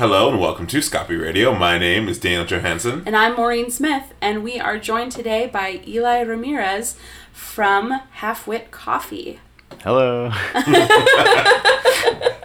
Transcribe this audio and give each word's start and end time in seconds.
Hello 0.00 0.30
and 0.30 0.40
welcome 0.40 0.66
to 0.68 0.80
Scoppy 0.80 1.14
Radio. 1.14 1.54
My 1.54 1.76
name 1.76 2.08
is 2.08 2.18
Daniel 2.18 2.46
Johansson. 2.46 3.02
And 3.04 3.14
I'm 3.14 3.36
Maureen 3.36 3.70
Smith, 3.70 4.14
and 4.22 4.42
we 4.42 4.58
are 4.58 4.78
joined 4.78 5.12
today 5.12 5.46
by 5.46 5.82
Eli 5.86 6.22
Ramirez 6.22 6.96
from 7.34 7.90
Half 8.12 8.46
Wit 8.46 8.70
Coffee. 8.70 9.40
Hello. 9.82 10.30
How 10.32 10.54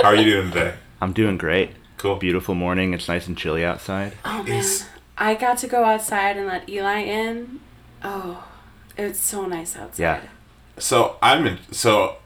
are 0.04 0.16
you 0.18 0.26
doing 0.26 0.52
today? 0.52 0.74
I'm 1.02 1.14
doing 1.14 1.38
great. 1.38 1.72
Cool. 1.96 2.18
Beautiful 2.18 2.56
morning. 2.56 2.94
It's 2.94 3.08
nice 3.08 3.26
and 3.26 3.38
chilly 3.38 3.64
outside. 3.64 4.12
Oh 4.26 4.44
man, 4.44 4.60
Is- 4.60 4.90
I 5.18 5.34
got 5.36 5.58
to 5.60 5.68
go 5.68 5.86
outside 5.86 6.36
and 6.36 6.48
let 6.48 6.68
Eli 6.68 7.04
in. 7.04 7.62
Oh, 8.04 8.46
it's 8.98 9.22
so 9.22 9.46
nice 9.46 9.78
outside. 9.78 10.02
Yeah. 10.04 10.22
So 10.78 11.16
I'm 11.22 11.48
in. 11.48 11.60
So, 11.72 12.18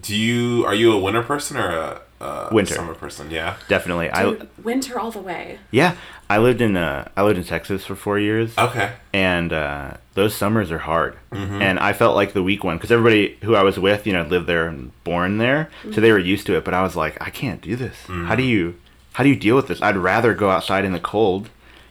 do 0.00 0.16
you 0.16 0.64
are 0.64 0.74
you 0.74 0.90
a 0.90 0.98
winter 0.98 1.22
person 1.22 1.58
or 1.58 1.68
a, 1.68 2.00
a 2.24 2.48
Winter. 2.54 2.74
summer 2.74 2.94
person? 2.94 3.30
Yeah. 3.30 3.56
Definitely. 3.68 4.10
I 4.10 4.36
winter 4.62 4.98
all 4.98 5.10
the 5.10 5.20
way. 5.20 5.58
yeah. 5.70 5.96
I 6.30 6.38
lived 6.38 6.60
in 6.62 6.74
uh 6.76 7.08
I 7.16 7.22
lived 7.22 7.38
in 7.38 7.44
Texas 7.44 7.84
for 7.84 7.94
four 7.94 8.18
years, 8.18 8.56
Okay. 8.56 8.92
and 9.12 9.52
uh, 9.52 9.94
those 10.14 10.34
summers 10.34 10.70
are 10.70 10.78
hard. 10.78 11.16
And 11.30 11.78
I 11.78 11.92
felt 11.92 12.16
like 12.16 12.32
the 12.32 12.42
weak 12.42 12.64
one 12.64 12.76
because 12.78 12.90
everybody 12.90 13.36
who 13.42 13.54
I 13.54 13.62
was 13.62 13.78
with, 13.78 14.06
you 14.06 14.12
know, 14.14 14.22
lived 14.22 14.46
there 14.46 14.66
and 14.66 14.90
born 15.04 15.36
there, 15.38 15.68
so 15.92 16.00
they 16.00 16.10
were 16.12 16.18
used 16.18 16.46
to 16.46 16.56
it. 16.56 16.64
But 16.64 16.72
I 16.72 16.82
was 16.82 16.96
like, 16.96 17.18
I 17.20 17.28
can't 17.30 17.60
do 17.60 17.76
this. 17.76 17.96
How 18.06 18.34
do 18.34 18.42
you 18.42 18.74
how 19.12 19.22
do 19.22 19.28
you 19.28 19.36
deal 19.36 19.54
with 19.54 19.68
this? 19.68 19.82
I'd 19.82 19.96
rather 19.98 20.32
go 20.34 20.48
outside 20.50 20.84
in 20.86 20.92
the 20.92 20.98
cold 21.00 21.50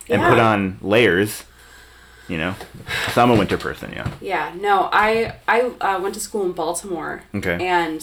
and 0.09 0.21
put 0.21 0.39
on 0.39 0.77
layers. 0.81 1.43
You 2.27 2.37
know, 2.37 2.55
so 3.13 3.21
I'm 3.21 3.29
a 3.29 3.35
winter 3.35 3.57
person. 3.57 3.91
Yeah. 3.91 4.09
Yeah, 4.19 4.53
no, 4.59 4.89
I 4.91 5.35
I 5.47 5.61
uh, 5.79 5.99
went 6.01 6.15
to 6.15 6.19
school 6.21 6.43
in 6.45 6.53
Baltimore. 6.53 7.23
Okay. 7.35 7.63
And 7.63 8.01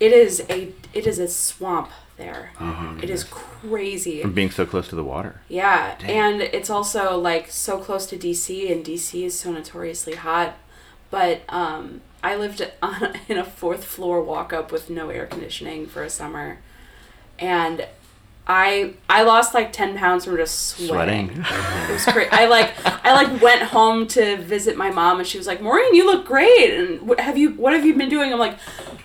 it 0.00 0.12
is 0.12 0.42
a 0.50 0.72
it 0.94 1.06
is 1.06 1.18
a 1.18 1.28
swamp 1.28 1.90
there. 2.16 2.52
Oh, 2.60 2.98
It 3.02 3.10
is 3.10 3.24
crazy. 3.24 4.22
From 4.22 4.32
being 4.32 4.50
so 4.50 4.64
close 4.64 4.88
to 4.88 4.94
the 4.96 5.04
water. 5.04 5.40
Yeah, 5.48 5.96
and 6.02 6.40
it's 6.40 6.70
also 6.70 7.18
like 7.18 7.50
so 7.50 7.78
close 7.78 8.06
to 8.06 8.16
DC, 8.16 8.70
and 8.70 8.84
DC 8.84 9.24
is 9.24 9.38
so 9.38 9.50
notoriously 9.52 10.14
hot. 10.14 10.56
But 11.10 11.42
um, 11.48 12.00
I 12.22 12.36
lived 12.36 12.66
on, 12.82 13.14
in 13.28 13.38
a 13.38 13.44
fourth 13.44 13.84
floor 13.84 14.22
walk 14.22 14.52
up 14.52 14.70
with 14.70 14.88
no 14.88 15.10
air 15.10 15.26
conditioning 15.26 15.86
for 15.86 16.02
a 16.02 16.10
summer, 16.10 16.58
and 17.38 17.86
I 18.46 18.92
I 19.08 19.22
lost 19.22 19.54
like 19.54 19.72
ten 19.72 19.96
pounds 19.96 20.26
from 20.26 20.36
just 20.36 20.76
sweating. 20.76 21.30
Sweating. 21.30 21.44
It 21.88 21.92
was 21.92 22.04
great. 22.06 22.32
I 22.32 22.46
like 22.46 22.74
I 22.84 23.14
like 23.14 23.40
went 23.40 23.62
home 23.62 24.06
to 24.08 24.36
visit 24.36 24.76
my 24.76 24.90
mom, 24.90 25.18
and 25.18 25.26
she 25.26 25.38
was 25.38 25.46
like, 25.46 25.62
"Maureen, 25.62 25.94
you 25.94 26.04
look 26.04 26.26
great." 26.26 26.74
And 26.74 27.02
what 27.02 27.20
have 27.20 27.38
you 27.38 27.52
what 27.52 27.72
have 27.72 27.86
you 27.86 27.94
been 27.94 28.10
doing? 28.10 28.32
I'm 28.32 28.38
like, 28.38 28.58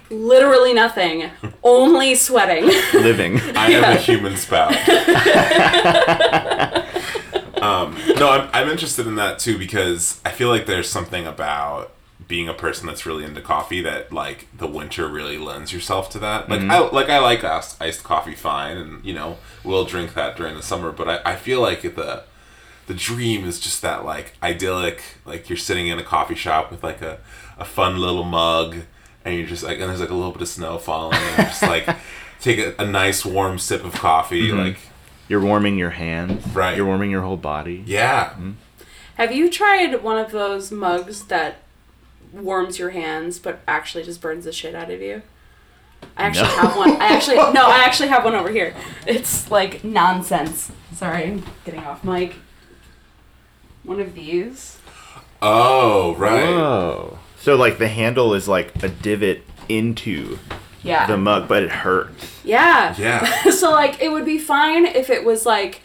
literally 0.09 0.73
nothing, 0.73 1.29
only 1.63 2.15
sweating. 2.15 2.65
Living. 2.93 3.39
I 3.55 3.71
am 3.71 3.83
a 3.83 3.95
human 3.95 4.35
spout. 4.35 4.71
um, 7.61 7.95
no, 8.19 8.29
I'm, 8.29 8.49
I'm 8.51 8.69
interested 8.69 9.07
in 9.07 9.15
that 9.15 9.39
too 9.39 9.57
because 9.57 10.19
I 10.25 10.31
feel 10.31 10.49
like 10.49 10.65
there's 10.65 10.89
something 10.89 11.25
about 11.25 11.93
being 12.29 12.47
a 12.47 12.53
person 12.53 12.85
that's 12.85 13.07
really 13.07 13.25
into 13.25 13.41
coffee 13.41 13.81
that 13.81 14.13
like 14.13 14.47
the 14.55 14.67
winter 14.67 15.07
really 15.07 15.39
lends 15.39 15.73
yourself 15.73 16.11
to 16.11 16.19
that. 16.19 16.47
Like 16.47 16.61
mm-hmm. 16.61 16.71
I 16.71 16.79
like 16.79 17.09
I 17.09 17.17
like 17.17 17.43
iced, 17.43 17.81
iced 17.81 18.03
coffee 18.03 18.35
fine, 18.35 18.77
and 18.77 19.03
you 19.03 19.13
know 19.13 19.39
we'll 19.65 19.83
drink 19.83 20.13
that 20.13 20.37
during 20.37 20.55
the 20.55 20.61
summer. 20.61 20.91
But 20.91 21.09
I, 21.09 21.33
I 21.33 21.35
feel 21.35 21.59
like 21.59 21.81
the 21.81 22.23
the 22.85 22.93
dream 22.93 23.45
is 23.45 23.59
just 23.59 23.81
that 23.81 24.05
like 24.05 24.33
idyllic 24.41 25.01
like 25.25 25.49
you're 25.49 25.57
sitting 25.57 25.87
in 25.87 25.99
a 25.99 26.03
coffee 26.03 26.35
shop 26.35 26.71
with 26.71 26.83
like 26.83 27.01
a, 27.01 27.19
a 27.57 27.65
fun 27.65 27.97
little 27.97 28.23
mug 28.23 28.77
and 29.23 29.35
you're 29.37 29.45
just 29.45 29.63
like 29.63 29.79
and 29.79 29.89
there's 29.89 29.99
like 29.99 30.09
a 30.09 30.15
little 30.15 30.31
bit 30.31 30.41
of 30.41 30.47
snow 30.47 30.77
falling 30.77 31.17
and 31.17 31.37
you're 31.37 31.45
just 31.47 31.61
like 31.61 31.87
take 32.39 32.57
a, 32.57 32.75
a 32.81 32.85
nice 32.85 33.25
warm 33.25 33.59
sip 33.59 33.83
of 33.83 33.93
coffee 33.93 34.49
mm-hmm. 34.49 34.59
like 34.59 34.77
You're 35.27 35.41
warming 35.41 35.77
your 35.77 35.91
hands. 35.91 36.47
Right. 36.47 36.75
You're 36.75 36.85
warming 36.85 37.11
your 37.11 37.21
whole 37.21 37.37
body. 37.37 37.83
yeah 37.85 38.29
mm-hmm. 38.29 38.51
Have 39.15 39.33
you 39.33 39.49
tried 39.49 40.01
one 40.01 40.17
of 40.17 40.31
those 40.31 40.71
mugs 40.71 41.25
that 41.25 41.57
warms 42.33 42.77
your 42.79 42.89
hands 42.91 43.39
but 43.39 43.59
actually 43.67 44.03
just 44.03 44.21
burns 44.21 44.45
the 44.45 44.51
shit 44.51 44.75
out 44.75 44.91
of 44.91 45.01
you? 45.01 45.21
I 46.17 46.23
actually 46.23 46.47
No. 46.47 46.55
have 46.55 46.77
one. 46.77 46.91
I 47.01 47.07
actually 47.07 47.35
no, 47.53 47.67
I 47.67 47.83
actually 47.83 48.09
have 48.09 48.23
one 48.23 48.35
over 48.35 48.49
here. 48.49 48.73
It's 49.05 49.49
like 49.51 49.83
nonsense. 49.83 50.71
Sorry, 50.93 51.23
I'm 51.25 51.43
getting 51.65 51.81
off 51.81 52.03
mic. 52.03 52.35
One 53.83 53.99
of 53.99 54.13
these. 54.13 54.77
oh 55.41 56.15
right 56.15 56.43
Whoa. 56.43 57.17
So 57.39 57.55
like 57.55 57.77
the 57.77 57.87
handle 57.87 58.33
is 58.33 58.47
like 58.47 58.81
a 58.83 58.89
divot 58.89 59.41
into 59.69 60.37
Yeah. 60.83 61.05
the 61.07 61.17
mug, 61.17 61.47
but 61.47 61.63
it 61.63 61.69
hurts. 61.71 62.41
yeah. 62.43 62.95
yeah 62.97 63.49
so 63.51 63.71
like 63.71 64.01
it 64.01 64.11
would 64.11 64.25
be 64.25 64.37
fine 64.37 64.85
if 64.85 65.09
it 65.09 65.23
was 65.23 65.45
like 65.45 65.81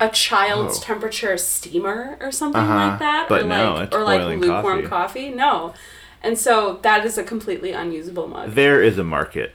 a 0.00 0.08
child's 0.08 0.78
Oh. 0.78 0.82
temperature 0.82 1.36
steamer 1.38 2.16
or 2.20 2.30
something 2.32 2.60
Uh-huh. 2.60 2.74
like 2.90 2.98
that. 2.98 3.26
But 3.28 3.42
or 3.42 3.46
no, 3.46 3.74
like 3.74 3.86
it's 3.88 3.96
or 3.96 4.02
like 4.04 4.20
lukewarm 4.40 4.82
coffee. 4.82 4.88
coffee. 4.88 5.28
No. 5.30 5.74
And 6.22 6.36
so 6.38 6.78
that 6.82 7.04
is 7.04 7.16
a 7.18 7.22
completely 7.24 7.72
unusable 7.72 8.26
mug. 8.28 8.52
There 8.52 8.82
is 8.82 8.98
a 8.98 9.04
market 9.04 9.54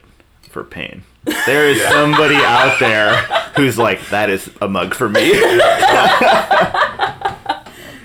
for 0.50 0.64
pain. 0.64 1.04
There 1.46 1.68
is 1.68 1.82
somebody 1.84 2.36
out 2.36 2.80
there 2.80 3.16
who's 3.56 3.78
like, 3.78 4.10
that 4.10 4.30
is 4.30 4.50
a 4.62 4.68
mug 4.68 4.94
for 4.96 5.08
me. 5.10 5.32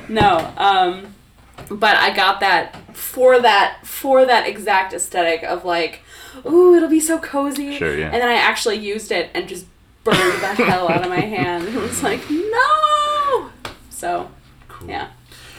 No, 0.09 0.53
um, 0.57 1.15
but 1.69 1.97
I 1.97 2.15
got 2.15 2.39
that 2.39 2.97
for 2.97 3.41
that 3.41 3.85
for 3.85 4.25
that 4.25 4.47
exact 4.49 4.93
aesthetic 4.93 5.43
of 5.43 5.65
like, 5.65 6.03
ooh, 6.47 6.77
it'll 6.77 6.89
be 6.89 7.01
so 7.01 7.19
cozy. 7.19 7.77
Sure, 7.77 7.93
yeah. 7.97 8.05
And 8.07 8.15
then 8.23 8.29
I 8.29 8.35
actually 8.35 8.77
used 8.77 9.11
it 9.11 9.31
and 9.35 9.49
just 9.49 9.67
burned 10.07 10.41
the 10.43 10.65
hell 10.65 10.89
out 10.89 11.03
of 11.03 11.09
my 11.11 11.21
hand. 11.21 11.69
It 11.69 11.77
was 11.77 12.03
like, 12.03 12.21
no. 12.31 13.51
So, 13.91 14.31
cool. 14.69 14.89
yeah. 14.89 15.09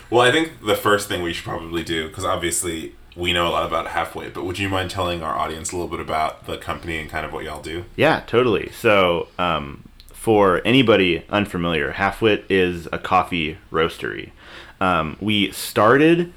well 0.09 0.21
i 0.21 0.31
think 0.31 0.63
the 0.65 0.75
first 0.75 1.07
thing 1.07 1.21
we 1.23 1.33
should 1.33 1.43
probably 1.43 1.83
do 1.83 2.07
because 2.07 2.23
obviously 2.23 2.93
we 3.15 3.33
know 3.33 3.47
a 3.47 3.49
lot 3.49 3.65
about 3.65 3.87
Halfwit 3.87 4.33
but 4.33 4.45
would 4.45 4.59
you 4.59 4.69
mind 4.69 4.91
telling 4.91 5.23
our 5.23 5.35
audience 5.35 5.71
a 5.71 5.75
little 5.75 5.89
bit 5.89 5.99
about 5.99 6.45
the 6.45 6.57
company 6.57 6.99
and 6.99 7.09
kind 7.09 7.25
of 7.25 7.33
what 7.33 7.43
y'all 7.43 7.61
do 7.61 7.85
Yeah, 7.95 8.21
totally. 8.27 8.71
So, 8.71 9.27
um, 9.39 9.83
for 10.13 10.61
anybody 10.65 11.23
unfamiliar, 11.29 11.93
Halfwit 11.93 12.43
is 12.47 12.87
a 12.91 12.99
coffee 12.99 13.57
roastery. 13.71 14.31
Um, 14.79 15.17
we 15.19 15.51
started 15.51 16.31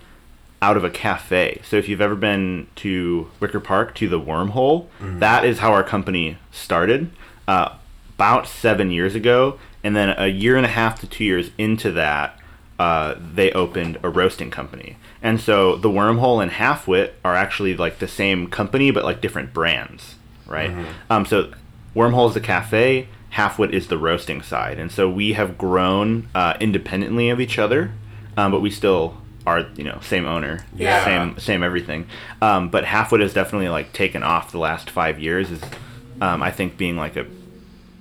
out 0.63 0.77
of 0.79 0.85
a 0.85 0.91
cafe. 0.91 1.61
So, 1.65 1.77
if 1.77 1.87
you've 1.89 2.01
ever 2.01 2.15
been 2.15 2.67
to 2.77 3.31
Wicker 3.41 3.61
Park 3.61 3.95
to 3.97 4.09
the 4.09 4.19
Wormhole, 4.21 4.87
that 5.01 5.45
is 5.45 5.59
how 5.59 5.73
our 5.73 5.83
company 5.85 6.39
started 6.51 7.11
uh, 7.47 7.75
about 8.21 8.47
seven 8.47 8.91
years 8.91 9.15
ago. 9.15 9.59
And 9.83 9.97
then 9.97 10.15
a 10.19 10.27
year 10.27 10.57
and 10.59 10.67
a 10.67 10.69
half 10.69 11.01
to 11.01 11.07
two 11.07 11.25
years 11.25 11.51
into 11.57 11.91
that, 11.93 12.39
uh, 12.79 13.15
they 13.19 13.51
opened 13.53 13.99
a 14.03 14.11
roasting 14.11 14.51
company. 14.51 14.99
And 15.23 15.41
so 15.41 15.77
the 15.77 15.89
Wormhole 15.89 16.43
and 16.43 16.53
Halfwit 16.53 17.13
are 17.25 17.35
actually 17.35 17.75
like 17.79 17.99
the 17.99 18.07
same 18.09 18.49
company, 18.49 18.91
but 18.91 19.05
like 19.05 19.23
different 19.23 19.55
brands, 19.55 20.17
right? 20.47 20.71
Um, 21.09 21.25
so 21.25 21.51
Wormhole 21.97 22.29
is 22.29 22.35
the 22.35 22.41
cafe, 22.41 23.09
Halfwit 23.33 23.73
is 23.73 23.89
the 23.89 23.97
roasting 23.97 24.43
side. 24.43 24.79
And 24.79 24.93
so 24.93 25.09
we 25.09 25.33
have 25.33 25.57
grown 25.57 26.29
uh, 26.35 26.55
independently 26.61 27.31
of 27.31 27.41
each 27.41 27.59
other, 27.59 27.91
um, 28.37 28.53
but 28.53 28.61
we 28.61 28.71
still 28.71 29.17
are, 29.47 29.67
you 29.77 29.85
know, 29.85 29.99
same 30.03 30.27
owner, 30.27 30.67
Yeah. 30.77 31.03
same 31.07 31.39
same 31.39 31.63
everything. 31.63 32.07
Um, 32.43 32.69
but 32.69 32.85
Halfwit 32.85 33.21
has 33.23 33.33
definitely 33.33 33.71
like 33.71 33.95
taken 33.95 34.23
off 34.23 34.53
the 34.53 34.59
last 34.59 34.91
five 34.91 35.19
years. 35.19 35.51
Is 35.51 35.63
um, 36.21 36.43
I 36.43 36.51
think 36.51 36.77
being 36.77 36.97
like 36.99 37.17
a 37.17 37.25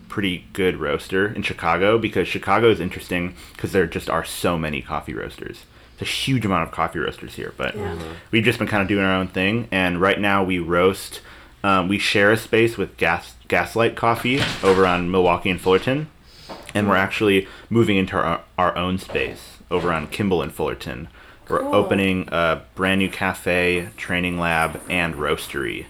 pretty 0.09 0.45
good 0.53 0.77
roaster 0.77 1.27
in 1.27 1.41
Chicago 1.43 1.97
because 1.97 2.27
Chicago 2.27 2.69
is 2.69 2.79
interesting 2.79 3.35
because 3.53 3.71
there 3.71 3.87
just 3.87 4.09
are 4.09 4.25
so 4.25 4.57
many 4.57 4.81
coffee 4.81 5.13
roasters. 5.13 5.63
It's 5.93 6.01
a 6.01 6.05
huge 6.05 6.45
amount 6.45 6.63
of 6.67 6.73
coffee 6.73 6.99
roasters 6.99 7.35
here, 7.35 7.53
but 7.57 7.75
Yeah. 7.75 7.95
we've 8.31 8.43
just 8.43 8.59
been 8.59 8.67
kind 8.67 8.81
of 8.81 8.87
doing 8.87 9.05
our 9.05 9.13
own 9.13 9.27
thing. 9.27 9.67
And 9.71 10.01
right 10.01 10.19
now 10.19 10.43
we 10.43 10.59
roast. 10.59 11.21
Um, 11.63 11.87
we 11.87 11.99
share 11.99 12.31
a 12.31 12.37
space 12.37 12.77
with 12.77 12.95
Gas 12.97 13.35
Gaslight 13.49 13.95
Coffee 13.95 14.39
over 14.63 14.85
on 14.87 15.11
Milwaukee 15.11 15.49
and 15.49 15.59
Fullerton, 15.59 16.07
and 16.73 16.87
we're 16.87 16.95
actually 16.95 17.47
moving 17.69 17.97
into 17.97 18.15
our, 18.15 18.41
our 18.57 18.75
own 18.77 18.97
space 18.97 19.57
over 19.69 19.91
on 19.91 20.07
Kimball 20.07 20.41
and 20.41 20.53
Fullerton. 20.53 21.07
We're 21.49 21.59
Cool. 21.59 21.75
opening 21.75 22.29
a 22.31 22.61
brand 22.75 22.99
new 22.99 23.09
cafe, 23.09 23.89
training 23.97 24.39
lab, 24.39 24.79
and 24.89 25.15
roastery. 25.15 25.85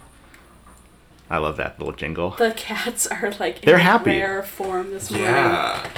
I 1.30 1.38
love 1.38 1.58
that 1.58 1.78
little 1.80 1.94
jingle. 1.94 2.32
The 2.32 2.54
cats 2.56 3.06
are 3.08 3.32
like 3.40 3.62
They're 3.62 3.76
in 3.76 3.82
happy. 3.82 4.12
rare 4.20 4.42
form 4.44 4.90
this 4.92 5.10
morning. 5.12 5.28
Yeah. 5.28 5.90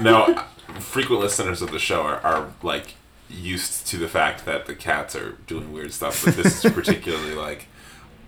Now, 0.00 0.46
frequent 0.80 1.20
listeners 1.20 1.62
of 1.62 1.70
the 1.70 1.78
show 1.78 2.02
are, 2.02 2.20
are 2.20 2.52
like 2.62 2.94
used 3.30 3.86
to 3.88 3.96
the 3.96 4.08
fact 4.08 4.44
that 4.44 4.66
the 4.66 4.74
cats 4.74 5.14
are 5.16 5.32
doing 5.46 5.72
weird 5.72 5.92
stuff, 5.92 6.24
but 6.24 6.34
this 6.34 6.64
is 6.64 6.72
particularly 6.74 7.34
like 7.34 7.66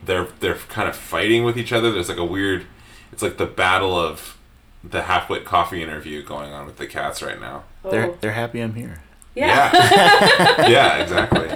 they're 0.04 0.28
they're 0.40 0.54
kind 0.54 0.88
of 0.88 0.94
fighting 0.96 1.44
with 1.44 1.58
each 1.58 1.72
other. 1.72 1.90
There's 1.90 2.08
like 2.08 2.18
a 2.18 2.24
weird. 2.24 2.66
It's 3.12 3.22
like 3.22 3.36
the 3.38 3.46
battle 3.46 3.98
of 3.98 4.36
the 4.84 5.02
half-wit 5.02 5.44
coffee 5.44 5.82
interview 5.82 6.22
going 6.22 6.52
on 6.52 6.66
with 6.66 6.76
the 6.76 6.86
cats 6.86 7.20
right 7.22 7.40
now. 7.40 7.64
They're 7.82 8.10
Oh. 8.10 8.18
they're 8.20 8.32
happy 8.32 8.60
I'm 8.60 8.74
here. 8.74 9.02
Yeah. 9.34 9.70
Yeah, 9.72 10.68
yeah 10.68 10.96
exactly. 11.02 11.50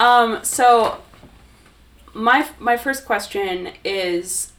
Um, 0.00 0.40
so 0.44 0.98
my 2.16 2.48
my 2.58 2.76
first 2.76 3.04
question 3.04 3.72
is 3.84 4.52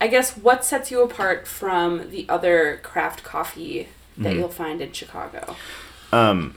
I 0.00 0.08
guess 0.08 0.36
what 0.36 0.64
sets 0.64 0.90
you 0.90 1.02
apart 1.02 1.46
from 1.46 2.10
the 2.10 2.26
other 2.28 2.80
craft 2.82 3.22
coffee 3.22 3.88
that 4.18 4.34
you'll 4.34 4.48
find 4.48 4.80
in 4.80 4.92
Chicago? 4.92 5.56
Um, 6.12 6.56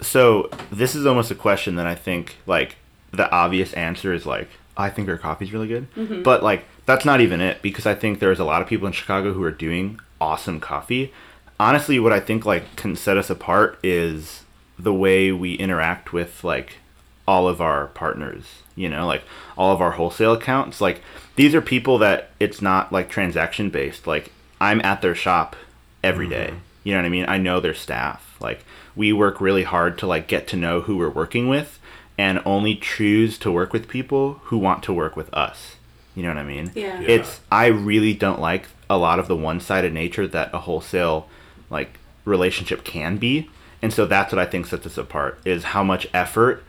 so 0.00 0.50
this 0.70 0.94
is 0.94 1.06
almost 1.06 1.30
a 1.30 1.34
question 1.34 1.76
that 1.76 1.86
I 1.86 1.94
think 1.94 2.36
like 2.46 2.76
the 3.10 3.30
obvious 3.30 3.72
answer 3.72 4.12
is 4.12 4.26
like 4.26 4.48
I 4.76 4.90
think 4.90 5.08
our 5.08 5.18
coffee's 5.18 5.52
really 5.52 5.68
good, 5.68 5.86
but 6.22 6.42
like 6.42 6.64
that's 6.86 7.04
not 7.04 7.20
even 7.20 7.40
it 7.40 7.62
because 7.62 7.86
I 7.86 7.94
think 7.94 8.18
there's 8.18 8.40
a 8.40 8.44
lot 8.44 8.62
of 8.62 8.68
people 8.68 8.86
in 8.86 8.92
Chicago 8.92 9.32
who 9.32 9.42
are 9.42 9.50
doing 9.50 10.00
awesome 10.20 10.60
coffee. 10.60 11.12
Honestly, 11.60 11.98
what 12.00 12.12
I 12.12 12.20
think 12.20 12.44
like 12.44 12.76
can 12.76 12.96
set 12.96 13.16
us 13.16 13.30
apart 13.30 13.78
is 13.82 14.42
the 14.78 14.92
way 14.94 15.30
we 15.32 15.54
interact 15.54 16.12
with 16.12 16.42
like 16.42 16.78
all 17.26 17.46
of 17.48 17.60
our 17.60 17.86
partners, 17.88 18.61
you 18.74 18.88
know, 18.88 19.06
like 19.06 19.22
all 19.56 19.72
of 19.74 19.80
our 19.80 19.92
wholesale 19.92 20.32
accounts. 20.32 20.80
Like 20.80 21.02
these 21.36 21.54
are 21.54 21.60
people 21.60 21.98
that 21.98 22.30
it's 22.40 22.62
not 22.62 22.92
like 22.92 23.08
transaction 23.08 23.70
based. 23.70 24.06
Like 24.06 24.32
I'm 24.60 24.80
at 24.82 25.02
their 25.02 25.14
shop 25.14 25.56
every 26.02 26.28
day. 26.28 26.48
Mm-hmm. 26.48 26.58
You 26.84 26.92
know 26.92 26.98
what 27.00 27.06
I 27.06 27.10
mean? 27.10 27.24
I 27.28 27.38
know 27.38 27.60
their 27.60 27.74
staff. 27.74 28.36
Like 28.40 28.64
we 28.96 29.12
work 29.12 29.40
really 29.40 29.62
hard 29.62 29.98
to 29.98 30.06
like 30.06 30.26
get 30.26 30.46
to 30.48 30.56
know 30.56 30.80
who 30.80 30.96
we're 30.96 31.10
working 31.10 31.48
with 31.48 31.78
and 32.18 32.42
only 32.44 32.74
choose 32.74 33.38
to 33.38 33.50
work 33.50 33.72
with 33.72 33.88
people 33.88 34.40
who 34.44 34.58
want 34.58 34.82
to 34.84 34.92
work 34.92 35.16
with 35.16 35.32
us. 35.32 35.76
You 36.14 36.22
know 36.22 36.28
what 36.28 36.38
I 36.38 36.44
mean? 36.44 36.72
Yeah. 36.74 37.00
Yeah. 37.00 37.08
It's 37.08 37.40
I 37.50 37.66
really 37.66 38.14
don't 38.14 38.40
like 38.40 38.66
a 38.90 38.98
lot 38.98 39.18
of 39.18 39.28
the 39.28 39.36
one-sided 39.36 39.92
nature 39.92 40.26
that 40.26 40.52
a 40.52 40.58
wholesale 40.58 41.28
like 41.70 41.98
relationship 42.24 42.84
can 42.84 43.16
be. 43.16 43.48
And 43.80 43.92
so 43.92 44.06
that's 44.06 44.32
what 44.32 44.38
I 44.38 44.46
think 44.46 44.66
sets 44.66 44.86
us 44.86 44.98
apart 44.98 45.40
is 45.44 45.64
how 45.64 45.82
much 45.82 46.06
effort 46.12 46.62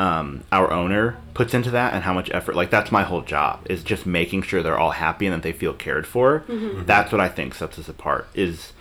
um, 0.00 0.44
our 0.50 0.72
owner 0.72 1.18
puts 1.34 1.52
into 1.52 1.70
that 1.72 1.92
and 1.92 2.04
how 2.04 2.14
much 2.14 2.30
effort 2.32 2.56
like 2.56 2.70
that's 2.70 2.90
my 2.90 3.02
whole 3.02 3.20
job 3.20 3.60
is 3.68 3.84
just 3.84 4.06
making 4.06 4.40
sure 4.40 4.62
they're 4.62 4.78
all 4.78 4.92
happy 4.92 5.26
and 5.26 5.34
that 5.34 5.42
they 5.42 5.52
feel 5.52 5.74
cared 5.74 6.06
for. 6.06 6.42
That's 6.86 7.12
what 7.12 7.20
i 7.20 7.28
think 7.28 7.54
sets 7.54 7.78
us 7.78 7.86
apart 7.86 8.26
is 8.32 8.72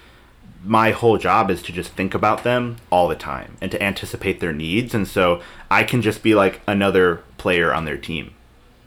my 0.63 0.92
whole 0.92 1.18
job 1.18 1.51
is 1.51 1.62
to 1.63 1.74
just 1.74 1.92
think 1.92 2.13
about 2.13 2.44
them 2.45 2.77
all 2.89 3.10
the 3.10 3.18
time 3.18 3.57
and 3.60 3.69
to 3.71 3.83
anticipate 3.83 4.39
their 4.39 4.54
needs. 4.54 4.95
And 4.95 5.06
so 5.06 5.42
i 5.69 5.83
can 5.83 6.01
just 6.01 6.24
be 6.24 6.36
like 6.36 6.62
another 6.66 7.18
player 7.38 7.74
on 7.74 7.83
their 7.83 7.98
team 7.98 8.33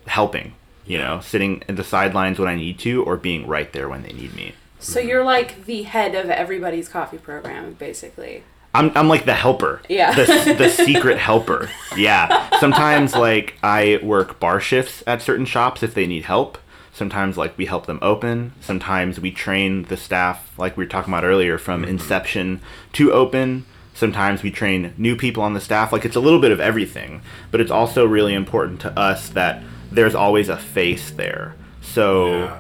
helping 0.06 0.54
you 0.86 0.96
know 0.96 1.20
sitting 1.20 1.62
at 1.68 1.76
the 1.76 1.84
sidelines 1.84 2.38
when 2.38 2.48
i 2.48 2.56
need 2.56 2.76
to 2.76 3.04
or 3.04 3.16
being 3.16 3.46
right 3.46 3.72
there 3.74 3.90
when 3.90 4.02
they 4.02 4.12
need 4.12 4.34
me. 4.34 4.54
So 4.78 5.00
you're 5.00 5.22
like 5.22 5.66
the 5.66 5.82
head 5.82 6.14
of 6.14 6.30
everybody's 6.30 6.88
coffee 6.88 7.18
program, 7.18 7.74
basically. 7.74 8.42
I'm, 8.74 8.90
I'm 8.96 9.08
like 9.08 9.26
the 9.26 9.34
helper. 9.34 9.82
Yeah. 9.88 10.14
The, 10.14 10.54
the 10.56 10.68
secret 10.84 11.18
helper. 11.18 11.70
Yeah. 11.96 12.58
Sometimes 12.58 13.14
like 13.14 13.58
I 13.62 14.00
work 14.02 14.40
bar 14.40 14.60
shifts 14.60 15.02
at 15.06 15.20
certain 15.22 15.44
shops 15.44 15.82
if 15.82 15.94
they 15.94 16.06
need 16.06 16.24
help. 16.24 16.58
Sometimes 16.94 17.36
like 17.36 17.56
we 17.56 17.66
help 17.66 17.86
them 17.86 17.98
open. 18.02 18.52
Sometimes 18.60 19.18
we 19.20 19.30
train 19.30 19.84
the 19.84 19.96
staff 19.96 20.52
like 20.58 20.76
we 20.76 20.84
were 20.84 20.88
talking 20.90 21.12
about 21.12 21.24
earlier 21.24 21.58
from 21.58 21.82
mm-hmm. 21.82 21.90
inception 21.90 22.60
to 22.94 23.12
open. 23.12 23.66
Sometimes 23.94 24.42
we 24.42 24.50
train 24.50 24.94
new 24.96 25.16
people 25.16 25.42
on 25.42 25.52
the 25.54 25.60
staff. 25.60 25.92
Like 25.92 26.04
it's 26.04 26.16
a 26.16 26.20
little 26.20 26.40
bit 26.40 26.52
of 26.52 26.60
everything, 26.60 27.22
but 27.50 27.60
it's 27.60 27.70
also 27.70 28.06
really 28.06 28.34
important 28.34 28.80
to 28.82 28.98
us 28.98 29.28
that 29.30 29.62
there's 29.90 30.14
always 30.14 30.48
a 30.48 30.56
face 30.56 31.10
there. 31.10 31.54
So 31.82 32.28
Yeah. 32.28 32.58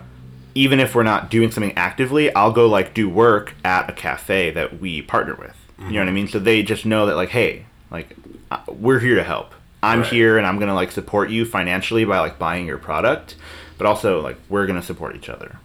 even 0.54 0.78
if 0.80 0.94
we're 0.94 1.02
not 1.04 1.30
doing 1.30 1.50
something 1.50 1.72
actively, 1.76 2.34
I'll 2.34 2.52
go 2.52 2.66
like 2.68 2.92
do 2.92 3.08
work 3.08 3.54
at 3.64 3.88
a 3.88 3.92
cafe 3.92 4.50
that 4.50 4.80
we 4.80 5.00
partner 5.00 5.34
with. 5.34 5.56
You 5.86 5.92
know 5.94 6.00
what 6.00 6.08
I 6.08 6.12
mean? 6.12 6.28
So 6.28 6.38
they 6.38 6.62
just 6.62 6.86
know 6.86 7.06
that 7.06 7.16
like, 7.16 7.30
hey, 7.30 7.66
like 7.90 8.16
uh, 8.50 8.58
we're 8.68 9.00
here 9.00 9.16
to 9.16 9.24
help. 9.24 9.52
I'm 9.82 10.00
Right. 10.00 10.08
here 10.12 10.38
and 10.38 10.46
I'm 10.46 10.58
gonna 10.58 10.74
like 10.74 10.92
support 10.92 11.30
you 11.30 11.44
financially 11.44 12.04
by 12.04 12.20
like 12.20 12.38
buying 12.38 12.66
your 12.66 12.78
product, 12.78 13.34
but 13.78 13.86
also 13.86 14.20
like 14.20 14.36
we're 14.48 14.66
gonna 14.66 14.82
support 14.82 15.16
each 15.16 15.28
other. 15.28 15.58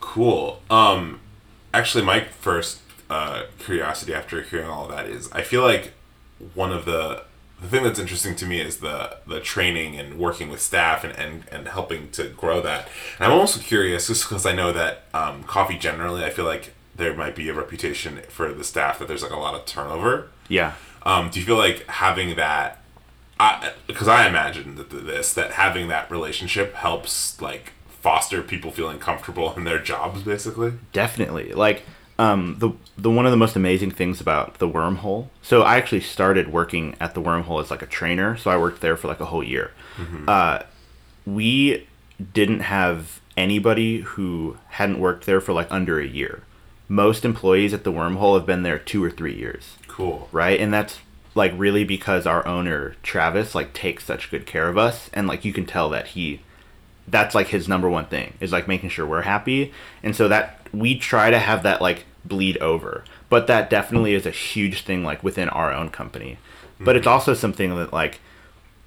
Cool. 0.00 0.62
Um, 0.70 1.20
actually, 1.74 2.04
my 2.04 2.24
first 2.24 2.80
uh, 3.10 3.44
curiosity 3.58 4.14
after 4.14 4.42
hearing 4.42 4.66
all 4.68 4.84
of 4.84 4.90
that 4.90 5.06
is, 5.06 5.30
I 5.32 5.42
feel 5.42 5.62
like 5.62 5.92
one 6.54 6.72
of 6.72 6.84
the 6.84 7.24
the 7.60 7.66
thing 7.66 7.82
that's 7.82 7.98
interesting 7.98 8.36
to 8.36 8.46
me 8.46 8.60
is 8.60 8.76
the 8.78 9.16
the 9.26 9.40
training 9.40 9.96
and 9.98 10.16
working 10.18 10.48
with 10.48 10.62
staff 10.62 11.02
and, 11.02 11.12
and, 11.18 11.42
and 11.50 11.66
helping 11.66 12.08
to 12.12 12.28
grow 12.28 12.60
that. 12.62 12.88
And 13.18 13.32
I'm 13.32 13.38
also 13.38 13.58
curious, 13.60 14.06
just 14.06 14.28
because 14.28 14.46
I 14.46 14.52
know 14.54 14.72
that 14.72 15.04
um, 15.12 15.42
coffee 15.42 15.76
generally, 15.76 16.24
I 16.24 16.30
feel 16.30 16.44
like 16.44 16.72
there 16.98 17.14
might 17.14 17.34
be 17.34 17.48
a 17.48 17.54
reputation 17.54 18.20
for 18.28 18.52
the 18.52 18.64
staff 18.64 18.98
that 18.98 19.08
there's 19.08 19.22
like 19.22 19.32
a 19.32 19.36
lot 19.36 19.54
of 19.54 19.64
turnover. 19.64 20.28
Yeah. 20.48 20.74
Um, 21.04 21.30
do 21.30 21.40
you 21.40 21.46
feel 21.46 21.56
like 21.56 21.86
having 21.86 22.36
that? 22.36 22.82
Because 23.86 24.08
I, 24.08 24.26
imagine 24.26 24.74
that 24.74 24.90
this 24.90 25.32
that 25.34 25.52
having 25.52 25.88
that 25.88 26.10
relationship 26.10 26.74
helps 26.74 27.40
like 27.40 27.72
foster 27.88 28.42
people 28.42 28.70
feeling 28.72 28.98
comfortable 28.98 29.54
in 29.56 29.64
their 29.64 29.78
jobs, 29.78 30.22
basically. 30.22 30.72
Definitely. 30.92 31.52
Like 31.52 31.84
um, 32.18 32.56
the 32.58 32.72
the 32.96 33.10
one 33.10 33.26
of 33.26 33.30
the 33.30 33.36
most 33.36 33.54
amazing 33.54 33.92
things 33.92 34.20
about 34.20 34.58
the 34.58 34.68
wormhole. 34.68 35.28
So 35.40 35.62
I 35.62 35.76
actually 35.76 36.00
started 36.00 36.52
working 36.52 36.96
at 37.00 37.14
the 37.14 37.22
wormhole 37.22 37.62
as 37.62 37.70
like 37.70 37.82
a 37.82 37.86
trainer. 37.86 38.36
So 38.36 38.50
I 38.50 38.58
worked 38.58 38.80
there 38.80 38.96
for 38.96 39.06
like 39.06 39.20
a 39.20 39.26
whole 39.26 39.44
year. 39.44 39.70
Uh, 40.26 40.62
we 41.24 41.86
didn't 42.32 42.60
have 42.60 43.20
anybody 43.36 44.00
who 44.00 44.56
hadn't 44.70 44.98
worked 44.98 45.26
there 45.26 45.40
for 45.40 45.52
like 45.52 45.70
under 45.70 46.00
a 46.00 46.06
year. 46.06 46.42
Most 46.88 47.24
employees 47.24 47.74
at 47.74 47.84
the 47.84 47.92
wormhole 47.92 48.36
have 48.36 48.46
been 48.46 48.62
there 48.62 48.78
two 48.78 49.04
or 49.04 49.10
three 49.10 49.34
years. 49.34 49.76
Cool. 49.86 50.28
right? 50.32 50.58
And 50.60 50.72
that's 50.72 51.00
like 51.34 51.52
really 51.56 51.84
because 51.84 52.26
our 52.26 52.46
owner 52.46 52.94
Travis 53.02 53.54
like 53.54 53.72
takes 53.72 54.04
such 54.04 54.30
good 54.30 54.46
care 54.46 54.68
of 54.68 54.78
us, 54.78 55.10
and 55.12 55.26
like 55.26 55.44
you 55.44 55.52
can 55.52 55.66
tell 55.66 55.90
that 55.90 56.08
he, 56.08 56.40
that's 57.06 57.34
like 57.34 57.48
his 57.48 57.68
number 57.68 57.88
one 57.88 58.06
thing 58.06 58.34
is 58.40 58.52
like 58.52 58.68
making 58.68 58.90
sure 58.90 59.06
we're 59.06 59.22
happy, 59.22 59.72
and 60.02 60.14
so 60.16 60.28
that 60.28 60.60
we 60.72 60.98
try 60.98 61.30
to 61.30 61.38
have 61.38 61.62
that 61.62 61.80
like 61.82 62.04
bleed 62.24 62.56
over, 62.58 63.04
but 63.28 63.46
that 63.46 63.70
definitely 63.70 64.14
is 64.14 64.26
a 64.26 64.30
huge 64.30 64.82
thing 64.82 65.04
like 65.04 65.22
within 65.22 65.48
our 65.50 65.72
own 65.72 65.90
company, 65.90 66.38
but 66.80 66.96
it's 66.96 67.06
also 67.06 67.34
something 67.34 67.74
that 67.76 67.92
like 67.92 68.20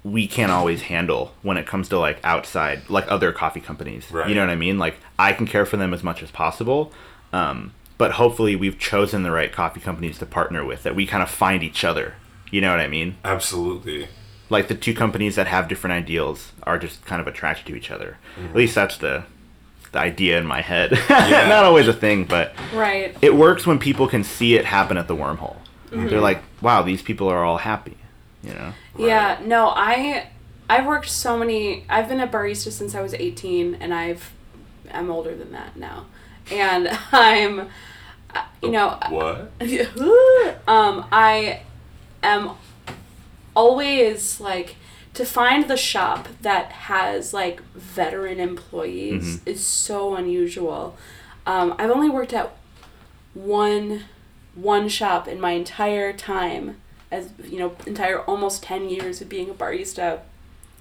we 0.04 0.26
can't 0.26 0.50
always 0.50 0.82
handle 0.82 1.32
when 1.42 1.56
it 1.56 1.66
comes 1.66 1.88
to 1.88 1.98
like 1.98 2.18
outside 2.24 2.88
like 2.90 3.04
other 3.10 3.32
coffee 3.32 3.60
companies. 3.60 4.10
Right. 4.10 4.28
you 4.28 4.34
know 4.34 4.40
what 4.42 4.50
i 4.50 4.56
mean? 4.56 4.78
Like 4.78 4.96
i 5.18 5.32
can 5.32 5.46
care 5.46 5.64
for 5.64 5.76
them 5.76 5.94
as 5.94 6.02
much 6.02 6.22
as 6.22 6.30
possible. 6.30 6.92
Um, 7.32 7.72
but 8.02 8.14
hopefully 8.14 8.56
we've 8.56 8.80
chosen 8.80 9.22
the 9.22 9.30
right 9.30 9.52
coffee 9.52 9.78
companies 9.78 10.18
to 10.18 10.26
partner 10.26 10.64
with 10.64 10.82
that 10.82 10.96
we 10.96 11.06
kind 11.06 11.22
of 11.22 11.30
find 11.30 11.62
each 11.62 11.84
other. 11.84 12.14
You 12.50 12.60
know 12.60 12.72
what 12.72 12.80
i 12.80 12.88
mean? 12.88 13.14
Absolutely. 13.24 14.08
like 14.50 14.66
the 14.66 14.74
two 14.74 14.92
companies 14.92 15.36
that 15.36 15.46
have 15.46 15.68
different 15.68 15.94
ideals 15.94 16.50
are 16.64 16.80
just 16.80 17.06
kind 17.06 17.20
of 17.20 17.28
attracted 17.28 17.64
to 17.66 17.76
each 17.76 17.92
other. 17.92 18.18
At 18.36 18.42
mm-hmm. 18.42 18.56
least 18.56 18.74
that's 18.74 18.96
the 18.96 19.22
the 19.92 20.00
idea 20.00 20.36
in 20.36 20.46
my 20.46 20.62
head. 20.62 20.90
Not 21.10 21.64
always 21.64 21.86
a 21.86 21.92
thing 21.92 22.24
but 22.24 22.56
Right. 22.74 23.16
it 23.22 23.36
works 23.36 23.68
when 23.68 23.78
people 23.78 24.08
can 24.08 24.24
see 24.24 24.56
it 24.56 24.64
happen 24.64 24.96
at 24.96 25.06
the 25.06 25.14
wormhole. 25.14 25.58
Mm-hmm. 25.92 26.08
They're 26.08 26.20
like 26.20 26.42
wow 26.60 26.82
these 26.82 27.02
people 27.02 27.28
are 27.28 27.44
all 27.44 27.58
happy 27.58 27.96
you 28.42 28.52
know? 28.54 28.72
Yeah, 28.98 29.38
no, 29.44 29.68
I 29.68 30.26
I've 30.68 30.86
worked 30.86 31.08
so 31.08 31.38
many 31.38 31.84
I've 31.88 32.08
been 32.08 32.18
a 32.18 32.26
barista 32.26 32.72
since 32.72 32.96
I 32.96 33.00
was 33.00 33.14
18 33.14 33.76
and 33.76 33.94
I've 33.94 34.32
I'm 34.92 35.08
older 35.08 35.36
than 35.36 35.52
that 35.52 35.76
now. 35.76 36.06
And 36.50 36.88
I'm 37.12 37.68
uh, 38.34 38.44
you 38.62 38.70
know 38.70 38.98
What? 39.08 39.52
um 40.68 41.06
I 41.12 41.62
am 42.22 42.50
always 43.54 44.40
like 44.40 44.76
to 45.14 45.24
find 45.26 45.68
the 45.68 45.76
shop 45.76 46.28
that 46.40 46.72
has 46.72 47.34
like 47.34 47.62
veteran 47.74 48.40
employees 48.40 49.40
is 49.46 49.64
so 49.66 50.14
unusual. 50.14 50.96
Um, 51.44 51.74
I've 51.78 51.90
only 51.90 52.08
worked 52.08 52.32
at 52.32 52.52
one 53.34 54.04
one 54.54 54.88
shop 54.88 55.26
in 55.28 55.40
my 55.40 55.52
entire 55.52 56.12
time 56.12 56.76
as 57.10 57.30
you 57.44 57.58
know 57.58 57.76
entire 57.86 58.20
almost 58.20 58.62
10 58.62 58.88
years 58.88 59.20
of 59.20 59.28
being 59.28 59.50
a 59.50 59.54
barista 59.54 60.20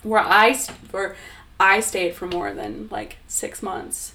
where 0.04 0.20
I 0.20 0.58
where 0.92 1.16
I 1.60 1.80
stayed 1.80 2.16
for 2.16 2.28
more 2.28 2.54
than 2.54 2.88
like 2.92 3.18
6 3.28 3.62
months 3.64 4.14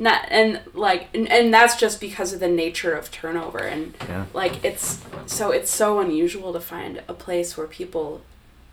not 0.00 0.26
and 0.30 0.60
like 0.72 1.08
and, 1.14 1.28
and 1.30 1.52
that's 1.52 1.76
just 1.76 2.00
because 2.00 2.32
of 2.32 2.40
the 2.40 2.48
nature 2.48 2.94
of 2.94 3.10
turnover 3.10 3.58
and 3.58 3.94
Yeah. 4.08 4.24
like 4.32 4.64
it's 4.64 5.04
so 5.26 5.50
it's 5.50 5.70
so 5.70 6.00
unusual 6.00 6.54
to 6.54 6.60
find 6.60 7.02
a 7.06 7.12
place 7.12 7.56
where 7.56 7.66
people 7.66 8.22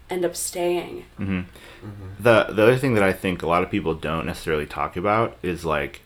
end 0.09 0.23
up 0.23 0.37
staying. 0.37 1.03
Mm-hmm. 1.19 1.39
Mm-hmm. 1.39 2.23
The 2.23 2.45
the 2.49 2.63
other 2.63 2.77
thing 2.77 2.93
that 2.93 3.03
I 3.03 3.11
think 3.11 3.43
a 3.43 3.47
lot 3.47 3.61
of 3.61 3.69
people 3.69 3.93
don't 3.93 4.25
necessarily 4.25 4.65
talk 4.65 4.95
about 4.95 5.37
is 5.43 5.65
like 5.65 6.01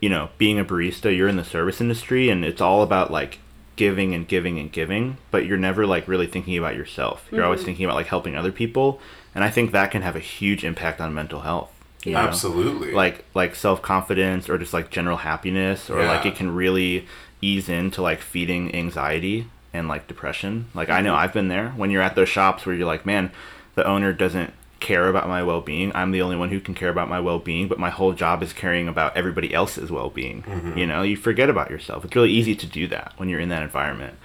you 0.00 0.08
know 0.08 0.30
being 0.38 0.60
a 0.60 0.64
barista 0.64 1.14
you're 1.14 1.28
in 1.28 1.36
the 1.36 1.44
service 1.44 1.80
industry 1.80 2.30
and 2.30 2.44
it's 2.44 2.60
all 2.60 2.82
about 2.82 3.10
like 3.10 3.40
giving 3.74 4.14
and 4.14 4.26
giving 4.26 4.58
and 4.58 4.70
giving 4.70 5.18
but 5.32 5.46
you're 5.46 5.58
never 5.58 5.84
like 5.84 6.06
really 6.06 6.28
thinking 6.28 6.56
about 6.56 6.76
yourself. 6.76 7.26
You're 7.32 7.44
always 7.44 7.60
mm-hmm. 7.60 7.66
thinking 7.66 7.84
about 7.86 7.96
like 7.96 8.06
helping 8.06 8.36
other 8.36 8.52
people 8.52 9.00
and 9.34 9.42
I 9.42 9.50
think 9.50 9.72
that 9.72 9.90
can 9.90 10.02
have 10.02 10.14
a 10.14 10.20
huge 10.20 10.64
impact 10.64 11.00
on 11.00 11.12
mental 11.12 11.40
health 11.40 11.72
you 12.04 12.12
know? 12.12 12.18
Absolutely. 12.18 12.92
like 12.92 13.24
like 13.34 13.54
self-confidence 13.54 14.48
or 14.48 14.58
just 14.58 14.72
like 14.72 14.90
general 14.90 15.16
happiness 15.18 15.90
or 15.90 16.04
like 16.04 16.24
it 16.26 16.36
can 16.36 16.54
really 16.54 17.06
ease 17.40 17.68
into 17.68 18.02
like 18.02 18.20
feeding 18.20 18.74
anxiety 18.74 19.46
and 19.72 19.88
like 19.88 20.06
depression 20.08 20.66
like 20.74 20.88
i 20.88 21.00
know 21.00 21.14
i've 21.14 21.32
been 21.32 21.48
there 21.48 21.70
when 21.70 21.90
you're 21.90 22.02
at 22.02 22.14
those 22.14 22.28
shops 22.28 22.64
where 22.64 22.74
you're 22.74 22.86
like 22.86 23.04
man 23.04 23.30
the 23.74 23.86
owner 23.86 24.12
doesn't 24.12 24.52
care 24.80 25.08
about 25.08 25.26
my 25.26 25.42
well-being. 25.42 25.90
I'm 25.92 26.12
the 26.12 26.22
only 26.22 26.36
one 26.36 26.50
who 26.50 26.60
can 26.60 26.72
care 26.72 26.88
about 26.88 27.08
my 27.08 27.18
well-being, 27.18 27.66
but 27.66 27.80
my 27.80 27.90
whole 27.90 28.12
job 28.12 28.44
is 28.44 28.52
caring 28.52 28.86
about 28.86 29.16
everybody 29.16 29.52
else's 29.52 29.90
well-being. 29.90 30.42
Mm-hmm. 30.42 30.78
You 30.78 30.86
know, 30.86 31.02
you 31.02 31.16
forget 31.16 31.50
about 31.50 31.68
yourself. 31.68 32.04
It's 32.04 32.14
really 32.14 32.30
easy 32.30 32.54
to 32.54 32.64
do 32.66 32.86
that 32.88 33.12
when 33.16 33.28
you're 33.28 33.40
in 33.40 33.48
that 33.48 33.64
environment. 33.64 34.16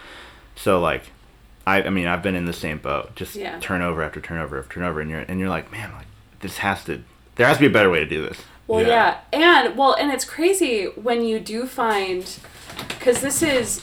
So 0.55 0.79
like 0.79 1.05
I 1.65 1.81
I 1.83 1.89
mean, 1.89 2.05
I've 2.07 2.21
been 2.21 2.35
in 2.35 2.45
the 2.45 2.53
same 2.53 2.77
boat. 2.77 3.15
Just 3.15 3.35
Yeah. 3.35 3.59
turnover 3.59 4.03
after 4.03 4.21
turnover 4.21 4.59
after 4.59 4.75
turnover 4.75 5.01
and 5.01 5.09
you're 5.09 5.21
and 5.21 5.39
you're 5.39 5.49
like, 5.49 5.71
"Man, 5.71 5.91
like 5.93 6.07
this 6.41 6.57
has 6.59 6.83
to 6.85 7.03
there 7.35 7.47
has 7.47 7.57
to 7.57 7.61
be 7.61 7.67
a 7.67 7.69
better 7.69 7.89
way 7.89 7.99
to 7.99 8.05
do 8.05 8.21
this." 8.21 8.37
Well, 8.67 8.81
Yeah. 8.81 9.17
yeah. 9.33 9.63
and 9.65 9.77
well, 9.77 9.93
and 9.93 10.11
it's 10.11 10.25
crazy 10.25 10.85
when 10.85 11.23
you 11.23 11.39
do 11.39 11.65
find, 11.67 12.25
because 12.87 13.21
this 13.21 13.41
is, 13.43 13.81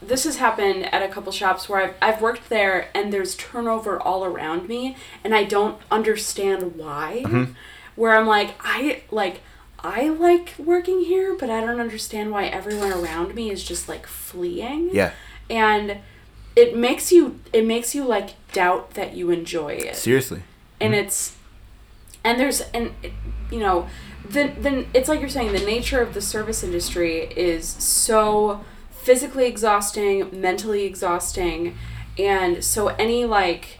this 0.00 0.24
has 0.24 0.36
happened 0.36 0.92
at 0.94 1.02
a 1.02 1.08
couple 1.08 1.30
shops 1.32 1.68
where 1.68 1.82
I've 1.82 1.94
I've 2.00 2.20
worked 2.22 2.48
there 2.48 2.88
and 2.94 3.12
there's 3.12 3.34
turnover 3.36 4.00
all 4.00 4.24
around 4.24 4.68
me 4.68 4.96
and 5.22 5.34
I 5.34 5.44
don't 5.44 5.78
understand 5.90 6.76
why. 6.76 7.22
Mm-hmm. 7.24 7.52
Where 7.94 8.16
I'm 8.16 8.26
like 8.26 8.54
I 8.60 9.02
like 9.10 9.42
I 9.84 10.08
like 10.08 10.54
working 10.58 11.00
here, 11.04 11.36
but 11.38 11.50
I 11.50 11.60
don't 11.60 11.80
understand 11.80 12.30
why 12.30 12.46
everyone 12.46 12.92
around 12.92 13.34
me 13.34 13.50
is 13.50 13.62
just 13.62 13.88
like 13.88 14.06
fleeing. 14.06 14.90
Yeah. 14.92 15.10
And 15.50 15.98
it 16.56 16.76
makes 16.76 17.12
you 17.12 17.38
it 17.52 17.66
makes 17.66 17.94
you 17.94 18.04
like 18.04 18.30
doubt 18.52 18.94
that 18.94 19.14
you 19.14 19.30
enjoy 19.30 19.72
it 19.74 19.96
Seriously. 19.96 20.42
and 20.80 20.94
it's 20.94 21.36
and 22.24 22.38
there's 22.40 22.60
and 22.72 22.92
you 23.50 23.58
know 23.58 23.86
then 24.28 24.54
then 24.60 24.86
it's 24.94 25.08
like 25.08 25.20
you're 25.20 25.28
saying 25.28 25.52
the 25.52 25.64
nature 25.66 26.00
of 26.00 26.14
the 26.14 26.20
service 26.20 26.62
industry 26.62 27.24
is 27.36 27.68
so 27.68 28.64
physically 28.90 29.46
exhausting 29.46 30.28
mentally 30.40 30.84
exhausting 30.84 31.76
and 32.18 32.62
so 32.64 32.88
any 32.88 33.24
like 33.24 33.78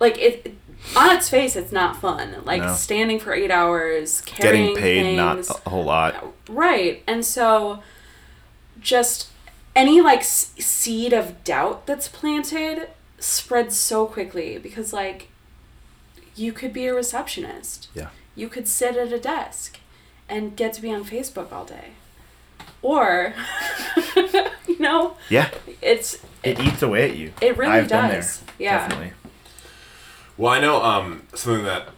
like 0.00 0.16
it 0.18 0.54
on 0.96 1.14
its 1.14 1.28
face 1.28 1.54
it's 1.56 1.72
not 1.72 1.96
fun 2.00 2.36
like 2.44 2.62
No. 2.62 2.72
standing 2.74 3.18
for 3.18 3.34
eight 3.34 3.50
hours 3.50 4.20
carrying 4.22 4.68
Getting 4.74 4.76
paid 4.82 5.02
things, 5.02 5.16
not 5.48 5.60
a 5.66 5.70
whole 5.70 5.84
lot. 5.84 6.24
Right. 6.48 7.02
And 7.06 7.24
so 7.24 7.82
just 8.80 9.28
any 9.74 10.00
like 10.00 10.20
s- 10.20 10.52
seed 10.58 11.12
of 11.12 11.42
doubt 11.44 11.86
that's 11.86 12.08
planted 12.08 12.88
spreads 13.18 13.76
so 13.76 14.06
quickly 14.06 14.56
because 14.58 14.92
like 14.92 15.27
you 16.38 16.52
could 16.52 16.72
be 16.72 16.86
a 16.86 16.94
receptionist. 16.94 17.88
Yeah. 17.94 18.08
You 18.34 18.48
could 18.48 18.68
sit 18.68 18.96
at 18.96 19.12
a 19.12 19.18
desk 19.18 19.78
and 20.28 20.56
get 20.56 20.72
to 20.74 20.82
be 20.82 20.92
on 20.92 21.04
Facebook 21.04 21.52
all 21.52 21.64
day. 21.64 21.90
Or 22.82 23.34
you 24.16 24.78
know, 24.78 25.16
Yeah. 25.28 25.50
it's 25.82 26.18
It 26.42 26.60
eats 26.60 26.82
away 26.82 27.10
at 27.10 27.16
you. 27.16 27.32
it 27.40 27.56
really 27.56 27.72
I've 27.72 27.88
been 27.88 28.10
does. 28.10 28.40
there. 28.40 28.54
Yeah. 28.58 28.78
Definitely. 28.88 29.12
Well, 30.36 30.52
I 30.52 30.60
know 30.60 30.82
um, 30.82 31.22
something 31.34 31.64
that 31.64 31.88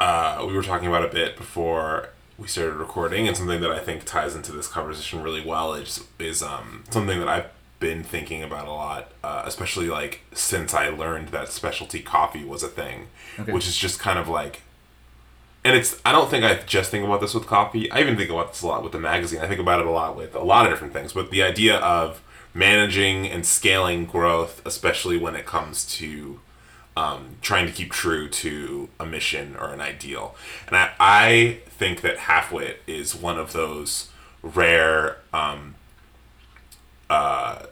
uh, 0.00 0.44
we 0.46 0.52
were 0.54 0.62
talking 0.62 0.86
about 0.86 1.04
a 1.04 1.08
bit 1.08 1.36
before 1.36 2.10
we 2.38 2.46
started 2.46 2.74
recording, 2.76 3.26
and 3.26 3.36
something 3.36 3.60
that 3.60 3.72
I 3.72 3.80
think 3.80 4.04
ties 4.04 4.36
into 4.36 4.52
this 4.52 4.68
conversation 4.68 5.20
really 5.24 5.44
well 5.44 5.74
is 5.74 6.04
is 6.20 6.40
um, 6.40 6.84
something 6.90 7.18
that 7.18 7.28
I've 7.28 7.46
been 7.80 8.02
thinking 8.02 8.42
about 8.42 8.66
a 8.66 8.72
lot, 8.72 9.12
uh, 9.22 9.42
especially 9.46 9.88
like 9.88 10.20
since 10.32 10.74
I 10.74 10.88
learned 10.88 11.28
that 11.28 11.48
specialty 11.48 12.00
coffee 12.00 12.44
was 12.44 12.62
a 12.62 12.68
thing, 12.68 13.06
Okay. 13.38 13.52
which 13.52 13.66
is 13.68 13.76
just 13.76 13.98
kind 14.00 14.18
of 14.18 14.28
like. 14.28 14.62
And 15.64 15.76
it's, 15.76 16.00
I 16.04 16.12
don't 16.12 16.30
think 16.30 16.44
I 16.44 16.54
just 16.66 16.90
think 16.90 17.04
about 17.04 17.20
this 17.20 17.34
with 17.34 17.46
coffee. 17.46 17.90
I 17.90 18.00
even 18.00 18.16
think 18.16 18.30
about 18.30 18.52
this 18.52 18.62
a 18.62 18.66
lot 18.66 18.82
with 18.82 18.92
the 18.92 18.98
magazine. 19.00 19.40
I 19.40 19.48
think 19.48 19.60
about 19.60 19.80
it 19.80 19.86
a 19.86 19.90
lot 19.90 20.16
with 20.16 20.34
a 20.34 20.40
lot 20.42 20.66
of 20.66 20.72
different 20.72 20.92
things. 20.92 21.12
But 21.12 21.30
the 21.30 21.42
idea 21.42 21.76
of 21.78 22.22
managing 22.54 23.26
and 23.28 23.44
scaling 23.44 24.06
growth, 24.06 24.62
especially 24.64 25.18
when 25.18 25.34
it 25.36 25.46
comes 25.46 25.84
to 25.96 26.40
um, 26.96 27.36
trying 27.42 27.66
to 27.66 27.72
keep 27.72 27.92
true 27.92 28.28
to 28.28 28.88
a 28.98 29.06
mission 29.06 29.56
or 29.56 29.72
an 29.72 29.80
ideal. 29.80 30.34
And 30.66 30.76
I, 30.76 30.90
I 30.98 31.58
think 31.68 32.00
that 32.00 32.16
Halfwit 32.18 32.76
is 32.86 33.14
one 33.14 33.38
of 33.38 33.52
those 33.52 34.08
rare 34.42 35.18
um, 35.32 35.74
uh, 37.10 37.66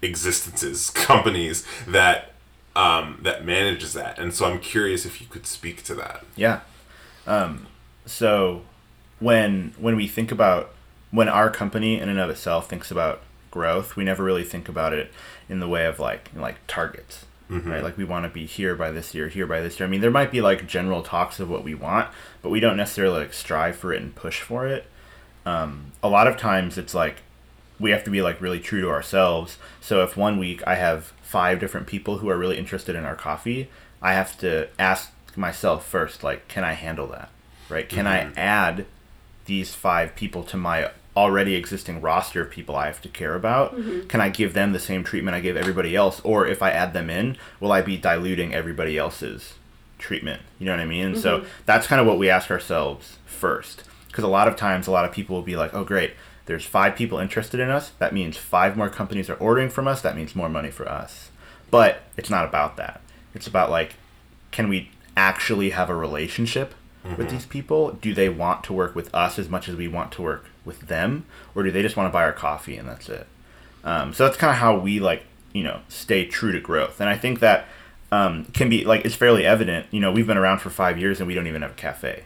existences, 0.00 0.90
companies 0.94 1.64
that 1.86 2.32
um, 2.74 3.18
that 3.22 3.44
manages 3.44 3.92
that. 3.92 4.18
And 4.18 4.32
so 4.32 4.46
I'm 4.46 4.58
curious 4.58 5.04
if 5.04 5.20
you 5.20 5.26
could 5.26 5.46
speak 5.46 5.82
to 5.84 5.94
that. 5.96 6.24
Yeah. 6.36 6.60
Um, 7.26 7.66
so 8.06 8.62
when 9.20 9.74
when 9.78 9.96
we 9.96 10.08
think 10.08 10.32
about 10.32 10.72
when 11.10 11.28
our 11.28 11.50
company 11.50 12.00
in 12.00 12.08
and 12.08 12.18
of 12.18 12.30
itself 12.30 12.68
thinks 12.68 12.90
about 12.90 13.20
growth, 13.50 13.96
we 13.96 14.04
never 14.04 14.24
really 14.24 14.44
think 14.44 14.68
about 14.68 14.92
it 14.92 15.12
in 15.48 15.60
the 15.60 15.68
way 15.68 15.86
of 15.86 16.00
like 16.00 16.30
like 16.34 16.56
targets. 16.66 17.26
Right? 17.68 17.82
Like 17.82 17.98
we 17.98 18.04
want 18.04 18.24
to 18.24 18.30
be 18.30 18.46
here 18.46 18.74
by 18.74 18.90
this 18.92 19.14
year, 19.14 19.28
here 19.28 19.46
by 19.46 19.60
this 19.60 19.78
year. 19.78 19.86
I 19.86 19.90
mean, 19.90 20.00
there 20.00 20.10
might 20.10 20.30
be 20.30 20.40
like 20.40 20.66
general 20.66 21.02
talks 21.02 21.38
of 21.38 21.50
what 21.50 21.62
we 21.62 21.74
want, 21.74 22.08
but 22.40 22.48
we 22.48 22.60
don't 22.60 22.78
necessarily 22.78 23.20
like 23.20 23.34
strive 23.34 23.76
for 23.76 23.92
it 23.92 24.00
and 24.00 24.14
push 24.14 24.40
for 24.40 24.66
it. 24.66 24.86
Um, 25.44 25.92
a 26.02 26.08
lot 26.08 26.26
of 26.26 26.38
times 26.38 26.78
it's 26.78 26.94
like 26.94 27.16
we 27.82 27.90
have 27.90 28.04
to 28.04 28.10
be 28.10 28.22
like 28.22 28.40
really 28.40 28.60
true 28.60 28.80
to 28.80 28.88
ourselves. 28.88 29.58
So 29.80 30.02
if 30.02 30.16
one 30.16 30.38
week 30.38 30.62
I 30.66 30.76
have 30.76 31.12
five 31.20 31.58
different 31.58 31.88
people 31.88 32.18
who 32.18 32.30
are 32.30 32.38
really 32.38 32.56
interested 32.56 32.94
in 32.94 33.04
our 33.04 33.16
coffee, 33.16 33.68
I 34.00 34.14
have 34.14 34.38
to 34.38 34.68
ask 34.78 35.12
myself 35.36 35.84
first, 35.84 36.22
like, 36.22 36.46
can 36.46 36.62
I 36.62 36.74
handle 36.74 37.08
that? 37.08 37.28
Right? 37.68 37.88
Can 37.88 38.06
I 38.06 38.20
mm-hmm. 38.20 38.38
add 38.38 38.86
these 39.46 39.74
five 39.74 40.14
people 40.14 40.44
to 40.44 40.56
my 40.56 40.90
already 41.16 41.56
existing 41.56 42.00
roster 42.00 42.42
of 42.42 42.50
people 42.50 42.76
I 42.76 42.86
have 42.86 43.02
to 43.02 43.08
care 43.08 43.34
about? 43.34 43.74
Mm-hmm. 43.74 44.06
Can 44.06 44.20
I 44.20 44.28
give 44.28 44.54
them 44.54 44.72
the 44.72 44.78
same 44.78 45.02
treatment 45.02 45.34
I 45.34 45.40
give 45.40 45.56
everybody 45.56 45.96
else? 45.96 46.20
Or 46.22 46.46
if 46.46 46.62
I 46.62 46.70
add 46.70 46.92
them 46.92 47.10
in, 47.10 47.36
will 47.58 47.72
I 47.72 47.82
be 47.82 47.96
diluting 47.96 48.54
everybody 48.54 48.96
else's 48.96 49.54
treatment? 49.98 50.40
You 50.60 50.66
know 50.66 50.72
what 50.72 50.80
I 50.80 50.86
mean? 50.86 51.06
And 51.06 51.18
So 51.18 51.38
mm-hmm. 51.38 51.48
that's 51.66 51.88
kind 51.88 52.00
of 52.00 52.06
what 52.06 52.18
we 52.18 52.30
ask 52.30 52.48
ourselves 52.50 53.18
first. 53.26 53.84
Because 54.06 54.24
a 54.24 54.28
lot 54.28 54.46
of 54.46 54.56
times, 54.56 54.86
a 54.86 54.90
lot 54.90 55.04
of 55.06 55.12
people 55.12 55.34
will 55.34 55.42
be 55.42 55.56
like, 55.56 55.72
oh, 55.74 55.84
great, 55.84 56.12
there's 56.46 56.64
five 56.64 56.96
people 56.96 57.18
interested 57.18 57.60
in 57.60 57.70
us. 57.70 57.90
That 57.98 58.12
means 58.12 58.36
five 58.36 58.76
more 58.76 58.88
companies 58.88 59.30
are 59.30 59.34
ordering 59.34 59.70
from 59.70 59.86
us. 59.86 60.02
That 60.02 60.16
means 60.16 60.34
more 60.34 60.48
money 60.48 60.70
for 60.70 60.88
us. 60.88 61.30
But 61.70 62.02
it's 62.16 62.30
not 62.30 62.44
about 62.44 62.76
that. 62.76 63.00
It's 63.34 63.46
about 63.46 63.70
like, 63.70 63.94
can 64.50 64.68
we 64.68 64.90
actually 65.16 65.70
have 65.70 65.88
a 65.88 65.94
relationship 65.94 66.74
with 67.16 67.30
these 67.30 67.46
people? 67.46 67.92
Do 67.92 68.14
they 68.14 68.28
want 68.28 68.62
to 68.64 68.72
work 68.72 68.94
with 68.94 69.12
us 69.14 69.38
as 69.38 69.48
much 69.48 69.68
as 69.68 69.74
we 69.74 69.88
want 69.88 70.12
to 70.12 70.22
work 70.22 70.46
with 70.64 70.80
them, 70.82 71.24
or 71.54 71.62
do 71.62 71.70
they 71.70 71.82
just 71.82 71.96
want 71.96 72.08
to 72.08 72.12
buy 72.12 72.22
our 72.22 72.32
coffee 72.32 72.76
and 72.76 72.88
that's 72.88 73.08
it? 73.08 73.26
Um, 73.82 74.12
so 74.12 74.24
that's 74.24 74.36
kind 74.36 74.52
of 74.52 74.58
how 74.58 74.78
we 74.78 75.00
like 75.00 75.24
you 75.52 75.64
know 75.64 75.80
stay 75.88 76.24
true 76.24 76.52
to 76.52 76.60
growth, 76.60 77.00
and 77.00 77.08
I 77.08 77.16
think 77.16 77.40
that 77.40 77.66
um, 78.12 78.44
can 78.52 78.68
be 78.68 78.84
like 78.84 79.04
it's 79.04 79.14
fairly 79.14 79.44
evident. 79.44 79.86
You 79.90 79.98
know, 80.00 80.12
we've 80.12 80.26
been 80.26 80.36
around 80.36 80.60
for 80.60 80.70
five 80.70 80.98
years 80.98 81.18
and 81.18 81.26
we 81.26 81.34
don't 81.34 81.46
even 81.46 81.62
have 81.62 81.72
a 81.72 81.74
cafe. 81.74 82.24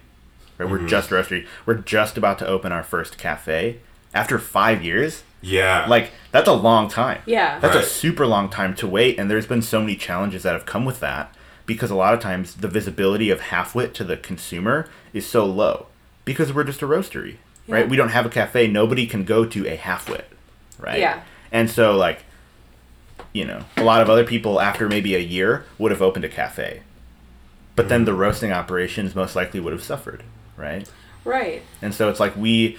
Right? 0.59 0.69
We're 0.69 0.87
just 0.87 1.11
a 1.11 1.15
roastery. 1.15 1.47
We're 1.65 1.75
just 1.75 2.19
about 2.19 2.39
to 2.41 2.47
open 2.47 2.73
our 2.73 2.83
first 2.83 3.19
cafe 3.19 3.81
after 4.17 4.39
five 4.39 4.83
years. 4.83 5.23
Yeah. 5.43 5.87
Like 5.87 6.11
that's 6.33 6.49
a 6.49 6.53
long 6.53 6.89
time. 6.89 7.21
Yeah. 7.27 7.59
That's 7.61 7.77
Right. 7.77 7.85
a 7.85 7.87
super 7.87 8.27
long 8.27 8.49
time 8.49 8.75
to 8.77 8.87
wait, 8.87 9.19
and 9.19 9.31
there's 9.31 9.47
been 9.47 9.63
so 9.63 9.81
many 9.81 9.95
challenges 9.97 10.43
that 10.43 10.55
have 10.55 10.67
come 10.67 10.85
with 10.85 11.01
that 11.01 11.33
because 11.67 11.91
a 11.91 11.95
lot 11.95 12.15
of 12.15 12.21
times 12.21 12.55
the 12.55 12.69
visibility 12.69 13.31
of 13.31 13.41
halfwit 13.41 13.93
to 13.95 14.05
the 14.05 14.17
consumer 14.17 14.89
is 15.13 15.27
so 15.27 15.45
low 15.45 15.87
because 16.25 16.53
we're 16.53 16.65
just 16.65 16.83
a 16.83 16.87
roastery, 16.87 17.37
right? 17.69 17.89
We 17.89 17.97
don't 17.97 18.11
have 18.11 18.27
a 18.27 18.31
cafe. 18.31 18.67
Nobody 18.67 19.07
can 19.07 19.25
go 19.25 19.45
to 19.45 19.67
a 19.67 19.77
halfwit, 19.77 20.25
right? 20.79 20.99
Yeah. 20.99 21.23
And 21.53 21.71
so 21.71 21.97
like, 21.97 22.25
you 23.33 23.45
know, 23.45 23.61
a 23.77 23.85
lot 23.85 24.01
of 24.01 24.09
other 24.09 24.25
people 24.25 24.61
after 24.61 24.89
maybe 24.89 25.15
a 25.15 25.21
year 25.21 25.65
would 25.79 25.91
have 25.91 26.03
opened 26.03 26.25
a 26.25 26.29
cafe, 26.29 26.83
but 27.75 27.89
then 27.89 28.01
mm-hmm. 28.01 28.07
the 28.07 28.15
roasting 28.15 28.53
operations 28.53 29.15
most 29.15 29.37
likely 29.37 29.61
would 29.61 29.73
have 29.73 29.83
suffered, 29.83 30.23
right? 30.57 30.89
Right. 31.25 31.63
And 31.83 31.93
so 31.95 32.09
it's 32.09 32.21
like 32.21 32.37
we, 32.37 32.79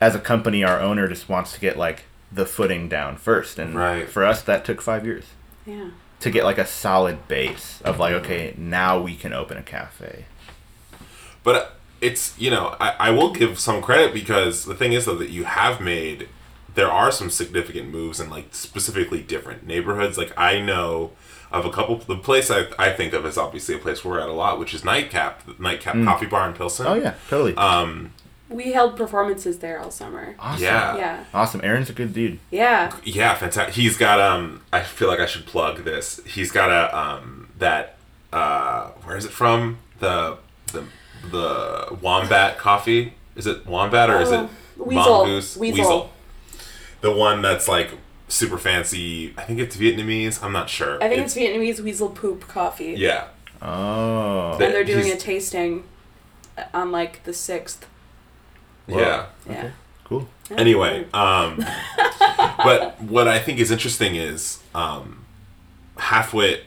as 0.00 0.14
a 0.14 0.18
company, 0.18 0.62
our 0.64 0.80
owner 0.80 1.08
just 1.08 1.28
wants 1.28 1.52
to 1.52 1.60
get 1.60 1.76
like 1.76 2.04
the 2.30 2.46
footing 2.46 2.88
down 2.88 3.16
first, 3.16 3.58
and 3.58 3.74
Right. 3.74 4.08
for 4.08 4.24
us 4.24 4.42
that 4.42 4.64
took 4.64 4.80
five 4.80 5.06
years 5.06 5.24
Yeah. 5.66 5.90
to 6.20 6.30
get 6.30 6.44
like 6.44 6.58
a 6.58 6.66
solid 6.66 7.26
base 7.28 7.80
of 7.84 7.98
like 7.98 8.14
mm-hmm. 8.14 8.24
okay 8.24 8.54
now 8.56 9.00
we 9.00 9.16
can 9.16 9.32
open 9.32 9.56
a 9.56 9.62
cafe. 9.62 10.26
But 11.42 11.54
uh, 11.56 11.66
it's 12.00 12.38
you 12.38 12.50
know 12.50 12.76
I, 12.80 12.94
I 12.98 13.10
will 13.10 13.32
give 13.32 13.58
some 13.58 13.82
credit 13.82 14.12
because 14.12 14.64
the 14.64 14.74
thing 14.74 14.92
is 14.92 15.06
though 15.06 15.16
that 15.16 15.30
you 15.30 15.44
have 15.44 15.80
made 15.80 16.28
there 16.74 16.90
are 16.90 17.10
some 17.10 17.28
significant 17.28 17.88
moves 17.88 18.20
in 18.20 18.30
like 18.30 18.54
specifically 18.54 19.20
different 19.20 19.66
neighborhoods. 19.66 20.16
Like 20.16 20.32
I 20.36 20.60
know 20.60 21.10
of 21.50 21.64
a 21.64 21.70
couple. 21.70 21.96
The 21.96 22.16
place 22.16 22.50
I, 22.50 22.66
I 22.78 22.92
think 22.92 23.12
of 23.12 23.26
is 23.26 23.36
obviously 23.36 23.74
a 23.74 23.78
place 23.78 24.04
we're 24.04 24.20
at 24.20 24.28
a 24.28 24.32
lot, 24.32 24.58
which 24.58 24.74
is 24.74 24.84
Nightcap, 24.84 25.44
the 25.44 25.56
Nightcap 25.60 25.96
mm. 25.96 26.04
Coffee 26.04 26.26
Bar 26.26 26.48
in 26.48 26.54
Pilsen. 26.54 26.86
Oh 26.86 26.94
yeah, 26.94 27.14
totally. 27.28 27.56
Um. 27.56 28.12
We 28.50 28.72
held 28.72 28.96
performances 28.96 29.58
there 29.58 29.78
all 29.78 29.90
summer. 29.90 30.34
awesome. 30.38 30.62
Yeah. 30.64 30.96
Yeah. 30.96 31.24
Awesome. 31.34 31.60
Aaron's 31.62 31.90
a 31.90 31.92
good 31.92 32.14
dude. 32.14 32.38
Yeah. 32.50 32.94
Yeah, 33.04 33.34
fantastic. 33.34 33.74
He's 33.74 33.96
got 33.96 34.20
um. 34.20 34.62
I 34.72 34.82
feel 34.82 35.08
like 35.08 35.20
I 35.20 35.26
should 35.26 35.44
plug 35.46 35.84
this. 35.84 36.20
He's 36.24 36.50
got 36.50 36.70
a 36.70 36.96
um 36.98 37.48
that 37.58 37.96
uh 38.32 38.88
where 39.04 39.16
is 39.16 39.24
it 39.24 39.32
from 39.32 39.78
the 40.00 40.38
the 40.72 40.84
the 41.30 41.98
Wombat 42.00 42.58
coffee. 42.58 43.14
Is 43.36 43.46
it 43.46 43.66
Wombat 43.66 44.08
or 44.10 44.20
is 44.20 44.30
it 44.30 44.48
Oh, 44.80 44.84
Weasel. 44.84 45.18
Mongoose? 45.24 45.56
Weasel. 45.56 46.10
The 47.00 47.12
one 47.12 47.42
that's 47.42 47.68
like 47.68 47.90
super 48.28 48.58
fancy. 48.58 49.34
I 49.36 49.42
think 49.42 49.58
it's 49.60 49.76
Vietnamese. 49.76 50.42
I'm 50.42 50.52
not 50.52 50.68
sure. 50.70 51.02
I 51.02 51.08
think 51.08 51.22
it's, 51.22 51.34
Vietnamese 51.34 51.80
weasel 51.80 52.08
poop 52.10 52.46
coffee. 52.48 52.94
yeah. 52.96 53.28
Oh. 53.60 54.52
And 54.52 54.60
they're 54.72 54.84
doing 54.84 55.10
a 55.10 55.16
tasting 55.16 55.84
on 56.72 56.92
like 56.92 57.24
the 57.24 57.32
sixth. 58.88 59.00
Yeah. 59.00 59.26
Yeah. 59.52 59.58
Okay. 59.58 59.72
Cool. 60.04 60.28
Yeah. 60.50 60.56
Anyway, 60.56 61.06
um, 61.12 61.58
but 62.58 63.00
what 63.02 63.28
I 63.28 63.38
think 63.38 63.58
is 63.58 63.70
interesting 63.70 64.14
is 64.16 64.62
um, 64.74 65.24
Halfwit 65.96 66.60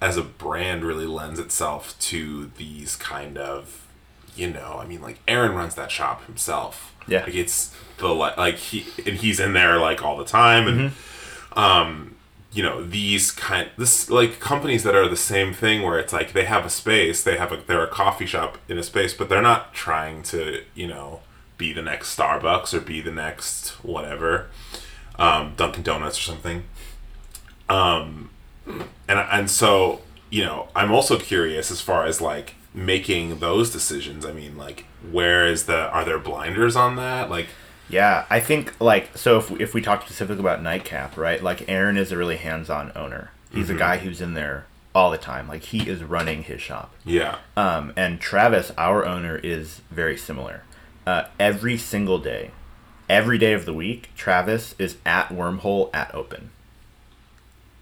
as 0.00 0.16
a 0.16 0.22
brand 0.22 0.84
really 0.84 1.06
lends 1.06 1.40
itself 1.40 1.98
to 2.00 2.50
these 2.56 2.94
kind 2.96 3.36
of, 3.36 3.88
you 4.36 4.48
know, 4.48 4.78
I 4.80 4.86
mean, 4.86 5.02
like 5.02 5.18
Aaron 5.26 5.54
runs 5.54 5.74
that 5.74 5.90
shop 5.90 6.24
himself. 6.26 6.94
Yeah. 7.08 7.24
like 7.24 7.34
it's 7.34 7.74
the 7.98 8.08
li- 8.14 8.34
like 8.36 8.56
he 8.56 8.86
and 9.04 9.16
he's 9.16 9.40
in 9.40 9.52
there 9.52 9.78
like 9.78 10.04
all 10.04 10.16
the 10.16 10.24
time 10.24 10.68
and 10.68 10.92
um 11.56 12.14
you 12.52 12.62
know 12.62 12.82
these 12.84 13.30
kind 13.30 13.70
this 13.76 14.10
like 14.10 14.40
companies 14.40 14.82
that 14.82 14.94
are 14.94 15.08
the 15.08 15.16
same 15.16 15.52
thing 15.52 15.82
where 15.82 15.98
it's 15.98 16.12
like 16.12 16.32
they 16.32 16.44
have 16.44 16.64
a 16.66 16.70
space 16.70 17.22
they 17.22 17.36
have 17.36 17.52
a 17.52 17.56
they're 17.66 17.84
a 17.84 17.88
coffee 17.88 18.26
shop 18.26 18.58
in 18.68 18.76
a 18.76 18.82
space 18.82 19.14
but 19.14 19.28
they're 19.28 19.40
not 19.40 19.72
trying 19.72 20.22
to 20.22 20.62
you 20.74 20.86
know 20.86 21.20
be 21.60 21.72
the 21.72 21.82
next 21.82 22.16
starbucks 22.16 22.72
or 22.72 22.80
be 22.80 23.00
the 23.00 23.12
next 23.12 23.68
whatever 23.84 24.48
um 25.18 25.52
dunkin 25.56 25.82
donuts 25.82 26.18
or 26.18 26.22
something. 26.22 26.64
Um 27.68 28.30
and 28.66 29.18
and 29.18 29.50
so 29.50 30.00
you 30.30 30.44
know 30.44 30.68
i'm 30.74 30.90
also 30.90 31.18
curious 31.18 31.70
as 31.70 31.80
far 31.80 32.04
as 32.04 32.20
like 32.20 32.54
making 32.72 33.40
those 33.40 33.70
decisions. 33.70 34.24
I 34.24 34.32
mean 34.32 34.56
like 34.56 34.86
where 35.10 35.46
is 35.46 35.66
the 35.66 35.90
are 35.90 36.04
there 36.04 36.18
blinders 36.18 36.76
on 36.76 36.96
that? 36.96 37.28
Like 37.28 37.48
Yeah, 37.90 38.24
I 38.30 38.40
think 38.40 38.74
like 38.80 39.16
so 39.16 39.38
if 39.38 39.50
if 39.60 39.74
we 39.74 39.82
talk 39.82 40.02
specifically 40.02 40.40
about 40.40 40.62
Nightcap, 40.62 41.16
right? 41.16 41.42
Like 41.42 41.68
Aaron 41.68 41.96
is 41.96 42.12
a 42.12 42.16
really 42.16 42.36
hands-on 42.36 42.92
owner. 42.94 43.30
He's 43.52 43.68
a 43.68 43.74
guy 43.74 43.98
who's 43.98 44.20
in 44.20 44.34
there 44.34 44.66
all 44.94 45.10
the 45.10 45.18
time. 45.18 45.48
Like 45.48 45.62
he 45.62 45.88
is 45.88 46.02
running 46.04 46.44
his 46.44 46.60
shop. 46.62 46.92
yeah 47.04 47.38
Um, 47.56 47.92
and 47.96 48.20
Travis, 48.20 48.70
our 48.78 49.04
owner, 49.04 49.36
is 49.42 49.80
very 49.90 50.16
similar. 50.16 50.62
Uh, 51.06 51.24
every 51.40 51.76
single 51.76 52.18
day, 52.18 52.50
every 53.08 53.38
day 53.38 53.52
of 53.54 53.64
the 53.66 53.74
week, 53.74 54.10
Travis 54.16 54.74
is 54.78 54.96
at 55.04 55.28
Wormhole 55.30 55.90
at 55.92 56.14
open. 56.14 56.50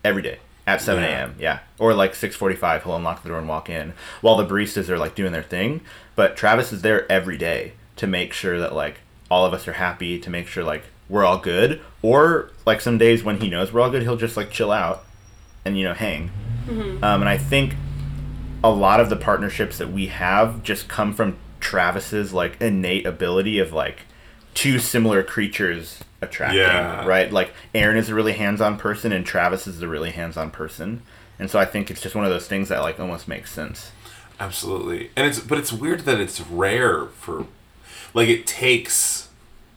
Every 0.05 0.23
day 0.23 0.39
at 0.67 0.81
7 0.81 1.03
Yeah. 1.03 1.09
a.m. 1.11 1.35
Yeah, 1.39 1.59
or 1.79 1.93
like 1.95 2.15
6:45, 2.15 2.85
he'll 2.85 2.97
unlock 2.97 3.23
the 3.23 3.29
door 3.29 3.39
and 3.39 3.49
walk 3.49 3.69
in 3.69 3.93
while 4.21 4.37
the 4.37 4.47
baristas 4.47 4.89
are 4.89 4.99
like 4.99 5.15
doing 5.15 5.33
their 5.33 5.43
thing. 5.43 5.81
But 6.17 6.37
Travis 6.37 6.73
is 6.73 6.83
there 6.83 7.11
every 7.13 7.37
day 7.37 7.73
to 7.97 8.07
make 8.07 8.33
sure 8.33 8.59
that 8.59 8.75
like 8.75 9.01
all 9.31 9.45
of 9.47 9.53
us 9.53 9.67
are 9.69 9.75
happy, 9.75 10.19
to 10.19 10.31
make 10.31 10.47
sure 10.47 10.65
like 10.65 10.85
we're 11.09 11.25
all 11.25 11.39
good. 11.39 11.81
Or 12.03 12.51
like 12.67 12.81
some 12.81 12.99
days 12.99 13.25
when 13.25 13.41
he 13.41 13.49
knows 13.49 13.73
we're 13.73 13.81
all 13.81 13.91
good, 13.91 14.03
he'll 14.03 14.17
just 14.17 14.37
like 14.37 14.51
chill 14.51 14.71
out 14.73 15.05
and 15.65 15.77
you 15.79 15.85
know 15.85 15.95
hang. 15.95 16.31
Um, 16.69 17.03
and 17.03 17.29
I 17.29 17.39
think 17.39 17.75
a 18.63 18.71
lot 18.71 19.01
of 19.01 19.09
the 19.09 19.17
partnerships 19.17 19.79
that 19.79 19.91
we 19.91 20.09
have 20.09 20.63
just 20.63 20.87
come 20.89 21.15
from 21.15 21.37
Travis's 21.61 22.33
like 22.33 22.61
innate 22.61 23.07
ability 23.07 23.59
of 23.59 23.73
like 23.73 24.01
two 24.55 24.79
similar 24.79 25.23
creatures 25.23 26.01
attracting, 26.21 26.59
Yeah. 26.61 27.07
right? 27.07 27.33
Like 27.33 27.53
Aaron 27.75 27.97
is 27.97 28.09
a 28.09 28.15
really 28.15 28.33
hands-on 28.33 28.77
person 28.77 29.13
and 29.13 29.25
Travis 29.25 29.67
is 29.67 29.81
a 29.81 29.89
really 29.89 30.11
hands-on 30.11 30.51
person. 30.51 31.03
And 31.39 31.49
so 31.51 31.59
I 31.59 31.65
think 31.65 31.91
it's 31.91 32.01
just 32.01 32.15
one 32.17 32.25
of 32.25 32.31
those 32.31 32.49
things 32.49 32.69
that 32.69 32.81
like 32.83 32.99
almost 33.01 33.29
makes 33.29 33.53
sense. 33.53 33.93
Absolutely. 34.41 35.11
And 35.17 35.27
it's 35.27 35.41
but 35.41 35.59
it's 35.59 35.73
weird 35.73 36.01
that 36.01 36.21
it's 36.21 36.41
rare 36.41 37.07
for 37.07 37.47
like 38.19 38.29
it 38.29 38.47
takes 38.47 39.29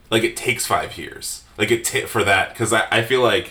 like 0.09 0.23
it 0.23 0.35
takes 0.35 0.65
5 0.65 0.97
years. 0.97 1.43
Like 1.57 1.71
it 1.71 1.83
ta- 1.85 2.07
for 2.07 2.23
that 2.31 2.55
cuz 2.55 2.71
I 2.73 2.83
I 2.99 3.01
feel 3.03 3.21
like 3.21 3.47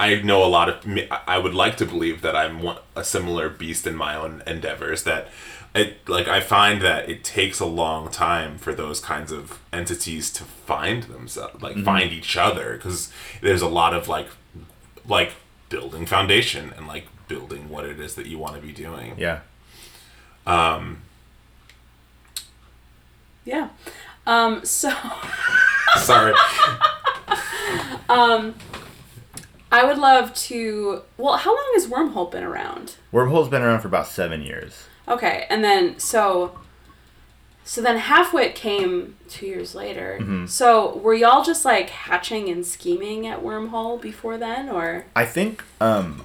I 0.00 0.08
know 0.30 0.40
a 0.44 0.50
lot 0.58 0.68
of 0.68 0.76
me- 0.94 1.08
I 1.34 1.38
would 1.44 1.54
like 1.54 1.76
to 1.82 1.86
believe 1.86 2.22
that 2.22 2.34
I'm 2.42 2.54
one, 2.68 2.78
a 3.02 3.04
similar 3.04 3.46
beast 3.48 3.86
in 3.86 3.94
my 4.06 4.12
own 4.22 4.42
endeavors 4.54 5.04
that 5.04 5.28
it 5.74 5.90
like 6.16 6.28
I 6.28 6.40
find 6.54 6.82
that 6.82 7.08
it 7.08 7.20
takes 7.24 7.58
a 7.60 7.70
long 7.82 8.10
time 8.10 8.58
for 8.64 8.72
those 8.82 8.98
kinds 9.12 9.30
of 9.38 9.44
entities 9.72 10.30
to 10.38 10.42
find 10.72 11.04
themselves 11.04 11.62
like 11.66 11.76
find 11.90 12.08
each 12.20 12.36
other 12.48 12.68
cuz 12.84 12.96
there's 13.44 13.62
a 13.62 13.72
lot 13.80 13.92
of 13.98 14.08
like 14.16 14.28
like 15.16 15.32
building 15.74 16.04
foundation 16.16 16.64
and 16.76 16.84
like 16.94 17.06
building 17.28 17.62
what 17.74 17.84
it 17.92 17.98
is 18.06 18.14
that 18.18 18.26
you 18.26 18.38
want 18.44 18.54
to 18.56 18.62
be 18.68 18.72
doing. 18.86 19.14
Yeah. 19.26 19.38
Um 20.46 20.84
yeah. 23.44 23.68
Um, 24.26 24.64
so 24.64 24.92
Sorry. 25.98 26.34
Um, 28.08 28.54
I 29.70 29.84
would 29.84 29.98
love 29.98 30.34
to. 30.34 31.02
Well, 31.16 31.38
how 31.38 31.50
long 31.54 31.70
has 31.74 31.86
Wormhole 31.86 32.30
been 32.30 32.44
around? 32.44 32.96
Wormhole's 33.12 33.48
been 33.48 33.62
around 33.62 33.80
for 33.80 33.88
about 33.88 34.06
seven 34.06 34.42
years. 34.42 34.84
Okay, 35.08 35.46
and 35.48 35.64
then 35.64 35.98
so. 35.98 36.58
So 37.64 37.80
then 37.80 38.00
Halfwit 38.00 38.56
came 38.56 39.16
two 39.28 39.46
years 39.46 39.74
later. 39.74 40.18
Mm-hmm. 40.20 40.46
So 40.46 40.96
were 40.96 41.14
y'all 41.14 41.44
just 41.44 41.64
like 41.64 41.90
hatching 41.90 42.48
and 42.48 42.66
scheming 42.66 43.24
at 43.26 43.40
Wormhole 43.40 44.00
before 44.00 44.36
then, 44.36 44.68
or 44.68 45.06
I 45.14 45.24
think 45.24 45.62
um 45.80 46.24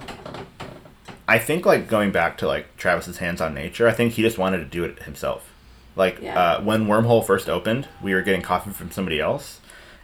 I 1.28 1.38
think 1.38 1.66
like 1.66 1.88
going 1.88 2.12
back 2.12 2.40
to 2.40 2.48
like 2.48 2.76
Travis's 2.76 3.20
hands-on 3.20 3.54
nature, 3.54 3.88
I 3.88 3.92
think 3.92 4.14
he 4.14 4.24
just 4.24 4.40
wanted 4.40 4.58
to 4.60 4.66
do 4.66 4.84
it 4.84 5.04
himself. 5.04 5.54
Like 5.98 6.22
Yeah. 6.22 6.40
uh, 6.40 6.62
when 6.62 6.86
Wormhole 6.86 7.26
first 7.26 7.50
opened, 7.50 7.88
we 8.02 8.14
were 8.14 8.22
getting 8.22 8.42
coffee 8.42 8.72
from 8.72 8.92
somebody 8.92 9.20
else, 9.20 9.60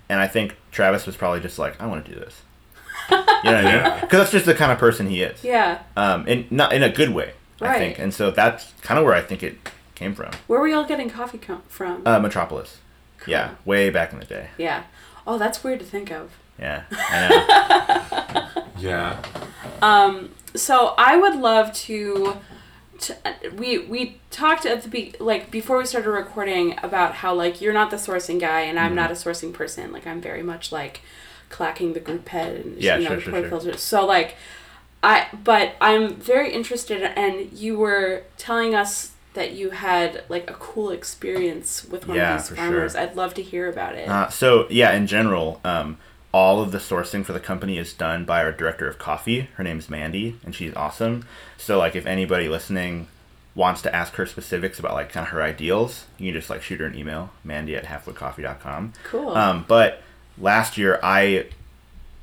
and 0.10 0.20
I 0.20 0.28
think 0.28 0.58
Travis 0.72 1.06
was 1.06 1.16
probably 1.16 1.40
just 1.40 1.58
like, 1.60 1.80
I 1.82 1.86
want 1.86 2.06
to 2.06 2.12
do 2.14 2.20
this. 2.20 2.42
You 3.10 3.18
know 3.18 3.24
what 3.44 3.48
I 3.48 3.62
mean? 3.92 4.02
Because 4.02 4.20
that's 4.20 4.32
just 4.32 4.46
the 4.46 4.56
kind 4.56 4.72
of 4.72 4.78
person 4.80 5.08
he 5.08 5.22
is. 5.22 5.44
yeah? 5.44 5.84
Um, 5.96 6.26
and 6.28 6.52
not 6.52 6.74
in 6.74 6.84
a 6.84 6.90
good 6.90 7.10
way, 7.10 7.34
I 7.62 7.78
think. 7.78 8.00
And 8.00 8.14
so 8.14 8.32
that's 8.32 8.74
kind 8.82 8.98
of 8.98 9.06
where 9.06 9.14
I 9.14 9.22
think 9.22 9.44
it 9.44 9.58
came 9.96 10.16
from. 10.16 10.32
Where 10.48 10.60
were 10.60 10.68
y'all 10.68 10.86
getting 10.86 11.10
coffee 11.10 11.38
co- 11.38 11.62
from? 11.68 12.02
Uh, 12.06 12.20
Metropolis. 12.20 12.78
Yeah, 13.28 13.52
way 13.66 13.90
back 13.90 14.12
in 14.14 14.20
the 14.20 14.26
day. 14.26 14.48
yeah. 14.58 14.84
Oh, 15.26 15.38
that's 15.38 15.64
weird 15.64 15.80
to 15.80 15.86
think 15.86 16.12
of. 16.12 16.32
Yeah, 16.60 16.84
I 16.92 17.28
know. 17.30 18.64
Yeah. 18.80 19.22
so 20.56 20.94
I 20.98 21.18
would 21.18 21.36
love 21.36 21.72
to, 21.74 22.38
to 23.00 23.18
we 23.56 23.80
we 23.80 24.18
talked 24.30 24.66
at 24.66 24.82
the 24.84 24.90
be 24.90 25.14
like 25.20 25.52
before 25.52 25.78
we 25.78 25.86
started 25.86 26.10
recording 26.10 26.78
about 26.84 27.16
how 27.16 27.34
like 27.34 27.62
you're 27.62 27.74
not 27.74 27.90
the 27.92 27.98
sourcing 27.98 28.40
guy 28.40 28.62
and 28.62 28.80
I'm 28.80 28.96
not 28.96 29.12
a 29.12 29.16
sourcing 29.16 29.54
person. 29.54 29.92
Like 29.92 30.06
I'm 30.08 30.22
very 30.22 30.44
much 30.44 30.72
like 30.72 31.02
clacking 31.50 31.94
the 31.94 32.00
group 32.00 32.30
head 32.30 32.56
and 32.66 32.82
Yeah, 32.82 32.98
you 32.98 33.04
know 33.04 33.10
sure, 33.12 33.20
sure, 33.22 33.32
pour 33.32 33.42
sure. 33.42 33.50
filters 33.50 33.82
so 33.82 34.06
like 34.06 34.36
I 35.04 35.28
but 35.44 35.76
I'm 35.82 36.16
very 36.16 36.52
interested 36.52 37.02
and 37.04 37.52
you 37.54 37.78
were 37.78 38.24
telling 38.38 38.74
us 38.74 39.12
that 39.34 39.54
you 39.54 39.72
had 39.72 40.24
like 40.30 40.50
a 40.50 40.54
cool 40.54 40.90
experience 40.92 41.84
with 41.86 42.08
one 42.08 42.18
Yeah, 42.18 42.36
of 42.36 42.48
these 42.48 42.58
farmers. 42.58 42.96
I'd 42.96 43.16
love 43.16 43.34
to 43.36 43.42
hear 43.42 43.68
about 43.70 43.96
it. 43.96 44.08
Uh, 44.08 44.30
so 44.30 44.68
yeah, 44.70 44.94
in 44.94 45.08
general, 45.08 45.60
um, 45.64 45.98
all 46.34 46.62
of 46.62 46.72
the 46.72 46.80
sourcing 46.80 47.24
for 47.24 47.32
the 47.32 47.40
company 47.40 47.78
is 47.78 47.94
done 47.94 48.26
by 48.26 48.44
our 48.44 48.52
director 48.52 48.88
of 48.88 48.98
coffee. 48.98 49.50
Her 49.56 49.64
name's 49.64 49.90
Mandy, 49.90 50.38
and 50.44 50.54
she's 50.54 50.74
awesome. 50.76 51.26
So 51.58 51.78
like, 51.78 51.96
if 51.96 52.06
anybody 52.06 52.50
listening 52.50 53.08
wants 53.56 53.84
to 53.84 53.96
ask 53.96 54.16
her 54.16 54.26
specifics 54.26 54.80
about 54.80 54.94
like 54.94 55.12
kind 55.12 55.26
of 55.26 55.32
her 55.32 55.42
ideals, 55.42 56.06
you 56.18 56.32
can 56.32 56.40
just 56.40 56.50
like 56.50 56.62
shoot 56.62 56.80
her 56.80 56.88
an 56.88 56.96
email, 56.96 57.30
Mandy 57.44 57.76
at 57.76 57.86
halfwitcoffee.com. 57.86 58.94
cool 59.06 59.30
Um, 59.30 59.66
but 59.68 60.02
last 60.38 60.78
year 60.78 61.00
I 61.04 61.46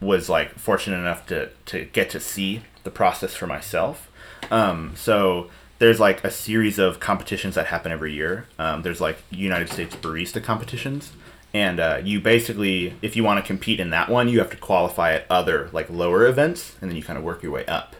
was 0.01 0.29
like 0.29 0.59
fortunate 0.59 0.99
enough 0.99 1.27
to 1.27 1.51
to 1.67 1.85
get 1.85 2.11
to 2.11 2.21
see 2.21 2.63
the 2.83 2.91
process 2.91 3.35
for 3.35 3.47
myself. 3.47 4.11
Um, 4.51 4.95
so 4.97 5.51
there's 5.79 6.01
like 6.01 6.25
a 6.25 6.31
series 6.31 6.79
of 6.79 7.01
competitions 7.01 7.55
that 7.55 7.67
happen 7.67 7.93
every 7.93 8.13
year. 8.13 8.47
Um, 8.59 8.83
there's 8.83 9.01
like 9.01 9.19
United 9.31 9.71
States 9.71 9.95
barista 9.95 10.43
competitions, 10.43 11.13
and 11.53 11.81
uh, 11.81 12.01
you 12.03 12.21
basically, 12.21 12.95
if 13.03 13.17
you 13.17 13.25
want 13.25 13.43
to 13.43 13.47
compete 13.47 13.81
in 13.81 13.91
that 13.91 14.09
one, 14.09 14.29
you 14.29 14.39
have 14.39 14.51
to 14.51 14.57
qualify 14.57 15.15
at 15.15 15.27
other 15.29 15.69
like 15.73 15.91
lower 15.91 16.27
events, 16.27 16.77
and 16.81 16.91
then 16.91 16.97
you 16.97 17.03
kind 17.03 17.19
of 17.19 17.25
work 17.25 17.43
your 17.43 17.53
way 17.53 17.67
up. 17.67 17.97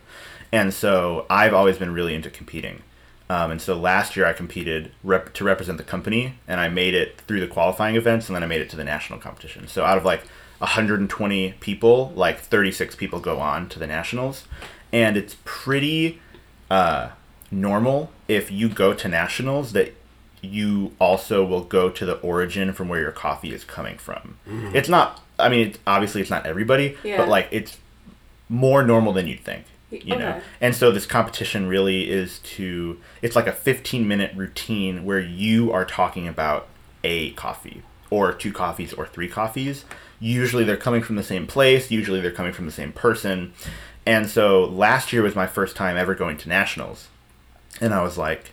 And 0.53 0.73
so 0.75 1.27
I've 1.31 1.55
always 1.55 1.79
been 1.79 1.93
really 1.93 2.15
into 2.15 2.31
competing. 2.31 2.83
Um, 3.29 3.53
and 3.53 3.63
so 3.63 3.79
last 3.79 4.17
year 4.17 4.27
I 4.27 4.33
competed 4.33 4.91
rep- 5.05 5.33
to 5.35 5.45
represent 5.45 5.79
the 5.79 5.85
company, 5.85 6.35
and 6.49 6.61
I 6.61 6.69
made 6.69 6.95
it 6.95 7.21
through 7.23 7.41
the 7.41 7.47
qualifying 7.47 7.95
events, 7.95 8.29
and 8.29 8.35
then 8.35 8.43
I 8.43 8.47
made 8.47 8.61
it 8.61 8.69
to 8.71 8.77
the 8.77 8.85
national 8.85 9.21
competition. 9.21 9.69
So 9.69 9.85
out 9.85 9.97
of 9.97 10.05
like 10.05 10.23
120 10.59 11.53
people, 11.61 12.13
like 12.17 12.41
36 12.41 12.97
people 12.97 13.21
go 13.21 13.39
on 13.39 13.69
to 13.69 13.79
the 13.79 13.87
nationals, 13.87 14.49
and 14.93 15.17
it's 15.17 15.37
pretty 15.45 16.21
uh, 16.71 17.11
normal 17.51 18.11
if 18.27 18.51
you 18.51 18.69
go 18.69 18.95
to 18.95 19.09
nationals 19.09 19.73
that 19.73 19.95
you 20.43 20.93
also 20.99 21.45
will 21.45 21.63
go 21.65 21.91
to 21.91 22.07
the 22.07 22.15
origin 22.21 22.73
from 22.73 22.89
where 22.89 23.01
your 23.01 23.13
coffee 23.13 23.53
is 23.53 23.65
coming 23.65 23.99
from. 23.99 24.37
It's 24.75 24.89
not. 24.89 25.21
I 25.39 25.49
mean, 25.49 25.69
it's, 25.69 25.79
obviously 25.87 26.21
it's 26.21 26.31
not 26.31 26.47
everybody, 26.47 26.97
Yeah. 27.03 27.17
but 27.19 27.29
like 27.29 27.49
it's 27.51 27.79
more 28.49 28.83
normal 28.83 29.13
than 29.13 29.27
you'd 29.27 29.41
think. 29.45 29.65
You 29.91 30.17
know, 30.17 30.41
and 30.61 30.75
so 30.77 30.93
this 30.93 31.05
competition 31.05 31.67
really 31.69 32.09
is 32.09 32.39
to. 32.41 32.99
It's 33.23 33.35
like 33.35 33.49
a 33.49 33.53
15 33.53 34.07
minute 34.07 34.33
routine 34.37 35.05
where 35.05 35.19
you 35.19 35.73
are 35.73 35.85
talking 35.85 36.29
about 36.29 36.69
a 37.03 37.31
coffee 37.33 37.83
or 38.09 38.33
two 38.33 38.53
coffees 38.53 38.93
or 38.93 39.07
three 39.07 39.27
coffees. 39.29 39.85
Usually 40.21 40.63
they're 40.65 40.77
coming 40.77 41.03
from 41.03 41.17
the 41.17 41.23
same 41.25 41.47
place. 41.47 41.91
Usually 41.91 42.21
they're 42.21 42.31
coming 42.31 42.53
from 42.53 42.67
the 42.67 42.73
same 42.73 42.93
person. 42.93 43.53
And 44.07 44.29
so 44.31 44.65
last 44.65 45.13
year 45.13 45.23
was 45.23 45.35
my 45.35 45.47
first 45.47 45.75
time 45.77 45.97
ever 45.97 46.15
going 46.15 46.37
to 46.39 46.49
nationals 46.49 47.09
and 47.81 47.93
I 47.95 48.03
was 48.03 48.17
like, 48.19 48.53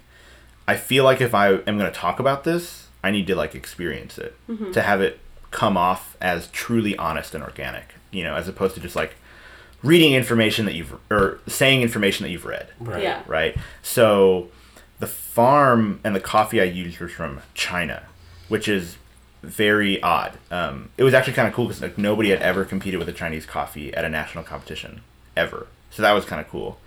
I 0.67 0.75
feel 0.75 1.03
like 1.03 1.21
if 1.21 1.33
I 1.33 1.49
am 1.53 1.77
going 1.77 1.91
to 1.91 1.91
talk 1.91 2.19
about 2.19 2.43
this, 2.43 2.87
I 3.03 3.11
need 3.11 3.27
to 3.27 3.35
like 3.35 3.55
experience 3.55 4.17
it 4.17 4.35
to 4.73 4.81
have 4.81 5.01
it 5.01 5.19
come 5.51 5.77
off 5.77 6.17
as 6.21 6.47
truly 6.47 6.95
honest 6.97 7.33
and 7.33 7.43
organic, 7.43 7.95
you 8.11 8.23
know, 8.23 8.35
as 8.35 8.47
opposed 8.47 8.75
to 8.75 8.81
just 8.81 8.95
like 8.95 9.15
reading 9.83 10.13
information 10.13 10.65
that 10.65 10.73
you've 10.73 10.93
or 11.09 11.39
saying 11.47 11.81
information 11.81 12.23
that 12.23 12.31
you've 12.31 12.45
read 12.45 12.67
Right. 12.79 13.03
Yeah. 13.03 13.21
right? 13.27 13.55
So 13.81 14.49
the 14.99 15.07
farm 15.07 15.99
and 16.03 16.15
the 16.15 16.19
coffee 16.19 16.59
I 16.59 16.65
used 16.65 16.99
was 16.99 17.11
from 17.11 17.41
China, 17.53 18.03
which 18.49 18.67
is 18.67 18.97
very 19.43 20.01
odd. 20.01 20.33
Um, 20.51 20.89
it 20.97 21.03
was 21.03 21.13
actually 21.13 21.33
kind 21.33 21.47
of 21.47 21.53
cool 21.53 21.65
because 21.67 21.81
like 21.81 21.97
nobody 21.97 22.31
had 22.31 22.41
ever 22.41 22.65
competed 22.65 22.99
with 22.99 23.07
a 23.07 23.13
Chinese 23.13 23.45
coffee 23.45 23.93
at 23.93 24.03
a 24.03 24.09
national 24.09 24.43
competition 24.43 25.01
ever, 25.37 25.67
so 25.91 26.01
that 26.01 26.11
was 26.13 26.25
kind 26.25 26.41
of 26.41 26.49
cool. 26.49 26.79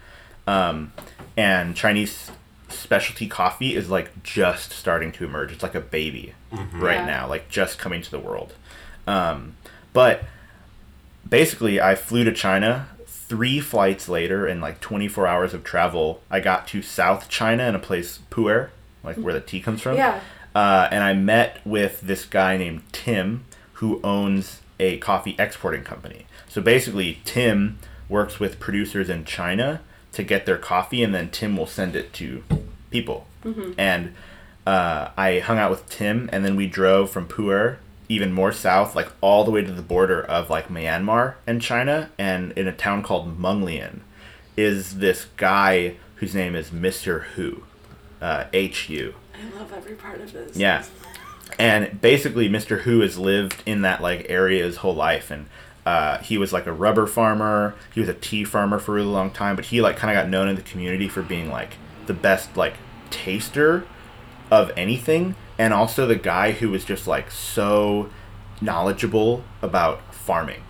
Um, 0.47 0.93
and 1.37 1.77
Chinese 1.77 2.31
specialty 2.71 3.27
coffee 3.27 3.75
is 3.77 3.89
like 3.91 4.23
just 4.23 4.73
starting 4.73 5.13
to 5.13 5.25
emerge. 5.25 5.53
It's 5.53 5.63
like 5.63 5.75
a 5.75 5.81
baby 5.81 6.35
right 6.73 6.97
Yeah. 7.01 7.07
now, 7.07 7.29
like 7.29 7.49
just 7.49 7.79
coming 7.79 8.03
to 8.03 8.11
the 8.11 8.19
world. 8.19 8.55
Um, 9.07 9.57
but 9.93 10.25
basically 11.29 11.81
I 11.81 11.95
flew 11.95 12.25
to 12.25 12.33
China. 12.33 12.89
Three 13.07 13.61
flights 13.61 14.09
later, 14.09 14.47
in 14.49 14.61
like 14.61 14.81
24 14.81 15.27
hours 15.27 15.55
of 15.55 15.63
travel, 15.63 16.21
I 16.31 16.41
got 16.41 16.67
to 16.69 16.83
South 16.83 17.29
China 17.29 17.63
in 17.69 17.75
a 17.77 17.79
place 17.79 18.19
Pu'er, 18.31 18.71
like 19.05 19.17
where 19.17 19.33
the 19.33 19.41
tea 19.41 19.61
comes 19.61 19.81
from. 19.83 19.97
Yeah. 19.97 20.21
Uh, 20.55 20.89
and 20.91 21.05
I 21.05 21.13
met 21.13 21.61
with 21.65 22.01
this 22.01 22.25
guy 22.25 22.57
named 22.57 22.83
Tim, 22.91 23.45
who 23.75 24.01
owns 24.03 24.61
a 24.81 24.97
coffee 24.99 25.37
exporting 25.39 25.85
company. 25.85 26.27
So 26.49 26.61
basically, 26.61 27.21
Tim 27.25 27.79
works 28.09 28.41
with 28.41 28.59
producers 28.59 29.09
in 29.09 29.25
China 29.25 29.81
to 30.13 30.25
get 30.25 30.45
their 30.45 30.59
coffee, 30.59 31.05
and 31.05 31.15
then 31.15 31.31
Tim 31.31 31.57
will 31.57 31.69
send 31.69 31.95
it 31.95 32.13
to 32.15 32.43
people. 32.91 33.27
And 33.79 34.15
uh, 34.67 35.09
I 35.17 35.39
hung 35.39 35.59
out 35.59 35.71
with 35.71 35.89
Tim, 35.89 36.29
and 36.33 36.45
then 36.45 36.57
we 36.57 36.67
drove 36.67 37.11
from 37.11 37.27
Pu'er 37.27 37.79
even 38.09 38.33
more 38.33 38.53
south, 38.53 38.97
like 38.97 39.09
all 39.21 39.45
the 39.45 39.51
way 39.53 39.63
to 39.63 39.73
the 39.73 39.83
border 39.83 40.21
of 40.21 40.51
like 40.51 40.69
Myanmar 40.69 41.35
and 41.47 41.63
China, 41.63 42.11
and 42.19 42.53
in 42.53 42.67
a 42.67 42.73
town 42.73 43.03
called 43.03 43.41
Munglian, 43.41 44.01
is 44.57 44.99
this 44.99 45.27
guy 45.37 45.95
whose 46.17 46.35
name 46.35 46.55
is 46.55 46.73
Mister 46.73 47.21
Hu, 47.21 47.63
uh, 48.21 48.45
H 48.53 48.91
U. 48.91 49.15
I 49.35 49.59
love 49.59 49.73
every 49.73 49.95
part 49.95 50.21
of 50.21 50.33
this. 50.33 50.57
Yeah. 50.57 50.85
And 51.59 52.01
basically, 52.01 52.49
Mr. 52.49 52.81
Hu 52.81 53.01
has 53.01 53.17
lived 53.17 53.63
in 53.65 53.83
that 53.83 54.03
like 54.03 54.27
area 54.29 54.65
his 54.65 54.79
whole 54.79 54.95
life, 54.95 55.31
and 55.31 55.47
uh, 55.87 56.19
he 56.19 56.37
was 56.37 56.53
like 56.53 56.67
a 56.67 56.73
rubber 56.73 57.07
farmer. 57.07 57.75
He 57.95 58.01
was 58.01 58.09
a 58.09 58.15
tea 58.15 58.45
farmer 58.45 58.79
for 58.79 58.93
a 58.93 58.95
really 58.97 59.09
long 59.09 59.31
time, 59.31 59.57
but 59.57 59.67
he 59.67 59.81
like 59.81 59.97
kind 59.97 60.17
of 60.17 60.23
got 60.23 60.29
known 60.29 60.49
in 60.49 60.57
the 60.57 60.63
community 60.63 61.09
for 61.09 61.23
being 61.23 61.49
like 61.51 61.77
the 62.11 62.15
best 62.15 62.57
like 62.57 62.75
taster 63.11 63.87
of 64.51 64.73
anything, 64.77 65.37
and 65.57 65.73
also 65.73 66.07
the 66.07 66.17
guy 66.17 66.51
who 66.51 66.69
was 66.69 66.85
just 66.85 67.07
like 67.07 67.31
so 67.31 68.11
knowledgeable 68.61 69.45
about 69.63 70.13
farming, 70.13 70.61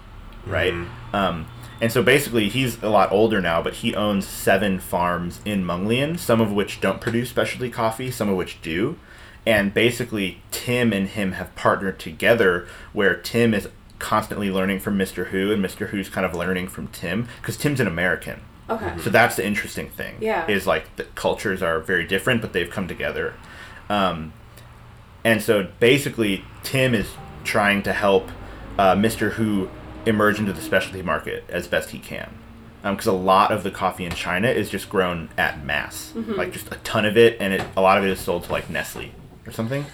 right? 0.44 0.74
Um, 1.14 1.46
and 1.80 1.90
so 1.90 2.02
basically, 2.02 2.50
he's 2.50 2.82
a 2.82 2.90
lot 2.90 3.10
older 3.10 3.40
now, 3.40 3.62
but 3.62 3.76
he 3.76 3.94
owns 3.94 4.26
seven 4.26 4.78
farms 4.78 5.40
in 5.46 5.64
Munglian, 5.64 6.18
some 6.18 6.42
of 6.42 6.52
which 6.52 6.78
don't 6.82 7.00
produce 7.00 7.30
specialty 7.30 7.70
coffee, 7.70 8.10
some 8.10 8.28
of 8.28 8.36
which 8.36 8.60
do. 8.60 8.98
And 9.46 9.72
basically, 9.72 10.42
Tim 10.50 10.92
and 10.92 11.08
him 11.08 11.32
have 11.32 11.54
partnered 11.56 11.98
together 11.98 12.68
where 12.92 13.14
Tim 13.16 13.54
is 13.54 13.68
constantly 13.98 14.50
learning 14.50 14.80
from 14.80 14.98
Mr. 14.98 15.28
Hu, 15.28 15.50
and 15.50 15.64
Mr. 15.64 15.88
Hu's 15.88 16.10
kind 16.10 16.26
of 16.26 16.34
learning 16.34 16.68
from 16.68 16.88
Tim, 16.88 17.28
because 17.40 17.56
Tim's 17.56 17.80
an 17.80 17.86
American. 17.86 18.42
Okay. 18.70 18.92
So 19.02 19.10
that's 19.10 19.36
the 19.36 19.46
interesting 19.46 19.88
thing. 19.90 20.16
Yeah. 20.20 20.46
Is 20.48 20.66
like 20.66 20.96
the 20.96 21.04
cultures 21.04 21.62
are 21.62 21.80
very 21.80 22.06
different, 22.06 22.40
but 22.40 22.52
they've 22.52 22.70
come 22.70 22.86
together. 22.88 23.34
Um, 23.88 24.32
and 25.24 25.42
so 25.42 25.68
basically, 25.80 26.44
Tim 26.62 26.94
is 26.94 27.08
trying 27.44 27.82
to 27.82 27.92
help 27.92 28.28
uh, 28.78 28.94
Mr. 28.94 29.32
Hu 29.32 29.68
emerge 30.06 30.38
into 30.38 30.52
the 30.52 30.60
specialty 30.62 31.02
market 31.02 31.44
as 31.48 31.66
best 31.66 31.90
he 31.90 31.98
can. 31.98 32.34
Because 32.82 33.06
a 33.06 33.12
lot 33.12 33.50
of 33.52 33.62
the 33.62 33.70
coffee 33.70 34.06
in 34.06 34.12
China 34.12 34.48
is 34.48 34.70
just 34.70 34.88
grown 34.88 35.28
at 35.36 35.62
mass, 35.62 36.14
like 36.14 36.50
just 36.52 36.72
a 36.72 36.76
ton 36.76 37.04
of 37.04 37.14
it, 37.18 37.36
and 37.38 37.52
it, 37.52 37.62
a 37.76 37.82
lot 37.82 37.98
of 37.98 38.04
it 38.04 38.10
is 38.10 38.18
sold 38.18 38.44
to 38.44 38.52
like 38.52 38.70
Nestle 38.70 39.10
or 39.46 39.52
something. 39.52 39.84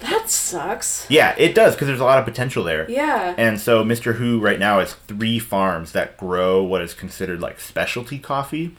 That 0.00 0.30
sucks. 0.30 1.06
Yeah, 1.08 1.34
it 1.38 1.54
does 1.54 1.74
because 1.74 1.86
there's 1.86 2.00
a 2.00 2.04
lot 2.04 2.18
of 2.18 2.24
potential 2.24 2.64
there. 2.64 2.90
Yeah. 2.90 3.34
And 3.36 3.60
so 3.60 3.84
Mr. 3.84 4.14
Hu 4.14 4.40
right 4.40 4.58
now 4.58 4.80
has 4.80 4.94
three 4.94 5.38
farms 5.38 5.92
that 5.92 6.16
grow 6.16 6.62
what 6.62 6.82
is 6.82 6.94
considered 6.94 7.40
like 7.40 7.60
specialty 7.60 8.18
coffee. 8.18 8.74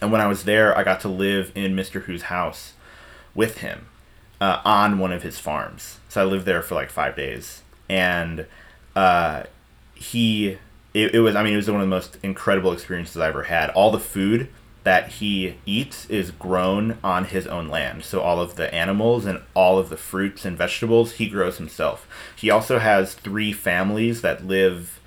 And 0.00 0.10
when 0.10 0.20
I 0.20 0.26
was 0.26 0.44
there, 0.44 0.76
I 0.76 0.82
got 0.82 1.00
to 1.02 1.08
live 1.08 1.52
in 1.54 1.76
Mr. 1.76 2.02
Hu's 2.04 2.22
house 2.22 2.72
with 3.34 3.58
him 3.58 3.86
uh, 4.40 4.60
on 4.64 4.98
one 4.98 5.12
of 5.12 5.22
his 5.22 5.38
farms. 5.38 5.98
So 6.08 6.22
I 6.22 6.24
lived 6.24 6.46
there 6.46 6.62
for 6.62 6.74
like 6.74 6.90
five 6.90 7.16
days. 7.16 7.62
And 7.88 8.46
uh, 8.94 9.44
he, 9.94 10.58
it, 10.94 11.14
it 11.14 11.20
was, 11.20 11.36
I 11.36 11.42
mean, 11.42 11.52
it 11.52 11.56
was 11.56 11.70
one 11.70 11.80
of 11.80 11.86
the 11.86 11.94
most 11.94 12.18
incredible 12.22 12.72
experiences 12.72 13.18
I 13.18 13.28
ever 13.28 13.44
had. 13.44 13.70
All 13.70 13.90
the 13.90 14.00
food 14.00 14.48
that 14.86 15.08
he 15.14 15.56
eats 15.66 16.08
is 16.08 16.30
grown 16.30 16.96
on 17.02 17.24
his 17.24 17.44
own 17.48 17.66
land. 17.66 18.04
So 18.04 18.20
all 18.20 18.40
of 18.40 18.54
the 18.54 18.72
animals 18.72 19.26
and 19.26 19.42
all 19.52 19.80
of 19.80 19.88
the 19.88 19.96
fruits 19.96 20.44
and 20.44 20.56
vegetables 20.56 21.14
he 21.14 21.28
grows 21.28 21.58
himself. 21.58 22.06
He 22.36 22.50
also 22.50 22.78
has 22.78 23.14
three 23.14 23.52
families 23.52 24.20
that 24.20 24.46
live 24.46 25.00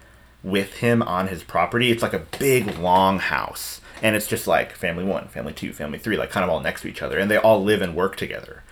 with 0.44 0.74
him 0.80 1.02
on 1.02 1.30
his 1.30 1.44
property. 1.44 1.92
It's 1.92 2.04
like 2.04 2.12
a 2.12 2.26
big 2.38 2.78
long 2.78 3.20
house. 3.20 3.80
And 4.02 4.18
it's 4.18 4.28
just 4.28 4.48
like 4.48 4.74
family 4.74 5.06
one, 5.06 5.30
family 5.30 5.54
two, 5.54 5.72
family 5.72 5.98
three, 5.98 6.18
like 6.18 6.30
kind 6.30 6.44
of 6.44 6.50
all 6.50 6.60
next 6.60 6.82
to 6.82 6.90
each 6.90 7.02
other. 7.02 7.18
And 7.18 7.32
they 7.32 7.38
all 7.38 7.64
live 7.64 7.82
and 7.82 7.96
work 7.96 8.18
together. 8.18 8.64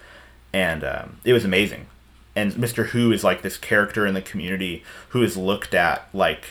And 0.51 0.83
um, 0.83 1.19
it 1.23 1.31
was 1.31 1.45
amazing. 1.45 1.87
And 2.35 2.51
Mr. 2.51 2.87
Hu 2.87 3.13
is 3.13 3.23
like 3.23 3.43
this 3.43 3.57
character 3.57 4.05
in 4.05 4.13
the 4.13 4.21
community 4.21 4.83
who 5.09 5.23
is 5.23 5.37
looked 5.37 5.73
at 5.73 6.09
like 6.13 6.47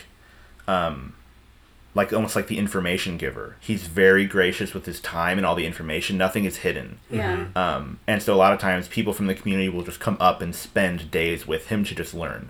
um, 0.67 1.13
like 1.97 2.13
almost 2.13 2.35
like 2.35 2.47
the 2.47 2.57
information 2.57 3.17
giver. 3.17 3.55
He's 3.59 3.87
very 3.87 4.25
gracious 4.25 4.73
with 4.73 4.85
his 4.85 4.99
time 5.01 5.37
and 5.37 5.45
all 5.45 5.55
the 5.55 5.65
information. 5.65 6.17
Nothing 6.17 6.45
is 6.45 6.57
hidden. 6.57 6.99
yeah. 7.09 7.47
Um, 7.55 7.99
and 8.07 8.21
so 8.23 8.33
a 8.33 8.37
lot 8.37 8.53
of 8.53 8.59
times 8.59 8.87
people 8.87 9.13
from 9.13 9.27
the 9.27 9.35
community 9.35 9.67
will 9.67 9.83
just 9.83 9.99
come 9.99 10.15
up 10.19 10.41
and 10.41 10.55
spend 10.55 11.11
days 11.11 11.45
with 11.47 11.67
him 11.67 11.83
to 11.85 11.95
just 11.95 12.13
learn 12.13 12.49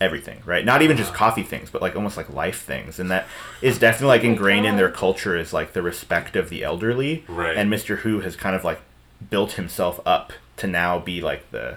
everything, 0.00 0.42
right? 0.44 0.64
Not 0.64 0.82
even 0.82 0.96
just 0.96 1.14
coffee 1.14 1.44
things, 1.44 1.70
but 1.70 1.80
like 1.80 1.94
almost 1.96 2.16
like 2.16 2.28
life 2.28 2.62
things. 2.62 2.98
And 2.98 3.10
that 3.10 3.26
is 3.62 3.78
definitely 3.78 4.08
like 4.08 4.24
Oh 4.24 4.26
ingrained 4.26 4.66
in 4.66 4.76
their 4.76 4.90
culture 4.90 5.36
is 5.36 5.52
like 5.52 5.72
the 5.72 5.80
respect 5.82 6.34
of 6.36 6.48
the 6.50 6.64
elderly. 6.64 7.24
Right. 7.28 7.56
And 7.56 7.72
Mr. 7.72 7.98
Hu 7.98 8.20
has 8.20 8.34
kind 8.36 8.56
of 8.56 8.64
like 8.64 8.80
built 9.30 9.52
himself 9.52 10.00
up 10.04 10.32
to 10.56 10.66
now 10.66 10.98
be 10.98 11.20
like 11.20 11.50
the 11.52 11.76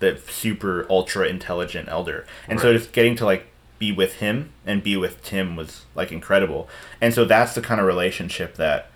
the 0.00 0.16
super 0.28 0.86
ultra 0.88 1.26
intelligent 1.28 1.88
elder. 1.88 2.24
And 2.48 2.60
so 2.60 2.70
Right. 2.70 2.78
just 2.78 2.92
getting 2.92 3.14
to 3.16 3.24
like 3.24 3.46
be 3.78 3.92
with 3.92 4.16
him 4.16 4.50
and 4.66 4.82
be 4.82 4.96
with 4.96 5.22
Tim 5.22 5.56
was 5.56 5.84
like 5.94 6.10
incredible. 6.10 6.68
And 7.00 7.14
so 7.14 7.24
that's 7.24 7.54
the 7.54 7.60
kind 7.60 7.80
of 7.80 7.86
relationship 7.86 8.56
that 8.56 8.90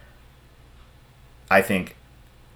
I 1.50 1.62
think 1.62 1.96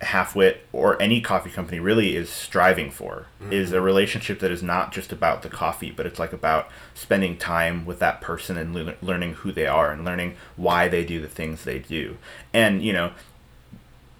Halfwit 0.01 0.59
or 0.73 1.01
any 1.01 1.21
coffee 1.23 1.49
company 1.49 1.81
really 1.81 2.17
is 2.17 2.29
striving 2.29 2.91
for 2.91 3.27
is 3.51 3.73
a 3.73 3.77
mm-hmm. 3.77 3.85
relationship 3.85 4.41
that 4.41 4.51
is 4.51 4.63
not 4.63 4.93
just 4.93 5.11
about 5.11 5.43
the 5.43 5.49
coffee, 5.49 5.91
but 5.91 6.05
it's 6.05 6.19
like 6.19 6.35
about 6.35 6.69
spending 6.95 7.39
time 7.39 7.87
with 7.87 7.99
that 8.01 8.21
person 8.21 8.59
and 8.59 8.75
lear- 8.75 8.97
learning 9.01 9.35
who 9.35 9.53
they 9.53 9.67
are 9.67 9.91
and 9.91 10.05
learning 10.05 10.37
why 10.57 10.89
they 10.89 11.05
do 11.05 11.21
the 11.21 11.29
things 11.29 11.65
they 11.65 11.79
do. 11.79 12.19
And 12.53 12.83
you 12.83 12.93
know, 12.93 13.13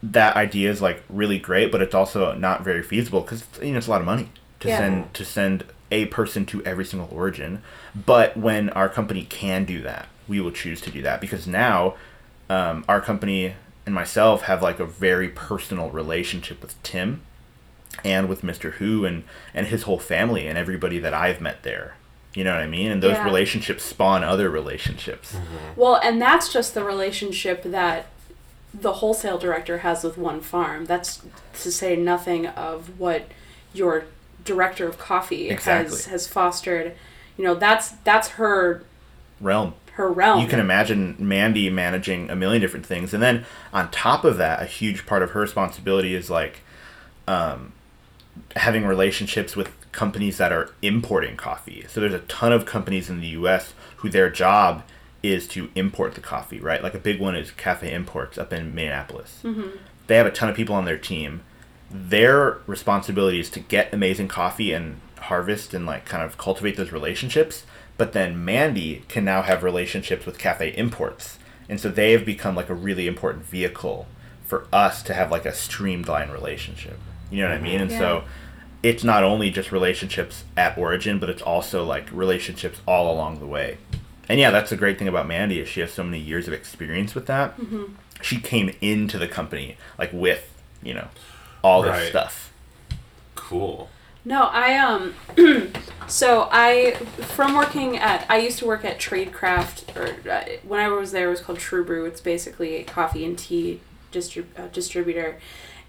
that 0.03 0.37
idea 0.37 0.71
is 0.71 0.81
like 0.81 1.03
really 1.11 1.39
great, 1.39 1.71
but 1.71 1.83
it's 1.83 1.95
also 1.95 2.35
not 2.35 2.65
very 2.65 2.83
feasible 2.83 3.21
because 3.21 3.45
you 3.61 3.73
know 3.73 3.79
it's 3.79 3.87
a 3.87 3.91
lot 3.91 4.01
of 4.01 4.07
money 4.07 4.31
to 4.61 4.69
Yeah. 4.69 4.79
send 4.79 5.15
to 5.15 5.25
send 5.25 5.65
a 5.91 6.07
person 6.07 6.45
to 6.47 6.65
every 6.65 6.85
single 6.85 7.09
origin. 7.13 7.63
But 7.95 8.37
when 8.37 8.71
our 8.71 8.89
company 8.89 9.25
can 9.25 9.65
do 9.65 9.83
that, 9.83 10.07
we 10.29 10.41
will 10.41 10.51
choose 10.53 10.81
to 10.83 10.91
do 10.91 11.03
that 11.03 11.21
because 11.21 11.47
now 11.47 11.95
um, 12.51 12.85
our 12.89 13.01
company 13.01 13.55
and 13.85 13.95
myself 13.95 14.43
have 14.43 14.63
like 14.63 14.81
a 14.81 14.87
very 14.87 15.29
personal 15.29 15.91
relationship 15.91 16.61
with 16.61 16.81
Tim 16.83 17.23
and 18.05 18.29
with 18.29 18.43
Mr. 18.43 18.73
Hu 18.73 19.05
and 19.05 19.23
and 19.55 19.69
his 19.69 19.85
whole 19.85 19.99
family 19.99 20.47
and 20.47 20.59
everybody 20.59 20.99
that 20.99 21.15
I've 21.15 21.41
met 21.41 21.63
there. 21.63 21.95
You 22.35 22.45
know 22.45 22.53
what 22.53 22.63
I 22.63 22.67
mean? 22.67 22.91
And 22.91 23.03
those 23.03 23.13
Yeah. 23.13 23.25
relationships 23.25 23.83
spawn 23.85 24.23
other 24.23 24.51
relationships. 24.51 25.37
Well, 25.75 25.95
and 26.03 26.21
that's 26.21 26.53
just 26.53 26.75
the 26.75 26.85
relationship 26.85 27.63
that 27.63 28.07
the 28.75 28.95
wholesale 28.95 29.39
director 29.39 29.79
has 29.79 30.05
with 30.05 30.19
one 30.19 30.41
farm. 30.43 30.85
That's 30.85 31.23
to 31.63 31.73
say 31.73 31.97
nothing 31.97 32.47
of 32.47 32.99
what 33.01 33.29
your 33.73 34.05
director 34.47 34.87
of 34.89 34.99
coffee 34.99 35.49
has 35.49 35.59
Exactly. 35.59 36.11
has 36.13 36.27
fostered. 36.27 36.95
You 37.37 37.45
know, 37.45 37.55
that's 37.55 37.91
that's 38.05 38.29
her 38.31 38.83
Realm. 39.41 39.75
her 39.93 40.11
realm. 40.11 40.41
You 40.41 40.47
can 40.49 40.61
imagine 40.61 41.17
Mandy 41.19 41.69
managing 41.69 42.31
a 42.31 42.37
million 42.37 42.63
different 42.63 42.87
things, 42.87 43.13
and 43.13 43.23
then 43.23 43.45
on 43.73 43.91
top 43.91 44.25
of 44.25 44.39
that, 44.39 44.63
a 44.63 44.67
huge 44.67 45.05
part 45.05 45.23
of 45.23 45.31
her 45.33 45.41
responsibility 45.41 46.15
is 46.15 46.31
like 46.31 46.61
um, 47.29 47.73
having 48.57 48.87
relationships 48.87 49.57
with 49.57 49.71
companies 49.93 50.39
that 50.39 50.53
are 50.53 50.71
importing 50.83 51.37
coffee. 51.37 51.85
So 51.89 52.01
there's 52.01 52.15
a 52.15 52.21
ton 52.21 52.53
of 52.53 52.65
companies 52.67 53.11
in 53.11 53.21
the 53.21 53.29
U.S. 53.29 53.75
who 53.97 54.09
their 54.09 54.31
job 54.31 54.83
is 55.23 55.49
to 55.49 55.71
import 55.75 56.15
the 56.15 56.21
coffee, 56.21 56.61
right? 56.61 56.83
Like 56.83 56.95
a 56.95 56.99
big 56.99 57.19
one 57.21 57.35
is 57.35 57.51
Cafe 57.51 57.91
Imports 57.93 58.39
up 58.39 58.53
in 58.53 58.75
Minneapolis. 58.75 59.43
They 60.07 60.17
have 60.17 60.27
a 60.27 60.31
ton 60.31 60.49
of 60.49 60.55
people 60.57 60.75
on 60.75 60.85
their 60.85 60.99
team. 60.99 61.43
Their 61.91 62.59
responsibility 62.67 63.41
is 63.41 63.51
to 63.51 63.61
get 63.61 63.93
amazing 63.93 64.29
coffee 64.29 64.73
and 64.73 65.01
harvest 65.19 65.75
and 65.75 65.87
like 65.87 66.05
kind 66.05 66.23
of 66.23 66.39
cultivate 66.39 66.77
those 66.77 66.93
relationships. 66.93 67.65
But 67.97 68.13
then 68.13 68.45
Mandy 68.45 69.05
can 69.09 69.25
now 69.25 69.43
have 69.43 69.63
relationships 69.63 70.27
with 70.27 70.39
Cafe 70.39 70.71
Imports. 70.77 71.39
And 71.69 71.81
so 71.81 71.89
they 71.89 72.13
have 72.13 72.25
become 72.25 72.55
like 72.55 72.69
a 72.69 72.75
really 72.75 73.07
important 73.07 73.45
vehicle 73.45 74.07
for 74.45 74.67
us 74.73 75.03
to 75.05 75.15
have 75.15 75.31
like 75.31 75.45
a 75.45 75.55
streamlined 75.55 76.33
relationship. 76.33 76.99
You 77.31 77.43
know 77.43 77.49
what 77.49 77.59
I 77.59 77.61
mean? 77.61 77.81
And 77.81 77.91
so 77.91 78.25
it's 78.83 79.03
not 79.03 79.25
only 79.25 79.51
just 79.51 79.73
relationships 79.73 80.45
at 80.57 80.79
origin, 80.79 81.19
but 81.19 81.29
it's 81.29 81.43
also 81.43 81.85
like 81.85 82.11
relationships 82.13 82.81
all 82.87 83.13
along 83.13 83.41
the 83.41 83.47
way. 83.47 83.79
And 84.29 84.39
yeah, 84.39 84.51
that's 84.51 84.71
the 84.71 84.77
great 84.77 84.99
thing 84.99 85.09
about 85.09 85.27
Mandy 85.27 85.61
is 85.61 85.69
she 85.69 85.81
has 85.81 85.93
so 85.93 86.05
many 86.05 86.19
years 86.19 86.47
of 86.47 86.55
experience 86.55 87.15
with 87.15 87.27
that. 87.27 87.57
Mm-hmm. 87.59 87.95
She 88.23 88.41
came 88.41 88.75
into 88.81 89.19
the 89.19 89.29
company 89.29 89.77
like 89.99 90.13
with 90.13 90.53
you 90.83 90.95
know 90.95 91.09
all 91.67 91.83
this 91.83 91.91
Right. 91.91 92.09
stuff. 92.09 92.53
Cool. 93.35 93.89
No, 94.25 94.45
I 94.45 94.77
um 94.79 95.15
so 96.07 96.49
I 96.51 96.93
from 97.35 97.55
working 97.55 97.97
at 97.97 98.27
I 98.29 98.39
used 98.39 98.59
to 98.61 98.67
work 98.67 98.85
at 98.85 98.99
Tradecraft 98.99 99.97
or 99.97 100.31
uh, 100.31 100.45
when 100.67 100.81
I 100.81 100.89
was 100.89 101.13
there 101.13 101.29
it 101.29 101.31
was 101.31 101.41
called 101.41 101.59
True 101.59 101.85
Brew. 101.85 102.05
It's 102.07 102.21
basically 102.21 102.77
a 102.77 102.85
coffee 102.85 103.25
and 103.25 103.39
tea 103.39 103.81
distrib- 104.13 104.47
uh, 104.59 104.67
distributor. 104.69 105.39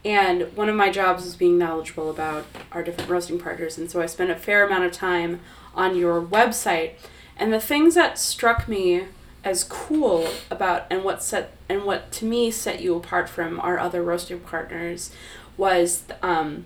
And 0.05 0.55
one 0.55 0.69
of 0.69 0.75
my 0.75 0.89
jobs 0.91 1.23
was 1.25 1.35
being 1.35 1.57
knowledgeable 1.57 2.09
about 2.09 2.45
our 2.71 2.83
different 2.83 3.09
roasting 3.09 3.39
partners 3.39 3.77
and 3.77 3.89
so 3.89 4.01
I 4.01 4.05
spent 4.05 4.29
a 4.31 4.35
fair 4.35 4.65
amount 4.65 4.83
of 4.85 4.91
time 4.91 5.39
on 5.75 5.95
your 5.95 6.21
website. 6.21 6.91
And 7.39 7.53
the 7.53 7.59
things 7.59 7.93
that 7.95 8.17
struck 8.17 8.67
me 8.67 9.05
as 9.43 9.63
cool 9.63 10.27
about 10.51 10.85
and 10.91 11.03
what 11.03 11.23
set 11.23 11.55
and 11.69 11.85
what 11.85 12.11
to 12.13 12.25
me 12.25 12.51
set 12.51 12.81
you 12.81 12.95
apart 12.95 13.29
from 13.29 13.59
our 13.61 13.79
other 13.79 14.03
roasting 14.03 14.39
partners 14.41 15.11
was 15.57 16.03
um, 16.21 16.65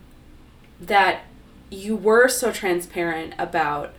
that 0.80 1.22
you 1.70 1.96
were 1.96 2.28
so 2.28 2.52
transparent 2.52 3.34
about 3.38 3.94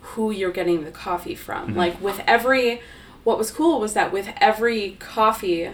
who 0.00 0.30
you're 0.30 0.52
getting 0.52 0.84
the 0.84 0.90
coffee 0.90 1.34
from. 1.34 1.74
Like 1.74 2.00
with 2.00 2.20
every, 2.26 2.80
what 3.24 3.38
was 3.38 3.50
cool 3.50 3.80
was 3.80 3.94
that 3.94 4.12
with 4.12 4.28
every 4.40 4.92
coffee, 5.00 5.70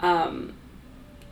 um, 0.00 0.54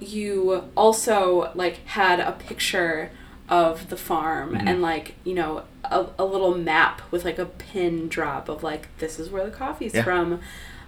you 0.00 0.64
also 0.76 1.50
like 1.54 1.84
had 1.86 2.20
a 2.20 2.32
picture 2.32 3.10
of 3.48 3.90
the 3.90 3.96
farm 3.96 4.54
and 4.54 4.80
like 4.80 5.14
you 5.22 5.34
know 5.34 5.62
a, 5.84 6.06
a 6.18 6.24
little 6.24 6.56
map 6.56 7.02
with 7.10 7.26
like 7.26 7.38
a 7.38 7.44
pin 7.44 8.08
drop 8.08 8.48
of 8.48 8.62
like 8.62 8.88
this 8.98 9.18
is 9.18 9.28
where 9.28 9.44
the 9.44 9.50
coffee's 9.50 9.94
Yeah. 9.94 10.02
from 10.02 10.40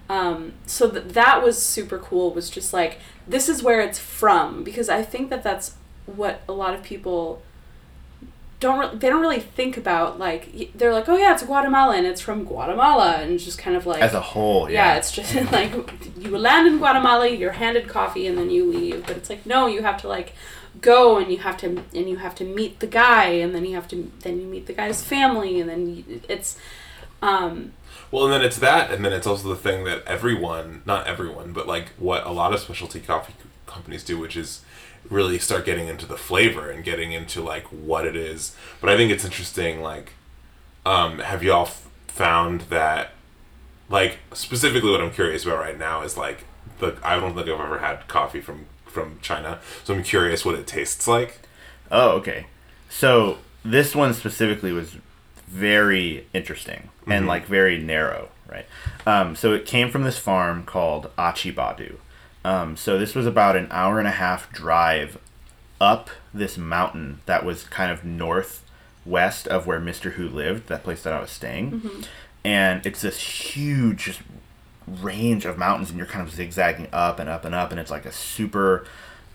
um, 0.08 0.52
so 0.66 0.90
th- 0.90 1.04
that 1.08 1.42
was 1.42 1.60
super 1.60 1.98
cool 1.98 2.32
was 2.32 2.48
just 2.48 2.72
like 2.72 2.98
this 3.26 3.48
is 3.48 3.62
where 3.62 3.80
it's 3.80 3.98
from 3.98 4.62
because 4.62 4.88
i 4.88 5.02
think 5.02 5.30
that 5.30 5.42
that's 5.42 5.74
what 6.06 6.42
a 6.48 6.52
lot 6.52 6.74
of 6.74 6.82
people 6.82 7.42
don't 8.58 8.78
re- 8.78 8.98
they 8.98 9.08
don't 9.08 9.20
really 9.20 9.40
think 9.40 9.76
about 9.76 10.18
like 10.18 10.72
they're 10.74 10.92
like 10.92 11.08
oh 11.08 11.16
yeah 11.16 11.32
it's 11.32 11.42
Guatemala 11.42 11.96
and 11.96 12.06
it's 12.06 12.20
from 12.20 12.44
Guatemala 12.44 13.16
and 13.16 13.32
it's 13.32 13.44
just 13.44 13.58
kind 13.58 13.76
of 13.76 13.86
like 13.86 14.02
As 14.02 14.14
a 14.14 14.20
whole, 14.20 14.70
yeah. 14.70 14.92
yeah. 14.92 14.96
it's 14.96 15.12
just 15.12 15.34
like 15.52 15.72
you 16.16 16.36
land 16.38 16.66
in 16.66 16.78
Guatemala, 16.78 17.28
you're 17.28 17.52
handed 17.52 17.88
coffee, 17.88 18.26
and 18.26 18.38
then 18.38 18.50
you 18.50 18.70
leave. 18.70 19.06
But 19.06 19.18
it's 19.18 19.28
like 19.28 19.44
no, 19.44 19.66
you 19.66 19.82
have 19.82 20.00
to 20.02 20.08
like 20.08 20.32
go 20.80 21.18
and 21.18 21.30
you 21.30 21.38
have 21.38 21.56
to 21.58 21.66
and 21.94 22.08
you 22.08 22.16
have 22.16 22.34
to 22.36 22.44
meet 22.44 22.80
the 22.80 22.86
guy, 22.86 23.26
and 23.26 23.54
then 23.54 23.64
you 23.66 23.74
have 23.74 23.88
to 23.88 24.10
then 24.20 24.40
you 24.40 24.46
meet 24.46 24.66
the 24.66 24.72
guy's 24.72 25.04
family, 25.04 25.60
and 25.60 25.68
then 25.68 25.94
you, 25.94 26.20
it's 26.28 26.56
um 27.20 27.72
Well, 28.10 28.24
and 28.24 28.32
then 28.32 28.42
it's 28.42 28.58
that, 28.58 28.90
and 28.90 29.04
then 29.04 29.12
it's 29.12 29.26
also 29.26 29.48
the 29.48 29.56
thing 29.56 29.84
that 29.84 30.04
everyone, 30.06 30.82
not 30.86 31.06
everyone, 31.06 31.52
but 31.52 31.66
like 31.66 31.88
what 31.98 32.24
a 32.24 32.30
lot 32.30 32.52
of 32.52 32.60
specialty 32.60 33.00
coffee 33.00 33.34
companies 33.66 34.04
do, 34.04 34.18
which 34.18 34.36
is 34.36 34.62
really 35.08 35.38
start 35.38 35.64
getting 35.64 35.88
into 35.88 36.06
the 36.06 36.16
flavor 36.16 36.70
and 36.70 36.84
getting 36.84 37.12
into 37.12 37.40
like 37.42 37.64
what 37.64 38.06
it 38.06 38.16
is. 38.16 38.56
But 38.80 38.90
I 38.90 38.96
think 38.96 39.10
it's 39.10 39.24
interesting, 39.24 39.82
like, 39.82 40.12
um, 40.84 41.18
have 41.18 41.42
y'all 41.42 41.66
f- 41.66 41.88
found 42.08 42.62
that, 42.62 43.12
like, 43.88 44.18
specifically 44.32 44.90
what 44.90 45.00
I'm 45.00 45.10
curious 45.10 45.44
about 45.44 45.58
right 45.58 45.78
now 45.78 46.02
is 46.02 46.16
like, 46.16 46.44
the 46.78 46.96
I 47.02 47.18
don't 47.18 47.34
think 47.34 47.48
I've 47.48 47.60
ever 47.60 47.78
had 47.78 48.06
coffee 48.08 48.40
from 48.40 48.66
from 48.84 49.18
China, 49.20 49.60
so 49.84 49.94
I'm 49.94 50.02
curious 50.02 50.44
what 50.44 50.54
it 50.54 50.66
tastes 50.66 51.06
like. 51.06 51.40
Oh, 51.90 52.10
okay. 52.12 52.46
So 52.88 53.38
this 53.64 53.94
one 53.94 54.14
specifically 54.14 54.72
was 54.72 54.96
very 55.46 56.26
interesting 56.32 56.88
and 57.06 57.26
like 57.26 57.46
very 57.46 57.78
narrow, 57.78 58.28
right? 58.50 58.66
Um, 59.06 59.36
so 59.36 59.52
it 59.52 59.64
came 59.66 59.90
from 59.90 60.02
this 60.04 60.18
farm 60.18 60.64
called 60.64 61.10
Achibadu. 61.16 61.96
Um, 62.44 62.76
so 62.76 62.98
this 62.98 63.14
was 63.14 63.26
about 63.26 63.56
an 63.56 63.68
hour 63.70 63.98
and 63.98 64.06
a 64.08 64.12
half 64.12 64.52
drive 64.52 65.18
up 65.80 66.10
this 66.32 66.56
mountain 66.56 67.20
that 67.26 67.44
was 67.44 67.64
kind 67.64 67.90
of 67.92 68.04
northwest 68.04 69.46
of 69.48 69.66
where 69.66 69.80
Mr. 69.80 70.12
Hu 70.12 70.28
lived, 70.28 70.68
that 70.68 70.82
place 70.84 71.02
that 71.02 71.12
I 71.12 71.20
was 71.20 71.30
staying. 71.30 72.04
And 72.44 72.84
it's 72.86 73.02
this 73.02 73.18
huge 73.20 74.20
range 74.86 75.44
of 75.44 75.58
mountains 75.58 75.90
and 75.90 75.98
you're 75.98 76.06
kind 76.06 76.26
of 76.26 76.32
zigzagging 76.32 76.88
up 76.92 77.18
and 77.18 77.28
up 77.28 77.44
and 77.44 77.54
up 77.54 77.72
and 77.72 77.80
it's 77.80 77.90
like 77.90 78.04
a 78.06 78.12
super 78.12 78.86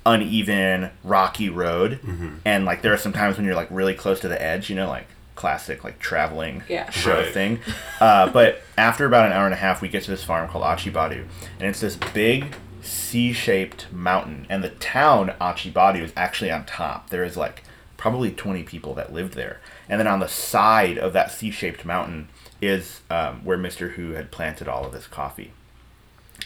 uneven 0.05 0.89
rocky 1.03 1.49
road 1.49 1.99
and 2.45 2.65
like 2.65 2.81
there 2.81 2.93
are 2.93 2.97
some 2.97 3.11
times 3.13 3.35
when 3.37 3.45
you're 3.45 3.53
like 3.53 3.67
really 3.69 3.93
close 3.93 4.19
to 4.21 4.27
the 4.27 4.41
edge 4.41 4.69
you 4.69 4.75
know 4.75 4.87
like 4.87 5.05
classic 5.35 5.83
like 5.83 5.99
traveling 5.99 6.63
Yeah. 6.67 6.89
show 6.91 7.21
Right. 7.21 7.33
thing 7.33 7.59
uh, 7.99 8.29
but 8.31 8.61
after 8.77 9.05
about 9.05 9.25
an 9.27 9.31
hour 9.33 9.45
and 9.45 9.53
a 9.53 9.57
half 9.57 9.81
we 9.81 9.87
get 9.89 10.03
to 10.03 10.11
this 10.11 10.23
farm 10.23 10.47
called 10.49 10.63
achibadu 10.63 11.25
and 11.59 11.69
it's 11.69 11.79
this 11.79 11.95
big 12.13 12.53
c-shaped 12.81 13.91
mountain 13.91 14.45
and 14.49 14.63
the 14.63 14.69
town 14.69 15.33
achibadu 15.39 16.01
is 16.01 16.11
actually 16.15 16.51
on 16.51 16.65
top 16.65 17.09
there 17.09 17.23
is 17.23 17.37
like 17.37 17.63
probably 17.97 18.31
20 18.31 18.63
people 18.63 18.93
that 18.93 19.13
lived 19.13 19.33
there 19.35 19.59
and 19.87 19.99
then 19.99 20.07
on 20.07 20.19
the 20.19 20.27
side 20.27 20.97
of 20.97 21.13
that 21.13 21.31
c-shaped 21.31 21.85
mountain 21.85 22.27
is 22.61 23.01
um, 23.09 23.43
where 23.45 23.57
mr 23.57 23.91
hu 23.93 24.11
had 24.11 24.31
planted 24.31 24.67
all 24.67 24.85
of 24.85 24.91
this 24.91 25.07
coffee 25.07 25.51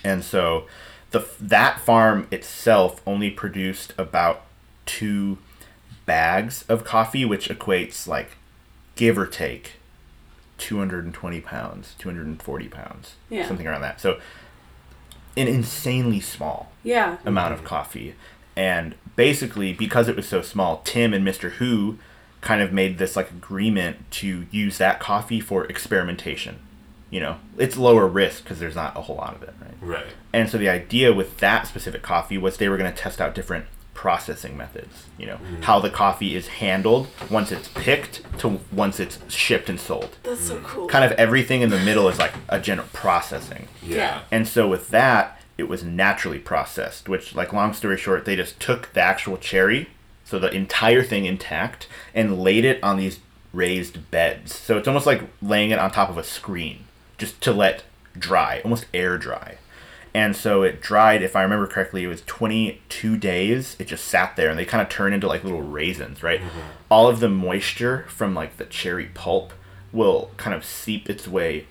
and 0.04 0.24
so 0.24 0.66
the 1.12 1.26
that 1.40 1.80
farm 1.80 2.28
itself 2.32 3.02
only 3.08 3.32
produced 3.32 3.94
about 3.98 4.42
two 4.86 5.38
bags 6.06 6.64
of 6.68 6.84
coffee, 6.84 7.24
which 7.26 7.48
equates 7.50 8.06
like 8.08 8.32
give 8.96 9.18
or 9.18 9.26
take 9.26 9.74
220 10.58 11.42
pounds, 11.42 11.96
240 11.98 12.68
pounds, 12.70 13.16
Yeah. 13.30 13.48
something 13.48 13.68
around 13.68 13.82
that. 13.82 14.00
So 14.00 14.20
an 15.38 15.48
insanely 15.50 16.22
small 16.22 16.72
yeah 16.84 17.18
amount 17.26 17.54
of 17.54 17.64
coffee. 17.64 18.16
And 18.56 18.96
basically, 19.18 19.74
because 19.74 20.08
it 20.08 20.16
was 20.16 20.28
so 20.28 20.42
small, 20.42 20.82
Tim 20.86 21.14
and 21.14 21.28
Mr. 21.28 21.52
Hu 21.54 21.98
kind 22.40 22.62
of 22.62 22.72
made 22.72 22.98
this 23.00 23.16
like 23.18 23.30
agreement 23.32 24.10
to 24.12 24.46
use 24.52 24.78
that 24.78 25.00
coffee 25.00 25.42
for 25.42 25.66
experimentation. 25.66 26.60
You 27.10 27.20
know, 27.20 27.38
it's 27.58 27.76
lower 27.78 28.08
risk 28.08 28.44
because 28.44 28.60
there's 28.60 28.76
not 28.76 28.96
a 28.98 29.02
whole 29.02 29.18
lot 29.18 29.36
of 29.36 29.44
it, 29.44 29.54
right? 29.62 29.74
Right. 29.82 30.06
And 30.34 30.50
so 30.50 30.58
the 30.58 30.70
idea 30.70 31.14
with 31.14 31.38
that 31.40 31.68
specific 31.68 32.02
coffee 32.02 32.38
was 32.38 32.58
they 32.58 32.70
were 32.70 32.78
going 32.78 32.92
to 32.92 32.98
test 32.98 33.20
out 33.20 33.36
different 33.36 33.66
processing 34.06 34.56
methods. 34.56 35.06
You 35.18 35.26
know, 35.26 35.40
how 35.62 35.80
the 35.80 35.90
coffee 35.90 36.36
is 36.36 36.46
handled 36.48 37.08
once 37.32 37.52
it's 37.52 37.70
picked 37.70 38.22
to 38.42 38.60
once 38.72 39.00
it's 39.00 39.18
shipped 39.34 39.68
and 39.68 39.80
sold. 39.80 40.12
that's 40.22 40.42
so 40.42 40.60
cool 40.60 40.88
Kind 40.88 41.04
of 41.04 41.12
everything 41.14 41.64
in 41.64 41.72
the 41.72 41.80
middle 41.80 42.08
is 42.08 42.20
like 42.20 42.34
a 42.48 42.60
general 42.60 42.88
processing. 42.94 43.68
Yeah. 43.82 43.96
Yeah. 43.96 44.22
And 44.32 44.48
so 44.48 44.68
with 44.68 44.90
that, 44.90 45.42
it 45.58 45.68
was 45.68 45.84
naturally 45.84 46.38
processed, 46.38 47.10
which, 47.10 47.34
like, 47.34 47.52
long 47.52 47.74
story 47.74 47.98
short, 47.98 48.26
they 48.26 48.36
just 48.36 48.60
took 48.60 48.94
the 48.94 49.02
actual 49.02 49.38
cherry, 49.38 49.90
so 50.24 50.38
the 50.38 50.54
entire 50.54 51.02
thing 51.02 51.26
intact, 51.26 51.88
and 52.14 52.40
laid 52.40 52.64
it 52.64 52.78
on 52.84 52.98
these 52.98 53.20
raised 53.54 54.12
beds. 54.12 54.54
So 54.54 54.78
it's 54.78 54.88
almost 54.88 55.08
like 55.08 55.22
laying 55.42 55.72
it 55.72 55.80
on 55.80 55.90
top 55.90 56.10
of 56.10 56.18
a 56.20 56.24
screen, 56.24 56.86
just 57.18 57.42
to 57.42 57.52
let 57.52 57.84
dry, 58.20 58.62
almost 58.64 58.86
air 58.94 59.18
dry. 59.18 59.58
And 60.16 60.34
so 60.34 60.64
it 60.64 60.82
dried, 60.82 61.22
if 61.24 61.36
I 61.36 61.44
remember 61.44 61.68
correctly, 61.68 62.06
it 62.06 62.08
was 62.08 62.22
22 62.22 63.18
days. 63.18 63.76
It 63.80 63.88
just 63.88 64.06
sat 64.06 64.38
there 64.38 64.50
and 64.50 64.58
they 64.58 64.64
kind 64.64 64.82
of 64.82 64.88
turn 64.88 65.12
into 65.12 65.28
like 65.28 65.44
little 65.44 65.62
raisins, 65.62 66.24
right? 66.24 66.40
Mm-hmm. 66.40 66.60
All 66.90 67.10
of 67.10 67.20
the 67.20 67.28
moisture 67.28 68.06
from 68.08 68.34
like 68.34 68.56
the 68.56 68.64
cherry 68.64 69.08
pulp 69.14 69.52
will 69.92 70.32
kind 70.38 70.56
of 70.56 70.64
seep 70.64 71.10
its 71.10 71.28
way 71.28 71.68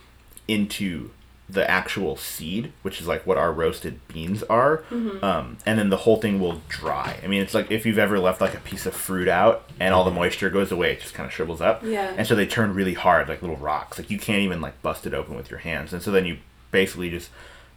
into 0.47 1.11
the 1.49 1.69
actual 1.71 2.19
seed, 2.19 2.71
which 2.83 3.01
is 3.01 3.07
like 3.07 3.27
what 3.27 3.39
our 3.39 3.51
roasted 3.51 4.07
beans 4.09 4.43
are. 4.43 4.85
Mm-hmm. 4.91 5.25
Um, 5.25 5.57
and 5.65 5.79
then 5.79 5.89
the 5.89 5.97
whole 5.97 6.19
thing 6.19 6.39
will 6.39 6.61
dry. 6.69 7.19
I 7.25 7.27
mean, 7.27 7.41
it's 7.41 7.55
like 7.55 7.71
if 7.71 7.87
you've 7.87 7.99
ever 7.99 8.19
left 8.19 8.43
like 8.43 8.55
a 8.55 8.61
piece 8.61 8.85
of 8.85 8.93
fruit 8.93 9.27
out 9.27 9.71
and 9.81 9.95
all 9.95 10.05
the 10.05 10.11
mm-hmm. 10.11 10.19
moisture 10.19 10.51
goes 10.51 10.71
away, 10.71 10.93
it 10.93 11.01
just 11.01 11.15
kind 11.15 11.27
of 11.27 11.33
shrivels 11.33 11.63
up. 11.63 11.83
Yeah. 11.83 12.13
And 12.15 12.27
so 12.27 12.35
they 12.35 12.47
turn 12.47 12.75
really 12.75 12.93
hard, 12.93 13.27
like 13.27 13.41
little 13.41 13.57
rocks. 13.57 13.97
Like 13.97 14.11
you 14.11 14.19
can't 14.19 14.41
even 14.41 14.61
like 14.61 14.83
bust 14.83 15.07
it 15.07 15.15
open 15.15 15.35
with 15.35 15.51
your 15.51 15.61
hands. 15.61 15.95
And 15.95 16.03
so 16.03 16.11
then 16.11 16.27
you 16.27 16.37
basically 16.71 17.09
just 17.09 17.31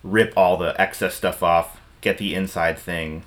rip 0.04 0.34
all 0.36 0.58
the 0.58 0.80
excess 0.80 1.16
stuff 1.16 1.44
off, 1.44 1.80
get 2.02 2.18
the 2.18 2.36
inside 2.36 2.78
thing, 2.78 3.24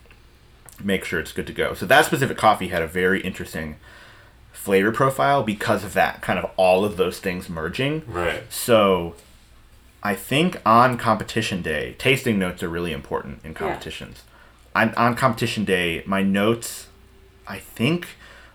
make 0.82 1.04
sure 1.04 1.20
it's 1.20 1.32
good 1.32 1.46
to 1.46 1.52
go. 1.52 1.74
So 1.74 1.86
that 1.86 2.06
specific 2.06 2.36
coffee 2.36 2.68
had 2.68 2.82
a 2.82 2.86
very 2.86 3.20
interesting 3.20 3.76
flavor 4.52 4.92
profile 4.92 5.42
because 5.42 5.84
of 5.84 5.94
that 5.94 6.20
kind 6.20 6.38
of 6.38 6.50
all 6.56 6.84
of 6.84 6.96
those 6.96 7.18
things 7.18 7.48
merging. 7.48 8.02
Right. 8.06 8.42
So 8.52 9.14
I 10.02 10.14
think 10.14 10.60
on 10.64 10.96
competition 10.96 11.62
day, 11.62 11.94
tasting 11.98 12.38
notes 12.38 12.62
are 12.62 12.68
really 12.68 12.92
important 12.92 13.44
in 13.44 13.54
competitions. 13.54 14.22
On, 14.74 14.94
on 14.94 15.16
competition 15.16 15.64
day, 15.64 16.02
my 16.06 16.22
notes, 16.22 16.86
I 17.46 17.58
think, 17.58 18.08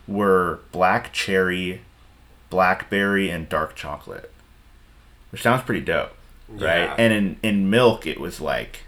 were 0.08 0.60
black 0.72 1.12
cherry, 1.12 1.82
blackberry, 2.50 3.30
and 3.30 3.50
dark 3.50 3.76
chocolate, 3.76 4.32
which 5.32 5.42
sounds 5.42 5.64
pretty 5.64 5.82
dope, 5.82 6.15
right? 6.48 6.84
Yeah. 6.84 6.96
And 6.98 7.14
in, 7.14 7.38
in 7.44 7.70
milk, 7.70 8.06
it 8.06 8.20
was 8.20 8.40
like, 8.42 8.82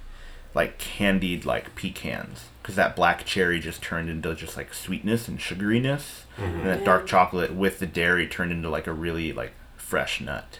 like 0.53 0.77
candied 0.77 1.45
like 1.45 1.75
pecans, 1.75 2.45
because 2.61 2.75
that 2.75 2.95
black 2.95 3.25
cherry 3.25 3.59
just 3.59 3.81
turned 3.81 4.09
into 4.09 4.33
just 4.35 4.57
like 4.57 4.73
sweetness 4.73 5.27
and 5.27 5.39
sugariness, 5.39 6.21
and 6.37 6.65
that 6.65 6.83
dark 6.83 7.07
chocolate 7.07 7.53
with 7.53 7.79
the 7.79 7.85
dairy 7.85 8.27
turned 8.27 8.51
into 8.51 8.69
like 8.69 8.87
a 8.87 8.93
really 8.93 9.31
like 9.33 9.53
fresh 9.75 10.19
nut. 10.21 10.59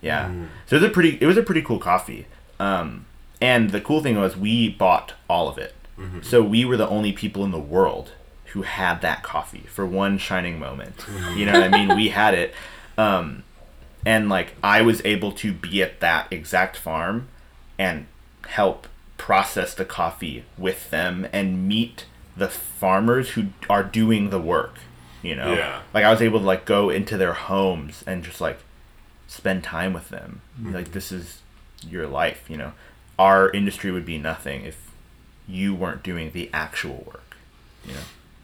Yeah. 0.00 0.30
So 0.66 0.76
it 0.76 0.82
was 0.82 0.90
a 0.90 0.92
pretty 0.92 1.18
it 1.20 1.26
was 1.26 1.36
a 1.36 1.42
pretty 1.42 1.62
cool 1.62 1.78
coffee. 1.78 2.26
Um, 2.58 3.06
and 3.40 3.70
the 3.70 3.80
cool 3.80 4.02
thing 4.02 4.18
was 4.18 4.36
we 4.36 4.68
bought 4.68 5.14
all 5.28 5.48
of 5.48 5.58
it. 5.58 5.74
So 6.22 6.42
we 6.42 6.64
were 6.64 6.78
the 6.78 6.88
only 6.88 7.12
people 7.12 7.44
in 7.44 7.50
the 7.50 7.58
world 7.58 8.12
who 8.52 8.62
had 8.62 9.02
that 9.02 9.22
coffee 9.22 9.64
for 9.68 9.84
one 9.86 10.16
shining 10.16 10.58
moment. 10.58 11.04
You 11.36 11.44
know 11.44 11.52
what 11.52 11.62
I 11.62 11.68
mean? 11.68 11.94
We 11.94 12.08
had 12.08 12.32
it. 12.32 12.54
Um, 12.96 13.42
and 14.04 14.28
like 14.28 14.54
I 14.62 14.82
was 14.82 15.02
able 15.04 15.32
to 15.32 15.52
be 15.52 15.82
at 15.82 16.00
that 16.00 16.32
exact 16.32 16.76
farm 16.76 17.28
and 17.78 18.06
help 18.48 18.86
process 19.16 19.74
the 19.74 19.84
coffee 19.84 20.44
with 20.56 20.90
them 20.90 21.26
and 21.32 21.68
meet 21.68 22.06
the 22.36 22.48
farmers 22.48 23.30
who 23.30 23.46
are 23.68 23.82
doing 23.84 24.30
the 24.30 24.40
work, 24.40 24.76
you 25.22 25.34
know? 25.34 25.52
Yeah. 25.52 25.82
Like 25.92 26.04
I 26.04 26.10
was 26.10 26.22
able 26.22 26.40
to 26.40 26.46
like 26.46 26.64
go 26.64 26.90
into 26.90 27.16
their 27.16 27.34
homes 27.34 28.02
and 28.06 28.24
just 28.24 28.40
like 28.40 28.58
spend 29.26 29.62
time 29.62 29.92
with 29.92 30.08
them. 30.08 30.40
Like 30.62 30.92
this 30.92 31.12
is 31.12 31.40
your 31.86 32.06
life, 32.06 32.44
you 32.48 32.56
know. 32.56 32.72
Our 33.18 33.50
industry 33.50 33.90
would 33.90 34.06
be 34.06 34.18
nothing 34.18 34.64
if 34.64 34.90
you 35.46 35.74
weren't 35.74 36.02
doing 36.02 36.30
the 36.32 36.48
actual 36.52 37.04
work. 37.06 37.36
You 37.84 37.94
know. 37.94 38.00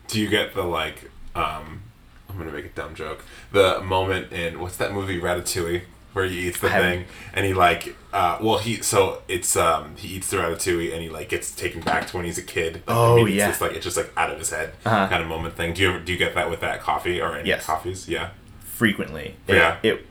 Do 0.08 0.20
you 0.20 0.28
get 0.28 0.54
the 0.54 0.62
like? 0.64 1.10
um 1.36 1.82
I'm 2.28 2.38
gonna 2.38 2.52
make 2.52 2.64
a 2.66 2.68
dumb 2.70 2.94
joke. 2.94 3.24
The 3.52 3.80
moment 3.80 4.32
in 4.32 4.60
what's 4.60 4.76
that 4.78 4.92
movie 4.92 5.20
Ratatouille 5.20 5.82
where 6.12 6.24
he 6.24 6.48
eats 6.48 6.60
the 6.60 6.68
I 6.74 6.78
thing 6.80 7.04
and 7.34 7.44
he 7.44 7.52
like, 7.52 7.94
uh, 8.12 8.38
well 8.40 8.58
he 8.58 8.76
so 8.82 9.22
it's 9.28 9.54
um 9.56 9.94
he 9.96 10.08
eats 10.16 10.30
the 10.30 10.38
ratatouille 10.38 10.92
and 10.92 11.02
he 11.02 11.08
like 11.10 11.28
gets 11.28 11.50
taken 11.50 11.82
back 11.82 12.06
to 12.08 12.16
when 12.16 12.24
he's 12.26 12.38
a 12.38 12.42
kid. 12.42 12.82
Like, 12.86 12.96
Oh, 12.96 13.12
I 13.12 13.16
mean, 13.16 13.26
it's 13.28 13.36
yeah. 13.36 13.48
just 13.48 13.60
like 13.60 13.72
it's 13.72 13.84
just 13.84 13.96
like 13.98 14.10
out 14.16 14.30
of 14.30 14.38
his 14.38 14.50
head 14.50 14.72
Uh-huh. 14.84 15.08
kind 15.08 15.22
of 15.22 15.28
moment 15.28 15.56
thing. 15.56 15.74
Do 15.74 15.82
you 15.82 15.90
ever, 15.90 16.00
do 16.00 16.12
you 16.12 16.18
get 16.18 16.34
that 16.34 16.48
with 16.50 16.60
that 16.60 16.80
coffee 16.80 17.20
or 17.20 17.36
any 17.36 17.48
Yes. 17.48 17.66
coffees? 17.66 18.08
Yeah. 18.08 18.30
frequently. 18.60 19.36
It, 19.46 19.56
Yeah. 19.56 19.76
It 19.82 20.06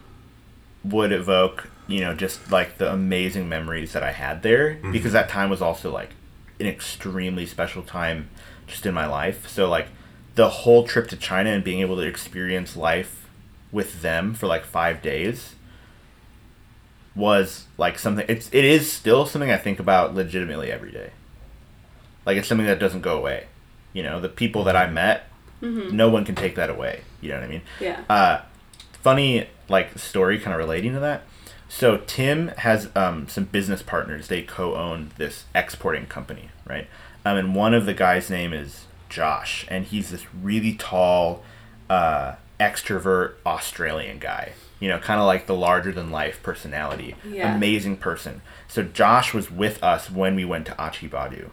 would 0.84 1.12
evoke, 1.12 1.70
you 1.88 2.00
know, 2.02 2.14
just 2.16 2.52
like 2.52 2.78
the 2.78 2.92
amazing 2.92 3.48
memories 3.50 3.94
that 3.94 4.04
I 4.04 4.12
had 4.12 4.42
there 4.44 4.80
because 4.92 5.12
that 5.14 5.30
time 5.30 5.50
was 5.50 5.62
also 5.62 5.92
like 5.92 6.12
an 6.60 6.68
extremely 6.68 7.46
special 7.46 7.82
time 7.84 8.30
just 8.68 8.86
in 8.86 8.94
my 8.94 9.06
life. 9.08 9.48
So 9.48 9.68
like 9.70 9.88
the 10.36 10.50
whole 10.50 10.86
trip 10.86 11.08
to 11.10 11.16
China 11.18 11.50
and 11.50 11.64
being 11.64 11.80
able 11.80 11.96
to 11.96 12.02
experience 12.04 12.76
life 12.76 13.28
with 13.72 14.02
them 14.02 14.34
for 14.34 14.48
like 14.48 14.64
5 14.66 15.02
days 15.02 15.56
was 17.16 17.66
like 17.78 17.98
something 17.98 18.26
it's 18.28 18.50
it 18.52 18.66
is 18.66 18.92
still 18.92 19.26
something 19.26 19.50
I 19.50 19.58
think 19.58 19.80
about 19.80 20.14
legitimately 20.14 20.72
every 20.72 20.92
day. 20.92 21.12
Like 22.26 22.38
it's 22.38 22.48
something 22.48 22.68
that 22.68 22.80
doesn't 22.80 23.02
go 23.02 23.18
away. 23.18 23.48
You 23.94 24.04
know, 24.04 24.20
the 24.20 24.30
people 24.30 24.64
that 24.66 24.76
I 24.76 24.88
met, 24.88 25.28
no 25.62 26.10
one 26.10 26.26
can 26.26 26.36
take 26.36 26.56
that 26.56 26.70
away. 26.70 27.02
You 27.22 27.30
know 27.30 27.36
what 27.36 27.46
I 27.46 27.48
mean? 27.48 27.62
Yeah. 27.80 28.04
uh, 28.10 28.42
funny 29.02 29.48
like 29.70 29.98
story 29.98 30.40
kind 30.40 30.54
of 30.54 30.60
relating 30.60 30.94
to 30.94 31.00
that. 31.00 31.24
So 31.70 31.98
Tim 32.06 32.50
has 32.58 32.90
um, 32.96 33.28
some 33.28 33.46
business 33.46 33.82
partners. 33.82 34.28
They 34.28 34.42
co-own 34.42 35.12
this 35.18 35.46
exporting 35.56 36.06
company, 36.08 36.50
right? 36.68 36.88
Um, 37.26 37.38
and 37.38 37.56
one 37.56 37.74
of 37.74 37.86
the 37.86 37.94
guys' 37.94 38.30
name 38.30 38.54
is 38.54 38.86
Josh, 39.10 39.66
and 39.70 39.86
he's 39.86 40.12
this 40.12 40.26
really 40.34 40.74
tall, 40.76 41.44
uh, 41.90 42.36
extrovert 42.60 43.34
Australian 43.46 44.20
guy. 44.20 44.54
You 44.80 44.90
know, 44.90 45.00
kind 45.00 45.20
of 45.20 45.26
like 45.26 45.48
the 45.48 45.56
larger 45.56 45.92
than 45.92 46.12
life 46.12 46.44
personality. 46.44 47.16
Yeah. 47.28 47.56
Amazing 47.56 47.98
person. 47.98 48.42
So 48.68 48.84
Josh 48.84 49.34
was 49.34 49.50
with 49.50 49.82
us 49.84 50.12
when 50.12 50.36
we 50.36 50.46
went 50.46 50.66
to 50.68 50.74
Achibadu 50.74 51.50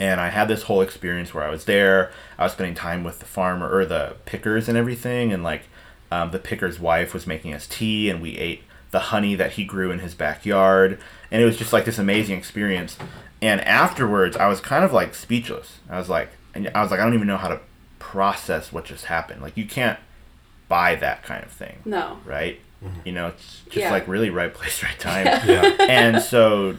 and 0.00 0.18
I 0.18 0.30
had 0.30 0.48
this 0.48 0.62
whole 0.62 0.80
experience 0.80 1.34
where 1.34 1.44
I 1.44 1.50
was 1.50 1.66
there. 1.66 2.10
I 2.38 2.44
was 2.44 2.52
spending 2.52 2.74
time 2.74 3.04
with 3.04 3.18
the 3.18 3.26
farmer 3.26 3.70
or 3.70 3.84
the 3.84 4.16
pickers 4.24 4.66
and 4.66 4.76
everything, 4.76 5.30
and 5.30 5.44
like 5.44 5.64
um, 6.10 6.30
the 6.30 6.38
picker's 6.38 6.80
wife 6.80 7.12
was 7.12 7.26
making 7.26 7.52
us 7.52 7.66
tea, 7.66 8.08
and 8.08 8.22
we 8.22 8.38
ate 8.38 8.62
the 8.92 8.98
honey 8.98 9.34
that 9.34 9.52
he 9.52 9.64
grew 9.64 9.90
in 9.90 9.98
his 9.98 10.14
backyard, 10.14 10.98
and 11.30 11.42
it 11.42 11.44
was 11.44 11.58
just 11.58 11.74
like 11.74 11.84
this 11.84 11.98
amazing 11.98 12.38
experience. 12.38 12.96
And 13.42 13.60
afterwards, 13.60 14.38
I 14.38 14.48
was 14.48 14.60
kind 14.60 14.84
of 14.84 14.92
like 14.92 15.14
speechless. 15.14 15.78
I 15.88 15.98
was 15.98 16.08
like, 16.08 16.30
and 16.54 16.70
I 16.74 16.82
was 16.82 16.90
like, 16.90 17.00
I 17.00 17.04
don't 17.04 17.14
even 17.14 17.26
know 17.26 17.36
how 17.36 17.48
to 17.48 17.60
process 17.98 18.72
what 18.72 18.84
just 18.84 19.04
happened. 19.06 19.42
Like 19.42 19.56
you 19.56 19.66
can't 19.66 19.98
buy 20.68 20.94
that 20.96 21.22
kind 21.22 21.44
of 21.44 21.50
thing, 21.50 21.78
No. 21.84 22.18
right? 22.24 22.60
Mm-hmm. 22.84 23.00
You 23.04 23.12
know, 23.12 23.26
it's 23.28 23.60
just 23.66 23.76
Yeah. 23.76 23.90
like 23.90 24.06
really 24.08 24.30
right 24.30 24.52
place, 24.52 24.82
right 24.84 24.98
time 24.98 25.26
Yeah. 25.26 25.76
and 25.80 26.22
so 26.22 26.76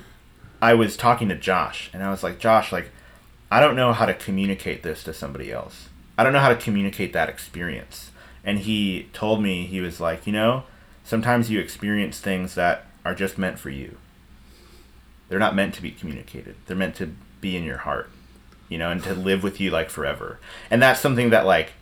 I 0.62 0.74
was 0.76 0.96
talking 0.96 1.28
to 1.30 1.36
Josh, 1.36 1.90
and 1.94 2.04
I 2.04 2.12
was 2.12 2.22
like, 2.24 2.38
Josh, 2.40 2.72
like, 2.72 2.90
I 3.52 3.60
don't 3.60 3.76
know 3.76 3.94
how 3.94 4.06
to 4.06 4.14
communicate 4.14 4.84
this 4.84 5.04
to 5.06 5.14
somebody 5.14 5.52
else. 5.52 5.90
I 6.18 6.24
don't 6.24 6.34
know 6.34 6.40
how 6.40 6.50
to 6.50 6.56
communicate 6.56 7.14
that 7.14 7.30
experience. 7.30 8.12
And 8.44 8.60
he 8.60 9.10
told 9.12 9.42
me, 9.42 9.66
he 9.66 9.82
was 9.82 10.00
like, 10.00 10.26
you 10.28 10.34
know, 10.34 10.64
sometimes 11.04 11.50
you 11.50 11.60
experience 11.60 12.20
things 12.20 12.54
that 12.56 12.86
are 13.04 13.16
just 13.16 13.38
meant 13.38 13.58
for 13.60 13.70
you. 13.72 13.98
They're 15.30 15.40
not 15.40 15.56
meant 15.56 15.74
to 15.76 15.82
be 15.82 15.92
communicated, 15.92 16.56
they're 16.68 16.78
meant 16.78 16.96
to 16.96 17.14
be 17.42 17.56
in 17.58 17.64
your 17.64 17.78
heart, 17.78 18.10
you 18.72 18.78
know, 18.78 18.90
and 18.90 19.04
to 19.04 19.14
live 19.14 19.44
with 19.44 19.60
you 19.60 19.70
like 19.70 19.90
forever. 19.90 20.40
And 20.72 20.82
that's 20.82 21.02
something 21.02 21.30
that, 21.32 21.46
like, 21.46 21.74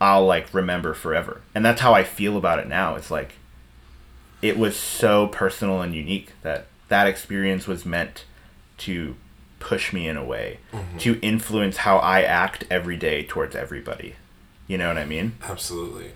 I'll 0.00 0.24
like 0.24 0.54
remember 0.54 0.94
forever. 0.94 1.42
And 1.52 1.64
that's 1.64 1.80
how 1.80 1.92
I 1.92 2.04
feel 2.04 2.36
about 2.36 2.60
it 2.60 2.68
now. 2.68 2.94
It's 2.94 3.10
like, 3.10 3.32
it 4.40 4.56
was 4.56 4.76
so 4.76 5.26
personal 5.26 5.82
and 5.82 5.92
unique 5.92 6.30
that 6.42 6.66
that 6.88 7.08
experience 7.08 7.66
was 7.66 7.84
meant 7.84 8.24
to 8.78 9.16
push 9.58 9.92
me 9.92 10.08
in 10.08 10.16
a 10.16 10.24
way 10.24 10.60
mm-hmm. 10.72 10.96
to 10.98 11.18
influence 11.20 11.78
how 11.78 11.98
I 11.98 12.22
act 12.22 12.64
every 12.70 12.96
day 12.96 13.24
towards 13.24 13.56
everybody. 13.56 14.14
You 14.68 14.78
know 14.78 14.88
what 14.88 14.96
I 14.96 15.04
mean? 15.04 15.34
Absolutely. 15.42 16.12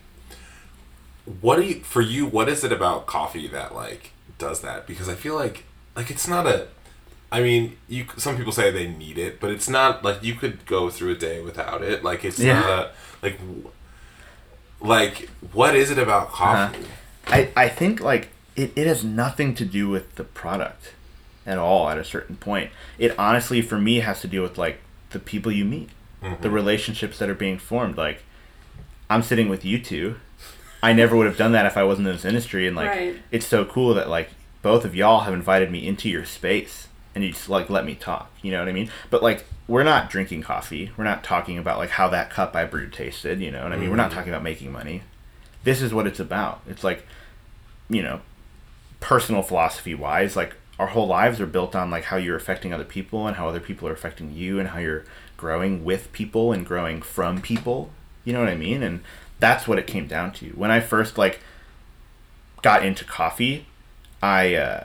What 1.40 1.56
do 1.56 1.62
you 1.62 1.80
for 1.80 2.00
you? 2.00 2.26
What 2.26 2.48
is 2.48 2.62
it 2.62 2.70
about 2.70 3.06
coffee 3.06 3.48
that 3.48 3.74
like 3.74 4.12
does 4.38 4.60
that? 4.60 4.86
Because 4.86 5.08
I 5.08 5.14
feel 5.14 5.34
like 5.34 5.64
like 5.96 6.12
it's 6.12 6.28
not 6.28 6.46
a. 6.46 6.68
I 7.34 7.42
mean, 7.42 7.76
you. 7.88 8.06
Some 8.16 8.36
people 8.36 8.52
say 8.52 8.70
they 8.70 8.86
need 8.86 9.18
it, 9.18 9.40
but 9.40 9.50
it's 9.50 9.68
not 9.68 10.04
like 10.04 10.22
you 10.22 10.34
could 10.34 10.64
go 10.66 10.88
through 10.88 11.10
a 11.12 11.16
day 11.16 11.40
without 11.40 11.82
it. 11.82 12.04
Like 12.04 12.24
it's 12.24 12.38
Yeah. 12.38 12.60
not 12.60 12.70
a 12.70 12.90
like. 13.22 13.40
Like 14.80 15.28
what 15.52 15.74
is 15.74 15.90
it 15.90 15.98
about 15.98 16.28
uh-huh. 16.28 16.68
coffee? 16.68 16.86
I, 17.26 17.48
I 17.56 17.68
think 17.68 18.00
like 18.00 18.28
it, 18.54 18.72
it 18.76 18.86
has 18.86 19.02
nothing 19.02 19.54
to 19.56 19.64
do 19.64 19.88
with 19.88 20.14
the 20.14 20.24
product 20.24 20.92
at 21.46 21.58
all 21.58 21.88
at 21.88 21.98
a 21.98 22.04
certain 22.04 22.36
point. 22.36 22.70
It 22.98 23.18
honestly 23.18 23.62
for 23.62 23.78
me 23.78 24.00
has 24.00 24.20
to 24.20 24.28
do 24.28 24.42
with 24.42 24.56
like 24.58 24.78
the 25.10 25.18
people 25.18 25.50
you 25.50 25.64
meet. 25.64 25.88
Mm-hmm. 26.22 26.42
The 26.42 26.50
relationships 26.50 27.18
that 27.18 27.28
are 27.28 27.34
being 27.34 27.58
formed. 27.58 27.96
Like 27.96 28.22
I'm 29.10 29.22
sitting 29.22 29.48
with 29.48 29.64
you 29.64 29.80
two. 29.82 30.16
I 30.82 30.92
never 30.92 31.16
would 31.16 31.26
have 31.26 31.38
done 31.38 31.52
that 31.52 31.66
if 31.66 31.76
I 31.78 31.82
wasn't 31.82 32.06
in 32.08 32.14
this 32.14 32.24
industry 32.26 32.66
and 32.68 32.76
like 32.76 32.90
Right. 32.90 33.16
it's 33.30 33.46
so 33.46 33.64
cool 33.64 33.94
that 33.94 34.08
like 34.08 34.30
both 34.62 34.84
of 34.84 34.94
y'all 34.94 35.20
have 35.20 35.34
invited 35.34 35.70
me 35.70 35.86
into 35.86 36.08
your 36.08 36.24
space 36.26 36.88
and 37.14 37.24
you 37.24 37.30
just 37.30 37.48
like 37.48 37.70
let 37.70 37.84
me 37.84 37.94
talk. 37.94 38.30
You 38.42 38.52
know 38.52 38.58
what 38.60 38.68
I 38.68 38.72
mean? 38.72 38.90
But 39.10 39.22
like 39.22 39.44
we're 39.66 39.84
not 39.84 40.10
drinking 40.10 40.42
coffee. 40.42 40.90
We're 40.96 41.04
not 41.04 41.24
talking 41.24 41.58
about 41.58 41.78
like 41.78 41.90
how 41.90 42.08
that 42.08 42.30
cup 42.30 42.54
I 42.54 42.64
brewed 42.64 42.92
tasted, 42.92 43.40
you 43.40 43.50
know 43.50 43.62
what 43.62 43.72
I 43.72 43.76
mean? 43.76 43.90
We're 43.90 43.96
not 43.96 44.10
talking 44.10 44.32
about 44.32 44.42
making 44.42 44.72
money. 44.72 45.02
This 45.62 45.80
is 45.80 45.94
what 45.94 46.06
it's 46.06 46.20
about. 46.20 46.60
It's 46.68 46.84
like 46.84 47.06
you 47.88 48.02
know, 48.02 48.20
personal 49.00 49.42
philosophy 49.42 49.94
wise, 49.94 50.36
like 50.36 50.54
our 50.78 50.88
whole 50.88 51.06
lives 51.06 51.40
are 51.40 51.46
built 51.46 51.76
on 51.76 51.90
like 51.90 52.04
how 52.04 52.16
you're 52.16 52.36
affecting 52.36 52.72
other 52.72 52.84
people 52.84 53.26
and 53.26 53.36
how 53.36 53.48
other 53.48 53.60
people 53.60 53.86
are 53.88 53.92
affecting 53.92 54.32
you 54.32 54.58
and 54.58 54.70
how 54.70 54.78
you're 54.78 55.04
growing 55.36 55.84
with 55.84 56.12
people 56.12 56.52
and 56.52 56.66
growing 56.66 57.02
from 57.02 57.40
people. 57.40 57.90
You 58.24 58.32
know 58.32 58.40
what 58.40 58.48
I 58.48 58.56
mean? 58.56 58.82
And 58.82 59.00
that's 59.38 59.68
what 59.68 59.78
it 59.78 59.86
came 59.86 60.06
down 60.06 60.32
to. 60.34 60.48
When 60.50 60.70
I 60.70 60.80
first 60.80 61.18
like 61.18 61.40
got 62.62 62.84
into 62.84 63.04
coffee, 63.04 63.66
I 64.22 64.54
uh, 64.54 64.84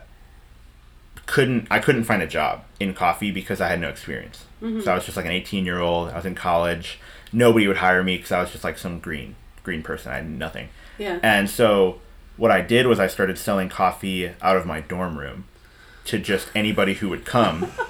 couldn't 1.30 1.68
I 1.70 1.80
couldn't 1.80 2.04
find 2.06 2.22
a 2.22 2.28
job 2.28 2.64
in 2.80 2.94
coffee 2.94 3.32
because 3.32 3.62
I 3.62 3.68
had 3.70 3.80
no 3.80 3.90
experience. 3.90 4.46
So 4.62 4.92
I 4.92 4.96
was 4.96 5.06
just 5.06 5.16
like 5.16 5.26
an 5.26 5.32
18 5.32 5.64
year 5.66 5.80
old. 5.80 6.10
I 6.10 6.16
was 6.16 6.26
in 6.26 6.36
college. 6.36 7.00
Nobody 7.32 7.66
would 7.68 7.78
hire 7.78 8.04
me 8.04 8.18
because 8.18 8.32
I 8.34 8.42
was 8.42 8.52
just 8.52 8.64
like 8.64 8.78
some 8.78 9.00
green 9.00 9.36
green 9.64 9.82
person. 9.84 10.12
I 10.12 10.16
had 10.16 10.30
nothing. 10.30 10.70
Yeah. 10.98 11.20
And 11.24 11.50
so 11.50 12.02
what 12.36 12.52
I 12.52 12.62
did 12.62 12.86
was 12.88 13.00
I 13.00 13.08
started 13.08 13.38
selling 13.38 13.70
coffee 13.70 14.32
out 14.42 14.58
of 14.58 14.66
my 14.66 14.82
dorm 14.82 15.18
room 15.18 15.46
to 16.06 16.20
just 16.20 16.50
anybody 16.56 16.96
who 16.96 17.10
would 17.10 17.26
come. 17.26 17.72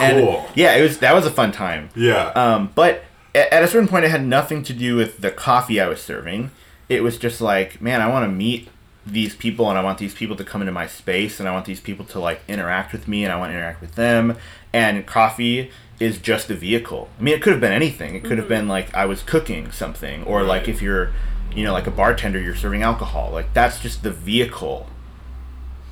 And 0.00 0.24
Cool. 0.26 0.46
yeah, 0.54 0.74
it 0.76 0.82
was 0.82 0.98
that 0.98 1.14
was 1.14 1.26
a 1.26 1.30
fun 1.30 1.52
time. 1.52 1.88
Yeah. 1.94 2.28
Um, 2.28 2.70
but 2.74 3.04
at 3.34 3.62
a 3.62 3.68
certain 3.68 3.88
point, 3.88 4.04
it 4.04 4.10
had 4.10 4.24
nothing 4.24 4.62
to 4.64 4.72
do 4.72 4.96
with 4.96 5.20
the 5.20 5.30
coffee 5.30 5.80
I 5.80 5.86
was 5.88 6.00
serving. 6.00 6.50
It 6.88 7.02
was 7.02 7.18
just 7.18 7.40
like, 7.40 7.80
man, 7.80 8.00
I 8.00 8.08
want 8.08 8.24
to 8.24 8.30
meet 8.32 8.68
these 9.06 9.34
people 9.34 9.68
and 9.68 9.78
I 9.78 9.82
want 9.82 9.98
these 9.98 10.14
people 10.14 10.36
to 10.36 10.44
come 10.44 10.62
into 10.62 10.72
my 10.72 10.86
space 10.86 11.38
and 11.38 11.48
I 11.48 11.52
want 11.52 11.66
these 11.66 11.80
people 11.80 12.04
to 12.06 12.18
like 12.18 12.40
interact 12.48 12.92
with 12.92 13.06
me 13.06 13.24
and 13.24 13.32
I 13.32 13.36
want 13.36 13.50
to 13.52 13.56
interact 13.56 13.80
with 13.80 13.94
them 13.96 14.36
and 14.72 15.06
coffee 15.06 15.70
is 16.00 16.18
just 16.18 16.50
a 16.50 16.54
vehicle. 16.54 17.08
I 17.18 17.22
mean, 17.22 17.34
it 17.34 17.42
could 17.42 17.52
have 17.52 17.60
been 17.60 17.72
anything. 17.72 18.14
It 18.14 18.24
could 18.24 18.38
have 18.38 18.46
mm-hmm. 18.46 18.48
been 18.48 18.68
like 18.68 18.94
I 18.94 19.06
was 19.06 19.22
cooking 19.22 19.70
something 19.70 20.24
or 20.24 20.42
like 20.42 20.68
if 20.68 20.80
you're, 20.80 21.12
you 21.54 21.64
know, 21.64 21.72
like 21.72 21.86
a 21.86 21.90
bartender, 21.90 22.40
you're 22.40 22.56
serving 22.56 22.82
alcohol. 22.82 23.30
Like 23.30 23.52
that's 23.52 23.78
just 23.78 24.02
the 24.02 24.10
vehicle 24.10 24.88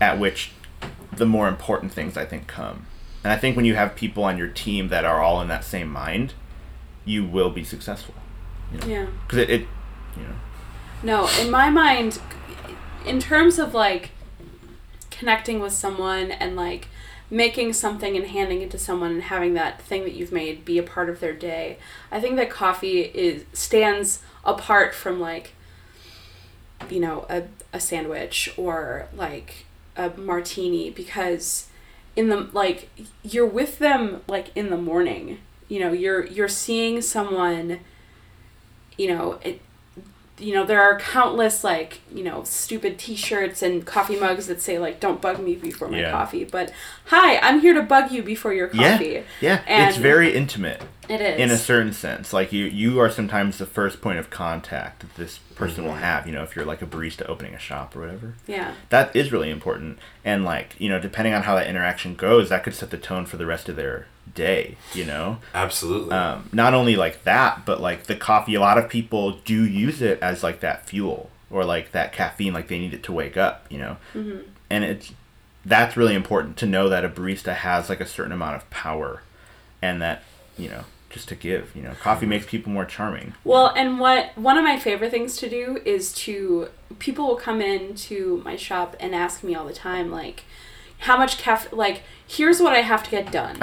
at 0.00 0.18
which 0.18 0.52
the 1.12 1.26
more 1.26 1.48
important 1.48 1.92
things 1.92 2.16
I 2.16 2.24
think 2.24 2.46
come. 2.46 2.86
And 3.22 3.32
I 3.32 3.36
think 3.36 3.54
when 3.56 3.64
you 3.64 3.74
have 3.74 3.94
people 3.94 4.24
on 4.24 4.36
your 4.36 4.48
team 4.48 4.88
that 4.88 5.04
are 5.04 5.22
all 5.22 5.40
in 5.40 5.48
that 5.48 5.64
same 5.64 5.88
mind, 5.88 6.34
you 7.04 7.24
will 7.24 7.50
be 7.50 7.62
successful. 7.62 8.14
you 8.72 8.80
Yeah. 8.90 9.06
Because 9.26 9.38
it, 9.38 9.50
it, 9.50 9.60
you 10.16 10.22
know, 10.22 10.34
No, 11.02 11.28
in 11.40 11.50
my 11.50 11.70
mind, 11.70 12.18
in 13.06 13.20
terms 13.20 13.58
of 13.58 13.74
like 13.74 14.10
connecting 15.10 15.60
with 15.60 15.72
someone 15.72 16.30
and 16.30 16.56
like 16.56 16.88
making 17.30 17.72
something 17.72 18.16
and 18.16 18.26
handing 18.26 18.60
it 18.60 18.70
to 18.70 18.78
someone 18.78 19.10
and 19.10 19.22
having 19.22 19.54
that 19.54 19.80
thing 19.80 20.02
that 20.02 20.12
you've 20.12 20.32
made 20.32 20.64
be 20.64 20.78
a 20.78 20.82
part 20.82 21.08
of 21.08 21.20
their 21.20 21.32
day, 21.32 21.78
I 22.10 22.20
think 22.20 22.36
that 22.36 22.50
coffee 22.50 23.00
is 23.00 23.44
stands 23.52 24.20
apart 24.44 24.94
from 24.94 25.20
like 25.20 25.54
you 26.90 27.00
know 27.00 27.26
a, 27.28 27.44
a 27.72 27.80
sandwich 27.80 28.52
or 28.56 29.08
like 29.14 29.64
a 29.96 30.10
martini 30.10 30.90
because 30.90 31.68
in 32.16 32.28
the 32.28 32.48
like 32.52 32.90
you're 33.22 33.46
with 33.46 33.78
them 33.78 34.22
like 34.28 34.54
in 34.54 34.70
the 34.70 34.76
morning. 34.76 35.38
You 35.68 35.80
know 35.80 35.92
you're 35.92 36.26
you're 36.26 36.48
seeing 36.48 37.00
someone 37.00 37.80
you 38.98 39.08
know 39.08 39.38
it 39.42 39.60
you 40.38 40.54
know 40.54 40.64
there 40.64 40.82
are 40.82 40.98
countless 40.98 41.62
like 41.62 42.00
you 42.12 42.24
know 42.24 42.42
stupid 42.44 42.98
t-shirts 42.98 43.62
and 43.62 43.84
coffee 43.84 44.18
mugs 44.18 44.46
that 44.46 44.60
say 44.60 44.78
like 44.78 44.98
don't 44.98 45.20
bug 45.20 45.38
me 45.40 45.54
before 45.54 45.88
my 45.88 46.00
Yeah. 46.00 46.10
coffee 46.10 46.44
but 46.44 46.72
hi 47.06 47.38
i'm 47.38 47.60
here 47.60 47.74
to 47.74 47.82
bug 47.82 48.10
you 48.10 48.22
before 48.22 48.52
your 48.52 48.68
coffee 48.68 49.24
yeah, 49.40 49.62
yeah, 49.66 49.88
it's 49.88 49.98
very 49.98 50.34
intimate 50.34 50.82
it 51.08 51.20
is 51.20 51.40
in 51.40 51.50
a 51.50 51.58
certain 51.58 51.92
sense. 51.92 52.32
Like 52.32 52.52
you, 52.52 52.64
you 52.64 53.00
are 53.00 53.10
sometimes 53.10 53.58
the 53.58 53.66
first 53.66 54.00
point 54.00 54.18
of 54.18 54.30
contact 54.30 55.00
that 55.00 55.14
this 55.16 55.38
person 55.56 55.84
will 55.84 55.92
mm-hmm. 55.92 56.00
have. 56.00 56.26
You 56.26 56.32
know, 56.32 56.42
if 56.42 56.54
you're 56.54 56.64
like 56.64 56.80
a 56.80 56.86
barista 56.86 57.28
opening 57.28 57.54
a 57.54 57.58
shop 57.58 57.94
or 57.96 58.00
whatever. 58.00 58.34
yeah 58.46 58.74
that 58.88 59.14
is 59.14 59.32
really 59.32 59.50
important 59.50 59.98
and 60.24 60.44
like 60.44 60.74
you 60.78 60.88
know 60.88 60.98
depending 60.98 61.34
on 61.34 61.42
how 61.42 61.54
that 61.54 61.66
interaction 61.66 62.14
goes 62.14 62.48
that 62.48 62.62
could 62.62 62.74
set 62.74 62.90
the 62.90 62.96
tone 62.96 63.26
for 63.26 63.36
the 63.36 63.46
rest 63.46 63.68
of 63.68 63.76
their 63.76 64.06
day 64.34 64.76
you 64.94 65.04
know? 65.04 65.38
Absolutely. 65.54 66.12
um, 66.12 66.48
not 66.52 66.74
only 66.74 66.96
like 66.96 67.24
that 67.24 67.66
but 67.66 67.80
like 67.80 68.04
the 68.04 68.16
coffee 68.16 68.54
a 68.54 68.60
lot 68.60 68.78
of 68.78 68.88
people 68.88 69.32
do 69.44 69.64
use 69.64 70.00
it 70.00 70.18
as 70.22 70.42
like 70.42 70.60
that 70.60 70.86
fuel 70.86 71.28
or 71.50 71.64
like 71.64 71.92
that 71.92 72.12
caffeine 72.12 72.52
like 72.52 72.68
they 72.68 72.78
need 72.78 72.94
it 72.94 73.02
to 73.02 73.12
wake 73.12 73.36
up 73.36 73.66
you 73.70 73.78
know? 73.78 73.96
And 74.70 74.84
it's 74.84 75.12
that's 75.64 75.96
really 75.96 76.14
important 76.14 76.56
to 76.58 76.66
know 76.66 76.88
that 76.88 77.04
a 77.04 77.08
barista 77.08 77.54
has 77.54 77.88
like 77.88 78.00
a 78.00 78.06
certain 78.06 78.32
amount 78.32 78.56
of 78.56 78.68
power 78.70 79.22
and 79.80 80.00
that 80.02 80.22
you 80.56 80.68
know 80.68 80.84
just 81.10 81.28
to 81.28 81.34
give 81.34 81.70
you 81.76 81.82
know? 81.82 81.92
Coffee 82.00 82.24
makes 82.26 82.46
people 82.46 82.72
more 82.72 82.86
charming. 82.86 83.34
Well, 83.44 83.66
and 83.76 84.00
what 84.00 84.30
one 84.36 84.56
of 84.56 84.64
my 84.64 84.78
favorite 84.78 85.10
things 85.10 85.36
to 85.36 85.48
do 85.48 85.78
is 85.84 86.12
to 86.14 86.68
people 86.98 87.26
will 87.26 87.36
come 87.36 87.60
in 87.60 87.94
to 87.94 88.40
my 88.44 88.56
shop 88.56 88.96
and 88.98 89.14
ask 89.14 89.44
me 89.44 89.54
all 89.54 89.66
the 89.66 89.74
time 89.74 90.10
like 90.10 90.44
how 91.00 91.18
much 91.18 91.36
caffeine 91.36 91.76
like 91.76 92.02
here's 92.36 92.60
what 92.60 92.72
I 92.72 92.80
have 92.82 93.02
to 93.04 93.10
get 93.10 93.30
done. 93.32 93.56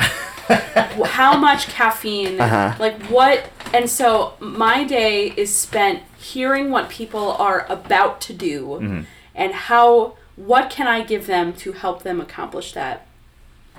How 1.20 1.38
much 1.38 1.68
caffeine 1.68 2.40
Uh-huh. 2.42 2.76
like 2.80 3.02
what 3.04 3.50
and 3.74 3.90
so 3.90 4.34
my 4.40 4.84
day 4.84 5.32
is 5.38 5.54
spent 5.56 6.02
hearing 6.18 6.72
what 6.72 6.90
people 6.90 7.32
are 7.34 7.66
about 7.70 8.20
to 8.22 8.34
do 8.34 8.66
Mm-hmm. 8.82 9.02
and 9.36 9.54
how 9.54 10.16
what 10.36 10.70
can 10.70 10.88
I 10.88 11.04
give 11.04 11.28
them 11.28 11.54
to 11.54 11.74
help 11.74 12.04
them 12.04 12.22
accomplish 12.22 12.72
that. 12.74 13.06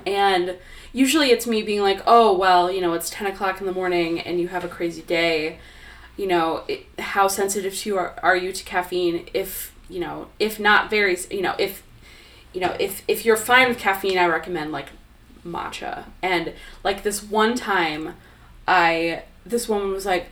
And 0.05 0.57
usually 0.93 1.31
it's 1.31 1.47
me 1.47 1.61
being 1.63 1.81
like, 1.81 2.01
oh, 2.05 2.37
well, 2.37 2.71
you 2.71 2.81
know, 2.81 2.93
it's 2.93 3.09
10 3.09 3.27
o'clock 3.27 3.59
in 3.59 3.65
the 3.65 3.73
morning 3.73 4.19
and 4.19 4.39
you 4.39 4.47
have 4.49 4.63
a 4.63 4.67
crazy 4.67 5.01
day. 5.01 5.57
You 6.17 6.27
know, 6.27 6.63
it, 6.67 6.85
how 6.99 7.27
sensitive 7.27 7.75
to 7.77 7.97
are, 7.97 8.15
are 8.21 8.35
you 8.35 8.51
to 8.51 8.63
caffeine? 8.63 9.27
If, 9.33 9.73
you 9.89 9.99
know, 9.99 10.27
if 10.39 10.59
not 10.59 10.89
very, 10.91 11.17
you 11.31 11.41
know, 11.41 11.55
if, 11.57 11.81
you 12.53 12.61
know, 12.61 12.75
if, 12.79 13.03
if 13.07 13.25
you're 13.25 13.37
fine 13.37 13.69
with 13.69 13.77
caffeine, 13.77 14.17
I 14.17 14.25
recommend 14.25 14.71
like 14.71 14.89
matcha. 15.45 16.05
And 16.21 16.53
like 16.83 17.03
this 17.03 17.23
one 17.23 17.55
time, 17.55 18.15
I, 18.67 19.23
this 19.45 19.67
woman 19.67 19.91
was 19.91 20.05
like, 20.05 20.31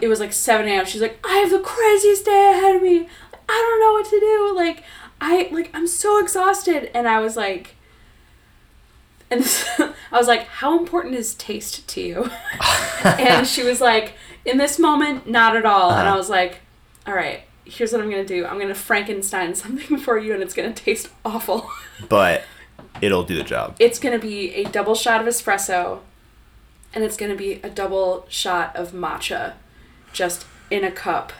it 0.00 0.08
was 0.08 0.20
like 0.20 0.32
7 0.32 0.66
a.m. 0.66 0.84
She's 0.84 1.00
like, 1.00 1.18
I 1.24 1.38
have 1.38 1.50
the 1.50 1.60
craziest 1.60 2.24
day 2.24 2.52
ahead 2.54 2.76
of 2.76 2.82
me. 2.82 3.08
I 3.48 3.52
don't 3.52 3.80
know 3.80 3.92
what 3.92 4.06
to 4.10 4.20
do. 4.20 4.54
Like, 4.56 4.84
I, 5.20 5.48
like, 5.52 5.70
I'm 5.74 5.86
so 5.86 6.20
exhausted. 6.20 6.90
And 6.94 7.08
I 7.08 7.20
was 7.20 7.36
like, 7.36 7.76
and 9.30 9.40
this, 9.40 9.68
I 9.78 9.92
was 10.12 10.26
like, 10.26 10.46
"How 10.46 10.78
important 10.78 11.14
is 11.14 11.34
taste 11.34 11.86
to 11.88 12.00
you?" 12.00 12.30
and 13.04 13.46
she 13.46 13.62
was 13.62 13.80
like, 13.80 14.14
"In 14.44 14.58
this 14.58 14.78
moment, 14.78 15.28
not 15.28 15.56
at 15.56 15.66
all." 15.66 15.90
And 15.90 16.00
uh-huh. 16.00 16.14
I 16.14 16.16
was 16.16 16.30
like, 16.30 16.60
"All 17.06 17.14
right, 17.14 17.42
here's 17.68 17.92
what 17.92 18.00
I'm 18.00 18.10
gonna 18.10 18.24
do. 18.24 18.46
I'm 18.46 18.58
gonna 18.58 18.74
Frankenstein 18.74 19.54
something 19.54 19.98
for 19.98 20.18
you, 20.18 20.32
and 20.34 20.42
it's 20.42 20.54
gonna 20.54 20.72
taste 20.72 21.08
awful. 21.24 21.70
but 22.08 22.42
it'll 23.00 23.22
do 23.22 23.36
the 23.36 23.44
job 23.44 23.76
it's 23.78 23.98
gonna 23.98 24.18
be 24.18 24.52
a 24.54 24.64
double 24.64 24.94
shot 24.94 25.20
of 25.20 25.26
espresso, 25.26 26.00
and 26.94 27.04
it's 27.04 27.16
gonna 27.16 27.36
be 27.36 27.54
a 27.62 27.70
double 27.70 28.26
shot 28.28 28.74
of 28.74 28.92
matcha, 28.92 29.54
just 30.12 30.46
in 30.70 30.84
a 30.84 30.90
cup." 30.90 31.32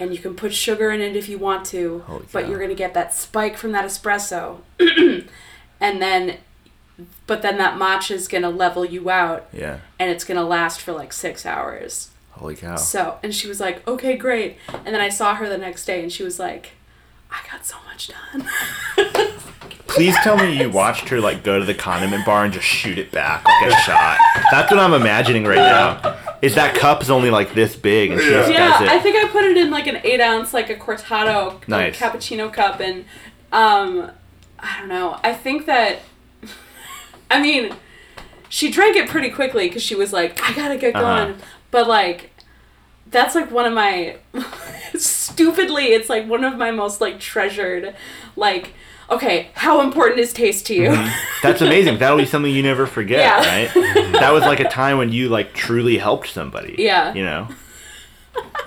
And 0.00 0.12
you 0.12 0.18
can 0.20 0.36
put 0.36 0.54
sugar 0.54 0.92
in 0.92 1.00
it 1.00 1.16
if 1.16 1.28
you 1.28 1.38
want 1.38 1.66
to, 1.66 2.04
Holy 2.06 2.24
but 2.32 2.44
cow. 2.44 2.50
you're 2.50 2.60
gonna 2.60 2.74
get 2.74 2.94
that 2.94 3.12
spike 3.12 3.56
from 3.56 3.72
that 3.72 3.84
espresso, 3.84 4.58
and 4.78 6.00
then, 6.00 6.36
but 7.26 7.42
then 7.42 7.58
that 7.58 7.78
matcha 7.78 8.12
is 8.12 8.28
gonna 8.28 8.50
level 8.50 8.84
you 8.84 9.10
out, 9.10 9.48
yeah 9.52 9.78
and 9.98 10.08
it's 10.10 10.22
gonna 10.24 10.44
last 10.44 10.80
for 10.80 10.92
like 10.92 11.12
six 11.12 11.44
hours. 11.44 12.10
Holy 12.38 12.56
cow 12.56 12.76
So, 12.76 13.18
and 13.22 13.34
she 13.34 13.46
was 13.48 13.60
like, 13.60 13.86
okay, 13.86 14.16
great. 14.16 14.56
And 14.72 14.86
then 14.86 15.00
I 15.00 15.08
saw 15.08 15.34
her 15.34 15.48
the 15.48 15.58
next 15.58 15.84
day, 15.84 16.02
and 16.02 16.10
she 16.12 16.22
was 16.22 16.38
like, 16.38 16.72
I 17.30 17.40
got 17.50 17.66
so 17.66 17.76
much 17.86 18.08
done. 18.08 18.48
Please 19.86 20.14
tell 20.22 20.36
me 20.36 20.60
you 20.60 20.70
watched 20.70 21.08
her 21.08 21.20
like 21.20 21.42
go 21.42 21.58
to 21.58 21.64
the 21.64 21.74
condiment 21.74 22.24
bar 22.24 22.44
and 22.44 22.52
just 22.52 22.66
shoot 22.66 22.98
it 22.98 23.10
back 23.10 23.44
like 23.46 23.72
a 23.72 23.76
shot. 23.80 24.18
That's 24.50 24.70
what 24.70 24.78
I'm 24.78 24.92
imagining 24.92 25.44
right 25.44 25.56
now. 25.56 26.16
Is 26.42 26.54
that 26.54 26.74
cup 26.74 27.02
is 27.02 27.10
only 27.10 27.30
like 27.30 27.54
this 27.54 27.74
big 27.74 28.12
and 28.12 28.20
she 28.20 28.28
just 28.28 28.52
yeah, 28.52 28.78
does 28.78 28.88
I 28.88 28.98
think 28.98 29.16
I 29.16 29.28
put 29.28 29.44
it 29.44 29.56
in 29.56 29.70
like 29.70 29.86
an 29.86 29.96
eight 30.04 30.20
ounce, 30.20 30.52
like 30.54 30.70
a 30.70 30.76
cortado 30.76 31.60
like, 31.68 31.94
cappuccino 31.94 32.52
cup, 32.52 32.80
and 32.80 33.06
um, 33.50 34.10
I 34.60 34.78
don't 34.78 34.88
know. 34.88 35.18
I 35.24 35.32
think 35.32 35.66
that, 35.66 36.00
I 37.30 37.40
mean, 37.40 37.74
she 38.48 38.70
drank 38.70 38.94
it 38.96 39.08
pretty 39.08 39.30
quickly 39.30 39.68
because 39.68 39.82
she 39.82 39.94
was 39.94 40.12
like, 40.12 40.40
I 40.42 40.54
gotta 40.54 40.76
get 40.76 40.94
Uh-huh. 40.94 41.34
Going. 41.70 41.84
But 41.84 41.88
like, 41.88 42.30
that's 43.10 43.34
like 43.34 43.50
one 43.50 43.66
of 43.66 43.72
my, 43.72 44.16
stupidly, 44.96 45.86
it's 45.86 46.08
like 46.08 46.28
one 46.28 46.44
of 46.44 46.56
my 46.56 46.70
most 46.70 47.00
like 47.00 47.20
treasured, 47.20 47.94
like, 48.36 48.72
okay, 49.10 49.48
how 49.54 49.80
important 49.80 50.20
is 50.20 50.32
taste 50.32 50.66
to 50.66 50.74
you? 50.74 50.90
Mm-hmm. 50.90 51.38
That's 51.42 51.60
amazing. 51.62 51.98
That'll 51.98 52.18
be 52.18 52.26
something 52.26 52.52
you 52.54 52.62
never 52.62 52.86
forget, 52.86 53.20
Yeah. 53.20 53.64
right? 53.74 54.12
That 54.12 54.32
was 54.32 54.42
like 54.42 54.60
a 54.60 54.68
time 54.68 54.98
when 54.98 55.12
you 55.12 55.28
like 55.28 55.54
truly 55.54 55.98
helped 55.98 56.28
somebody. 56.28 56.74
Yeah. 56.78 57.14
You 57.14 57.24
know? 57.24 57.48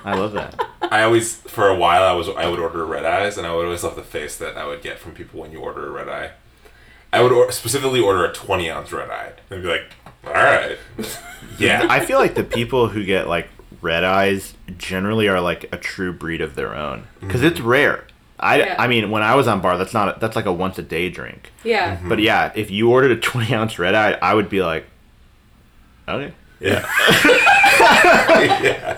I 0.04 0.16
love 0.16 0.34
that. 0.34 0.60
I 0.82 1.04
always, 1.04 1.36
for 1.36 1.68
a 1.70 1.76
while, 1.76 2.04
I 2.04 2.12
was 2.14 2.28
I 2.28 2.48
would 2.50 2.60
order 2.60 2.84
red 2.86 3.06
eyes, 3.06 3.38
and 3.38 3.46
I 3.48 3.54
would 3.56 3.66
always 3.66 3.84
love 3.84 3.96
the 3.96 4.02
face 4.04 4.36
that 4.38 4.58
I 4.58 4.66
would 4.66 4.82
get 4.82 4.98
from 5.00 5.14
people 5.14 5.40
when 5.40 5.52
you 5.52 5.60
order 5.60 5.88
a 5.88 5.92
red 5.92 6.10
eye. 6.10 6.32
I 7.14 7.22
would 7.22 7.32
or- 7.32 7.52
specifically 7.52 8.00
order 8.02 8.26
a 8.26 8.34
twenty 8.34 8.70
ounce 8.70 8.92
red 8.92 9.10
eye. 9.10 9.34
They'd 9.48 9.62
be 9.62 9.68
like, 9.70 9.84
"All 10.26 10.34
right, 10.34 10.78
yeah." 11.58 11.88
I 11.90 12.06
feel 12.06 12.20
like 12.20 12.36
the 12.36 12.44
people 12.44 12.90
who 12.90 13.04
get 13.04 13.28
like 13.28 13.50
red 13.82 14.04
eyes 14.04 14.54
generally 14.78 15.28
are 15.28 15.42
like 15.42 15.72
a 15.72 15.78
true 15.78 16.14
breed 16.14 16.42
of 16.42 16.56
their 16.56 16.76
own 16.76 17.08
because 17.20 17.44
it's 17.44 17.60
mm-hmm. 17.60 17.68
rare. 17.68 18.06
I, 18.40 18.58
Yeah. 18.58 18.76
I 18.80 18.88
mean, 18.88 19.12
when 19.12 19.22
I 19.22 19.36
was 19.36 19.48
on 19.48 19.62
bar, 19.62 19.78
that's 19.78 19.94
not 19.94 20.18
a, 20.18 20.20
that's 20.20 20.36
like 20.36 20.46
a 20.46 20.54
once 20.54 20.80
a 20.80 20.82
day 20.82 21.10
drink. 21.10 21.52
yeah. 21.64 21.96
Mm-hmm. 21.96 22.10
But 22.10 22.20
yeah, 22.20 22.52
if 22.56 22.72
you 22.72 22.90
ordered 22.90 23.12
a 23.12 23.18
20 23.18 23.54
ounce 23.54 23.78
red 23.78 23.94
eye, 23.94 24.18
I 24.22 24.34
would 24.34 24.50
be 24.50 24.64
like, 24.64 24.88
okay. 26.08 26.34
yeah. 26.60 26.90
yeah. 27.82 28.98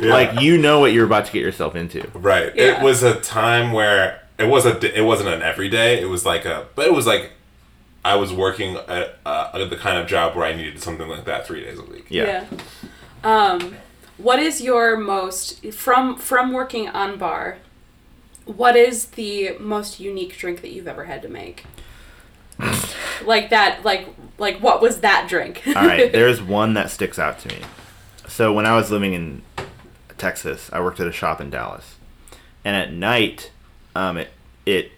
Yeah. 0.00 0.12
Like, 0.12 0.40
you 0.40 0.58
know 0.58 0.80
what 0.80 0.92
you're 0.92 1.06
about 1.06 1.26
to 1.26 1.32
get 1.32 1.42
yourself 1.42 1.76
into. 1.76 2.08
Right. 2.12 2.54
Yeah. 2.56 2.78
It 2.78 2.82
was 2.82 3.02
a 3.02 3.20
time 3.20 3.72
where 3.72 4.20
it 4.38 4.48
was 4.48 4.66
a 4.66 4.98
it 4.98 5.02
wasn't 5.02 5.28
an 5.28 5.42
everyday. 5.42 6.00
It 6.00 6.06
was 6.06 6.26
like 6.26 6.44
a 6.44 6.66
but 6.74 6.86
it 6.86 6.92
was 6.92 7.06
like 7.06 7.32
I 8.04 8.16
was 8.16 8.32
working 8.32 8.76
at 8.76 9.18
uh, 9.24 9.64
the 9.64 9.76
kind 9.76 9.98
of 9.98 10.06
job 10.06 10.34
where 10.34 10.44
I 10.44 10.54
needed 10.54 10.82
something 10.82 11.08
like 11.08 11.24
that 11.24 11.46
three 11.46 11.62
days 11.62 11.78
a 11.78 11.84
week. 11.84 12.06
Yeah. 12.08 12.46
Um, 13.22 13.76
what 14.18 14.40
is 14.40 14.60
your 14.60 14.96
most 14.96 15.72
from 15.72 16.16
from 16.16 16.52
working 16.52 16.88
on 16.88 17.16
bar? 17.16 17.58
What 18.44 18.76
is 18.76 19.06
the 19.06 19.56
most 19.60 20.00
unique 20.00 20.36
drink 20.36 20.62
that 20.62 20.72
you've 20.72 20.88
ever 20.88 21.04
had 21.04 21.22
to 21.22 21.28
make? 21.28 21.64
like 23.24 23.50
that, 23.50 23.84
like 23.84 24.08
like 24.38 24.58
what 24.58 24.82
was 24.82 25.00
that 25.00 25.28
drink? 25.28 25.62
All 25.66 25.74
right, 25.74 26.10
there's 26.12 26.42
one 26.42 26.74
that 26.74 26.90
sticks 26.90 27.18
out 27.18 27.38
to 27.40 27.48
me. 27.48 27.60
So 28.28 28.52
when 28.52 28.66
I 28.66 28.74
was 28.74 28.90
living 28.90 29.12
in 29.12 29.42
Texas, 30.18 30.70
I 30.72 30.80
worked 30.80 31.00
at 31.00 31.06
a 31.06 31.12
shop 31.12 31.40
in 31.40 31.50
Dallas, 31.50 31.96
and 32.64 32.74
at 32.74 32.92
night, 32.92 33.50
um, 33.94 34.16
it 34.16 34.30
it 34.66 34.92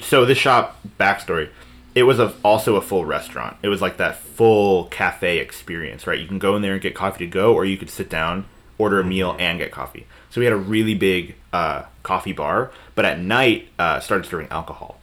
so 0.00 0.24
this 0.24 0.38
shop 0.38 0.78
backstory 0.98 1.48
it 1.94 2.04
was 2.04 2.18
a, 2.18 2.34
also 2.44 2.76
a 2.76 2.80
full 2.80 3.04
restaurant. 3.04 3.56
It 3.62 3.68
was 3.68 3.80
like 3.80 3.96
that 3.96 4.16
full 4.18 4.84
cafe 4.86 5.38
experience 5.38 6.06
right? 6.06 6.18
You 6.18 6.26
can 6.26 6.38
go 6.38 6.56
in 6.56 6.62
there 6.62 6.72
and 6.72 6.82
get 6.82 6.94
coffee 6.94 7.24
to 7.24 7.30
go 7.30 7.54
or 7.54 7.64
you 7.64 7.76
could 7.76 7.90
sit 7.90 8.08
down 8.08 8.46
order 8.78 9.00
a 9.00 9.04
meal 9.04 9.36
and 9.38 9.58
get 9.58 9.70
coffee. 9.70 10.06
So 10.30 10.40
we 10.40 10.44
had 10.44 10.54
a 10.54 10.58
really 10.58 10.94
big 10.94 11.34
uh, 11.52 11.84
coffee 12.02 12.32
bar 12.32 12.70
but 12.94 13.04
at 13.04 13.18
night 13.18 13.68
uh, 13.78 14.00
started 14.00 14.26
serving 14.28 14.48
alcohol. 14.50 15.00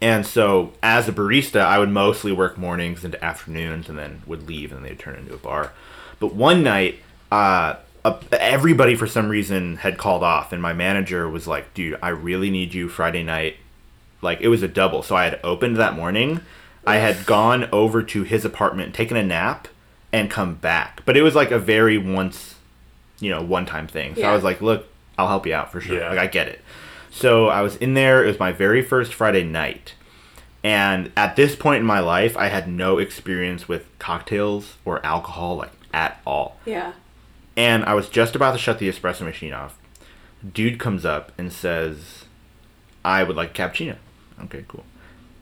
And 0.00 0.24
so 0.26 0.72
as 0.82 1.08
a 1.08 1.12
barista 1.12 1.60
i 1.60 1.78
would 1.78 1.90
mostly 1.90 2.32
work 2.32 2.58
mornings 2.58 3.04
into 3.04 3.22
afternoons 3.24 3.88
and 3.88 3.98
then 3.98 4.22
would 4.26 4.46
leave 4.46 4.72
and 4.72 4.84
they'd 4.84 4.98
turn 4.98 5.16
into 5.16 5.34
a 5.34 5.38
bar. 5.38 5.72
But 6.20 6.34
one 6.34 6.62
night 6.62 7.00
uh, 7.30 7.76
uh, 8.04 8.18
everybody 8.32 8.94
for 8.94 9.06
some 9.06 9.28
reason 9.28 9.76
had 9.76 9.98
called 9.98 10.22
off 10.22 10.52
and 10.52 10.62
my 10.62 10.72
manager 10.72 11.28
was 11.28 11.46
like 11.46 11.74
dude 11.74 11.98
i 12.02 12.08
really 12.08 12.48
need 12.48 12.72
you 12.72 12.88
friday 12.88 13.22
night 13.22 13.56
like 14.22 14.40
it 14.40 14.48
was 14.48 14.62
a 14.62 14.68
double. 14.68 15.02
So 15.02 15.16
i 15.16 15.24
had 15.24 15.40
opened 15.44 15.76
that 15.76 15.94
morning. 15.94 16.40
I 16.86 16.96
had 16.96 17.26
gone 17.26 17.68
over 17.70 18.02
to 18.02 18.22
his 18.22 18.44
apartment 18.44 18.94
taken 18.94 19.16
a 19.16 19.22
nap 19.22 19.68
and 20.12 20.30
come 20.30 20.54
back. 20.54 21.02
But 21.04 21.16
it 21.16 21.22
was 21.22 21.34
like 21.34 21.50
a 21.50 21.58
very 21.58 21.98
once 21.98 22.54
you 23.20 23.30
know 23.30 23.42
one 23.42 23.66
time 23.66 23.86
thing. 23.86 24.14
So 24.14 24.22
i 24.22 24.32
was 24.34 24.44
like 24.44 24.60
look 24.62 24.86
i'll 25.18 25.28
help 25.28 25.46
you 25.46 25.54
out 25.54 25.70
for 25.72 25.80
sure. 25.80 25.98
Yeah. 25.98 26.08
like 26.10 26.18
i 26.18 26.26
get 26.26 26.48
it. 26.48 26.60
So 27.10 27.48
i 27.48 27.60
was 27.62 27.76
in 27.76 27.94
there. 27.94 28.24
It 28.24 28.28
was 28.28 28.38
my 28.38 28.52
very 28.52 28.82
first 28.82 29.12
friday 29.14 29.44
night. 29.44 29.94
And 30.64 31.12
at 31.16 31.36
this 31.36 31.54
point 31.54 31.80
in 31.80 31.86
my 31.86 32.00
life 32.00 32.36
i 32.36 32.48
had 32.48 32.68
no 32.68 32.98
experience 32.98 33.68
with 33.68 33.86
cocktails 33.98 34.76
or 34.84 35.04
alcohol 35.04 35.56
like 35.56 35.72
at 35.92 36.20
all. 36.26 36.56
Yeah. 36.64 36.92
and 37.56 37.84
I 37.84 37.94
was 37.94 38.08
just 38.08 38.36
about 38.36 38.52
to 38.52 38.58
shut 38.58 38.78
the 38.78 38.88
espresso 38.88 39.22
machine 39.22 39.52
off. 39.52 39.78
Dude 40.52 40.78
comes 40.78 41.04
up 41.04 41.32
and 41.38 41.52
says, 41.52 42.24
I 43.04 43.22
would 43.24 43.36
like 43.36 43.58
a 43.58 43.62
cappuccino. 43.62 43.96
Okay, 44.44 44.64
cool. 44.68 44.84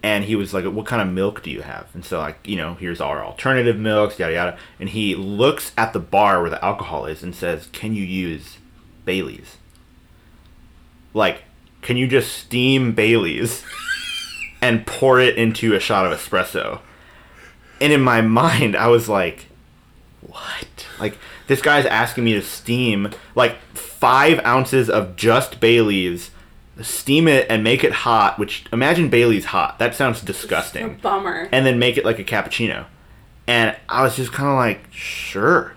And 0.02 0.24
he 0.24 0.36
was 0.36 0.54
like, 0.54 0.64
What 0.64 0.86
kind 0.86 1.02
of 1.02 1.08
milk 1.08 1.42
do 1.42 1.50
you 1.50 1.62
have? 1.62 1.88
And 1.94 2.04
so, 2.04 2.18
like, 2.18 2.38
you 2.44 2.56
know, 2.56 2.74
here's 2.74 3.00
our 3.00 3.24
alternative 3.24 3.78
milks, 3.78 4.18
yada 4.18 4.34
yada. 4.34 4.58
And 4.78 4.88
he 4.88 5.14
looks 5.14 5.72
at 5.76 5.92
the 5.92 6.00
bar 6.00 6.40
where 6.40 6.50
the 6.50 6.64
alcohol 6.64 7.06
is 7.06 7.22
and 7.22 7.34
says, 7.34 7.68
Can 7.72 7.94
you 7.94 8.04
use 8.04 8.58
Bailey's? 9.04 9.56
Like, 11.14 11.44
can 11.82 11.96
you 11.96 12.06
just 12.06 12.32
steam 12.32 12.92
Bailey's 12.92 13.64
and 14.60 14.86
pour 14.86 15.20
it 15.20 15.36
into 15.36 15.74
a 15.74 15.80
shot 15.80 16.04
of 16.04 16.16
espresso? 16.18 16.80
And 17.80 17.92
in 17.92 18.00
my 18.00 18.20
mind, 18.20 18.76
I 18.76 18.88
was 18.88 19.08
like, 19.08 19.46
what? 20.20 20.86
Like 20.98 21.18
this 21.46 21.62
guy's 21.62 21.86
asking 21.86 22.24
me 22.24 22.34
to 22.34 22.42
steam 22.42 23.10
like 23.34 23.56
five 23.74 24.44
ounces 24.44 24.90
of 24.90 25.16
just 25.16 25.60
Bailey's, 25.60 26.30
steam 26.82 27.26
it 27.28 27.46
and 27.50 27.62
make 27.64 27.84
it 27.84 27.92
hot. 27.92 28.38
Which 28.38 28.64
imagine 28.72 29.08
Bailey's 29.08 29.46
hot. 29.46 29.78
That 29.78 29.94
sounds 29.94 30.22
A 30.22 30.26
disgusting. 30.26 30.96
bummer. 31.02 31.48
And 31.52 31.64
then 31.66 31.78
make 31.78 31.96
it 31.96 32.04
like 32.04 32.18
a 32.18 32.24
cappuccino. 32.24 32.86
And 33.46 33.76
I 33.88 34.02
was 34.02 34.16
just 34.16 34.32
kind 34.32 34.48
of 34.48 34.56
like, 34.56 34.92
sure. 34.92 35.72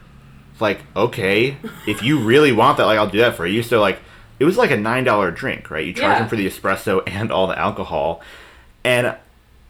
Like 0.60 0.82
okay, 0.96 1.56
if 1.88 2.04
you 2.04 2.20
really 2.20 2.52
want 2.52 2.78
that, 2.78 2.86
like 2.86 2.98
I'll 3.00 3.10
do 3.10 3.20
that 3.20 3.36
for 3.38 3.46
you. 3.48 3.64
So 3.64 3.80
like, 3.80 4.00
it 4.40 4.46
was 4.46 4.58
like 4.58 4.72
a 4.72 4.78
nine 4.78 5.06
dollar 5.06 5.32
drink, 5.32 5.72
right? 5.72 5.86
You 5.86 5.94
charge 5.94 6.14
Yeah. 6.16 6.20
them 6.20 6.28
for 6.28 6.36
the 6.36 6.46
espresso 6.46 7.02
and 7.08 7.32
all 7.32 7.48
the 7.48 7.58
alcohol, 7.58 8.22
and 8.84 9.16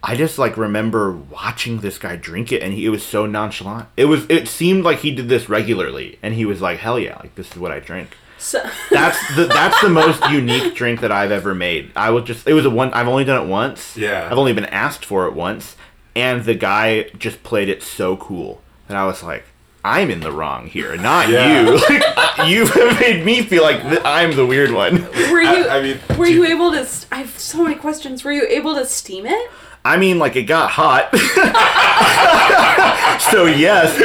I 0.02 0.16
just 0.16 0.36
like 0.36 0.56
remember 0.56 1.12
watching 1.12 1.78
this 1.78 1.96
guy 1.96 2.16
drink 2.16 2.50
it, 2.50 2.60
and 2.60 2.72
he 2.72 2.86
it 2.86 2.88
was 2.88 3.04
so 3.04 3.24
nonchalant. 3.24 3.86
It 3.96 4.06
was 4.06 4.26
it 4.28 4.48
seemed 4.48 4.82
like 4.82 4.98
he 5.00 5.12
did 5.12 5.28
this 5.28 5.48
regularly, 5.48 6.18
and 6.24 6.34
he 6.34 6.44
was 6.44 6.60
like, 6.60 6.78
"Hell 6.78 6.98
yeah, 6.98 7.18
like 7.20 7.36
this 7.36 7.52
is 7.52 7.56
what 7.58 7.70
I 7.70 7.78
drink." 7.78 8.16
So, 8.42 8.62
That's 8.90 9.36
the 9.36 9.44
that's 9.44 9.78
the 9.82 9.90
most 9.90 10.24
unique 10.30 10.74
drink 10.74 11.00
that 11.02 11.12
I've 11.12 11.30
ever 11.30 11.54
made. 11.54 11.92
I 11.94 12.10
would 12.10 12.24
just 12.24 12.48
it 12.48 12.54
was 12.54 12.64
a 12.64 12.70
one. 12.70 12.90
I've 12.94 13.06
only 13.06 13.24
done 13.24 13.44
it 13.44 13.48
once. 13.48 13.96
Yeah. 13.98 14.26
I've 14.30 14.38
only 14.38 14.54
been 14.54 14.64
asked 14.64 15.04
for 15.04 15.26
it 15.26 15.34
once, 15.34 15.76
and 16.16 16.44
the 16.44 16.54
guy 16.54 17.10
just 17.18 17.42
played 17.42 17.68
it 17.68 17.82
so 17.82 18.16
cool 18.16 18.62
that 18.88 18.96
I 18.96 19.04
was 19.06 19.22
like. 19.22 19.44
I'm 19.82 20.10
in 20.10 20.20
the 20.20 20.30
wrong 20.30 20.66
here, 20.66 20.94
not 20.98 21.30
Yeah. 21.30 21.62
you. 21.62 21.80
Like, 21.88 22.48
you 22.50 22.66
have 22.66 23.00
made 23.00 23.24
me 23.24 23.40
feel 23.40 23.62
like 23.62 23.80
th- 23.80 24.02
I'm 24.04 24.36
the 24.36 24.44
weird 24.44 24.72
one. 24.72 25.04
were 25.04 25.40
you? 25.40 25.48
I- 25.66 25.78
I 25.78 25.80
mean, 25.82 25.98
were 26.18 26.26
you 26.26 26.44
you- 26.44 26.54
able 26.54 26.70
to? 26.72 26.86
I 27.10 27.16
have 27.16 27.38
so 27.38 27.62
many 27.62 27.76
questions. 27.76 28.22
Were 28.22 28.30
you 28.32 28.46
able 28.46 28.74
to 28.74 28.84
steam 28.84 29.24
it? 29.24 29.50
I 29.82 29.96
mean, 29.96 30.18
like 30.18 30.36
it 30.36 30.42
got 30.42 30.70
hot. 30.72 31.08
so 33.30 33.46
yes, 33.46 33.96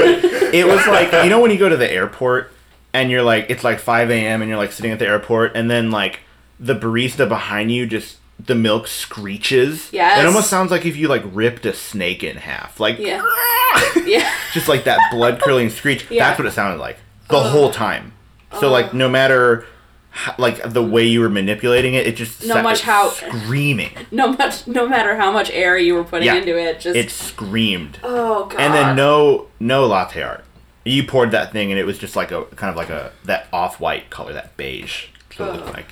it 0.53 0.65
was 0.65 0.86
like 0.88 1.11
you 1.25 1.29
know 1.29 1.41
when 1.41 1.51
you 1.51 1.57
go 1.57 1.67
to 1.67 1.75
the 1.77 1.91
airport 1.91 2.51
and 2.96 3.12
you're 3.12 3.24
like 3.24 3.48
it's 3.50 3.64
like 3.64 3.80
5 3.80 4.10
a.m. 4.10 4.41
and 4.41 4.50
you're 4.50 4.58
like 4.58 4.72
sitting 4.72 4.91
at 4.91 5.00
the 5.00 5.06
airport 5.08 5.56
and 5.56 5.70
then 5.70 5.91
like 5.91 6.22
the 6.60 6.74
barista 6.76 7.28
behind 7.30 7.72
you 7.72 7.86
just 7.86 8.18
the 8.39 8.56
milk 8.56 8.88
screeches. 8.88 9.89
Yeah. 9.93 10.20
It 10.20 10.26
almost 10.26 10.50
sounds 10.50 10.72
like 10.72 10.86
if 10.86 10.96
you 10.98 11.08
like 11.08 11.24
ripped 11.26 11.66
a 11.66 11.74
snake 11.74 12.24
in 12.24 12.38
half, 12.38 12.80
like 12.80 12.98
Yeah. 13.00 13.22
Yeah. 14.06 14.30
just 14.54 14.68
like 14.68 14.84
that 14.86 15.00
blood 15.12 15.39
curdling 15.41 15.70
screech. 15.70 16.10
Yeah. 16.10 16.28
That's 16.28 16.39
what 16.39 16.48
it 16.48 16.52
sounded 16.52 16.80
like 16.80 16.98
the 17.30 17.39
whole 17.39 17.72
time. 17.72 18.14
So 18.60 18.70
like 18.72 18.93
no 18.93 19.10
matter. 19.10 19.66
h- 20.16 20.38
Like 20.38 20.62
the 20.72 20.82
way 20.84 21.06
you 21.06 21.20
were 21.20 21.30
manipulating 21.30 21.93
it, 21.93 22.08
it 22.08 22.16
just 22.16 22.46
No 22.46 22.62
much 22.64 22.82
how- 22.84 23.10
screaming. 23.10 23.91
No 24.12 24.32
much. 24.32 24.66
No 24.68 24.88
matter 24.88 25.18
how 25.18 25.30
much 25.32 25.50
air 25.52 25.78
you 25.78 25.93
were 25.96 26.06
putting 26.06 26.28
Yeah. 26.28 26.36
into 26.36 26.58
it, 26.58 26.80
just. 26.80 26.96
It 26.96 27.10
screamed. 27.12 28.00
oh 28.04 28.46
god. 28.46 28.60
and 28.62 28.74
then 28.74 28.96
no 28.96 29.48
no 29.60 29.86
latte 29.86 30.22
art. 30.22 30.46
You 30.86 31.03
poured 31.03 31.31
that 31.31 31.51
thing 31.51 31.71
and 31.71 31.79
it 31.79 31.86
was 31.86 31.97
just 31.97 32.15
like 32.15 32.31
a 32.31 32.45
kind 32.45 32.69
of 32.69 32.75
like 32.75 32.89
a 32.89 33.11
that 33.25 33.47
off 33.51 33.79
white 33.79 34.09
color, 34.09 34.33
that 34.33 34.55
beige. 34.55 35.07
So 35.36 35.49
it 35.49 35.53
looked 35.53 35.73
like. 35.73 35.88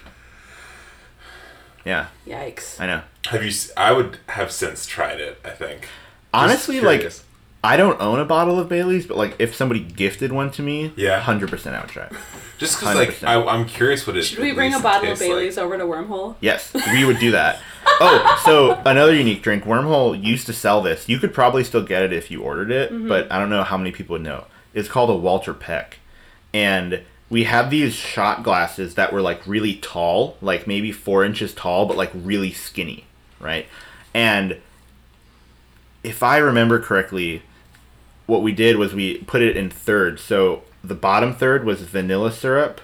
Yeah, 1.86 2.08
Yikes. 2.26 2.80
I 2.80 2.88
know. 2.88 3.02
Have 3.26 3.42
you? 3.44 3.50
s- 3.50 3.72
I 3.76 3.92
would 3.92 4.20
have 4.28 4.52
since 4.52 4.86
tried 4.86 5.20
it. 5.20 5.40
I 5.44 5.50
think. 5.50 5.90
Honestly, 6.34 6.80
like 6.80 7.00
curious. 7.02 7.24
I 7.66 7.78
don't 7.78 8.00
own 8.02 8.20
a 8.20 8.26
bottle 8.26 8.60
of 8.60 8.68
Bailey's, 8.70 9.06
but 9.06 9.18
like 9.18 9.36
if 9.40 9.56
somebody 9.56 9.80
gifted 9.80 10.32
one 10.32 10.52
to 10.52 10.62
me, 10.62 10.94
Yeah. 10.96 11.20
hundred 11.20 11.50
percent 11.50 11.76
I 11.76 11.82
would 11.82 11.90
try. 11.90 12.04
it. 12.06 12.12
just 12.58 12.80
because 12.80 12.96
like 12.96 13.10
100%. 13.10 13.28
I, 13.28 13.46
I'm 13.46 13.66
curious 13.66 14.06
what 14.06 14.16
it. 14.18 14.24
Should 14.24 14.40
we 14.40 14.50
at 14.52 14.56
bring 14.56 14.74
a 14.74 14.78
least 14.78 14.84
bottle 14.84 15.04
of 15.04 15.18
tastes 15.18 15.22
like. 15.22 15.30
Bailey's 15.30 15.58
over 15.58 15.78
to 15.78 15.84
Wormhole? 15.86 16.36
Yes, 16.42 16.74
we 16.94 17.06
would 17.06 17.20
do 17.20 17.32
that. 17.32 17.60
Oh, 17.86 18.42
so 18.46 18.74
another 18.86 19.16
unique 19.16 19.42
drink. 19.42 19.64
Wormhole 19.64 20.22
used 20.22 20.46
to 20.48 20.54
sell 20.54 20.82
this. 20.82 21.08
You 21.10 21.20
could 21.20 21.34
probably 21.34 21.64
still 21.64 21.84
get 21.84 22.04
it 22.04 22.14
if 22.14 22.30
you 22.32 22.42
ordered 22.42 22.72
it, 22.72 22.92
mm-hmm. 22.92 23.08
but 23.08 23.32
I 23.32 23.40
don't 23.40 23.50
know 23.50 23.64
how 23.64 23.78
many 23.78 23.92
people 23.92 24.14
would 24.14 24.24
know. 24.24 24.46
It's 24.74 24.90
called 24.90 25.10
a 25.10 25.16
Walter 25.16 25.54
Peck, 25.54 26.00
and 26.54 27.02
we 27.30 27.46
have 27.46 27.70
these 27.70 27.94
shot 27.94 28.44
glasses 28.44 28.96
that 28.96 29.12
were 29.12 29.22
like 29.22 29.46
really 29.48 29.76
tall, 29.76 30.38
like 30.42 30.68
maybe 30.68 30.92
four 30.92 31.24
inches 31.24 31.54
tall, 31.54 31.86
but 31.86 31.98
like 31.98 32.12
really 32.14 32.52
skinny, 32.52 33.06
right? 33.40 33.66
And 34.14 34.58
if 36.04 36.22
I 36.22 36.38
remember 36.38 36.80
correctly, 36.80 37.42
what 38.26 38.44
we 38.44 38.52
did 38.52 38.78
was 38.78 38.94
we 38.94 39.18
put 39.20 39.42
it 39.42 39.58
in 39.58 39.70
thirds. 39.70 40.22
So 40.22 40.64
the 40.84 40.96
bottom 40.96 41.34
third 41.34 41.66
was 41.66 41.82
vanilla 41.82 42.32
syrup, 42.32 42.82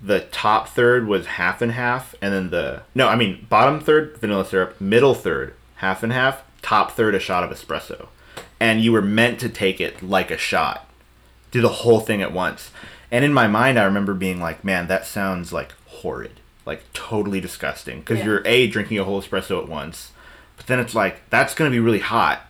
the 0.00 0.20
top 0.20 0.68
third 0.68 1.06
was 1.06 1.26
half 1.26 1.62
and 1.62 1.72
half, 1.72 2.14
and 2.20 2.32
then 2.34 2.50
the 2.50 2.82
no, 2.94 3.08
I 3.08 3.16
mean 3.16 3.46
bottom 3.48 3.80
third 3.80 4.18
vanilla 4.18 4.44
syrup, 4.44 4.80
middle 4.80 5.14
third 5.14 5.54
half 5.76 6.02
and 6.02 6.12
half, 6.12 6.44
top 6.62 6.92
third 6.92 7.14
a 7.14 7.18
shot 7.18 7.42
of 7.42 7.50
espresso, 7.50 8.08
and 8.60 8.82
you 8.82 8.92
were 8.92 9.02
meant 9.02 9.40
to 9.40 9.48
take 9.48 9.80
it 9.80 10.02
like 10.02 10.30
a 10.30 10.36
shot, 10.36 10.86
do 11.54 11.62
the 11.62 11.68
whole 11.68 12.00
thing 12.00 12.20
at 12.20 12.32
once. 12.32 12.70
And 13.10 13.24
in 13.24 13.32
my 13.32 13.46
mind, 13.46 13.78
I 13.78 13.84
remember 13.84 14.12
being 14.12 14.40
like, 14.40 14.64
"Man, 14.64 14.88
that 14.88 15.06
sounds 15.06 15.52
like 15.52 15.72
horrid, 15.86 16.40
like 16.66 16.82
totally 16.92 17.40
disgusting." 17.40 18.00
Because 18.00 18.18
Yeah. 18.18 18.24
you're 18.24 18.42
a 18.46 18.66
drinking 18.66 18.98
a 18.98 19.04
whole 19.04 19.22
espresso 19.22 19.62
at 19.62 19.68
once, 19.68 20.10
but 20.56 20.66
then 20.66 20.78
it's 20.80 20.94
like 20.94 21.22
that's 21.30 21.54
gonna 21.54 21.70
be 21.70 21.78
really 21.80 22.00
hot, 22.00 22.40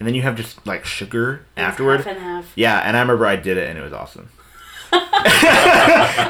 and 0.00 0.06
then 0.08 0.14
you 0.14 0.22
have 0.22 0.36
just 0.36 0.66
like 0.66 0.84
sugar 0.86 1.44
afterward. 1.56 1.98
Half 1.98 2.06
and 2.06 2.18
half. 2.18 2.52
Yeah, 2.54 2.78
and 2.78 2.96
I 2.96 3.00
remember 3.00 3.26
I 3.26 3.36
did 3.36 3.56
it 3.58 3.68
and 3.68 3.78
it 3.78 3.82
was 3.82 3.92
awesome. 3.92 4.30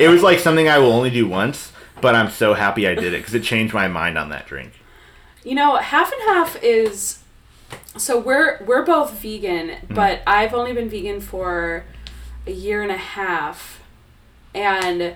it 0.01 0.11
was 0.11 0.23
like 0.23 0.39
something 0.39 0.69
I 0.69 0.79
will 0.79 0.93
only 0.93 1.11
do 1.11 1.27
once, 1.29 1.73
but 2.01 2.15
I'm 2.15 2.31
so 2.31 2.55
happy 2.55 2.87
I 2.89 2.95
did 2.95 3.13
it 3.15 3.19
because 3.19 3.35
it 3.35 3.43
changed 3.43 3.75
my 3.75 3.89
mind 3.89 4.19
on 4.19 4.29
that 4.31 4.47
drink. 4.47 4.73
You 5.45 5.55
know, 5.55 5.77
half 5.77 6.13
and 6.13 6.23
half 6.23 6.57
is 6.63 7.21
so 7.97 8.19
we're 8.19 8.63
we're 8.65 8.85
both 8.85 9.13
vegan, 9.21 9.69
Mm-hmm. 9.69 9.95
but 9.95 10.23
I've 10.27 10.55
only 10.55 10.73
been 10.73 10.89
vegan 10.89 11.21
for 11.21 11.85
a 12.47 12.53
year 12.53 12.83
and 12.83 12.91
a 12.93 12.97
half. 12.97 13.83
And 14.55 15.15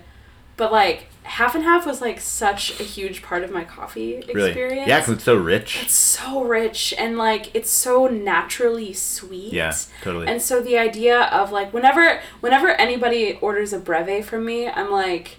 but 0.56 0.70
like 0.72 1.06
half 1.22 1.54
and 1.54 1.62
half 1.64 1.86
was 1.86 2.00
like 2.00 2.20
such 2.20 2.78
a 2.80 2.82
huge 2.82 3.22
part 3.22 3.42
of 3.44 3.50
my 3.50 3.64
coffee 3.64 4.22
Really? 4.34 4.50
experience. 4.50 4.88
Yeah, 4.88 4.98
because 5.00 5.14
it's 5.14 5.24
so 5.24 5.36
rich. 5.36 5.78
it's 5.82 5.94
so 5.94 6.42
rich 6.42 6.92
and 6.98 7.16
like 7.16 7.54
it's 7.54 7.70
so 7.70 8.06
naturally 8.08 8.92
sweet. 8.92 9.52
Yeah, 9.52 9.74
totally. 10.02 10.26
And 10.26 10.42
so 10.42 10.60
the 10.60 10.76
idea 10.76 11.22
of 11.24 11.52
like 11.52 11.72
whenever 11.72 12.20
whenever 12.40 12.68
anybody 12.68 13.38
orders 13.40 13.72
a 13.72 13.78
breve 13.78 14.24
from 14.24 14.44
me, 14.44 14.68
I'm 14.68 14.90
like 14.90 15.38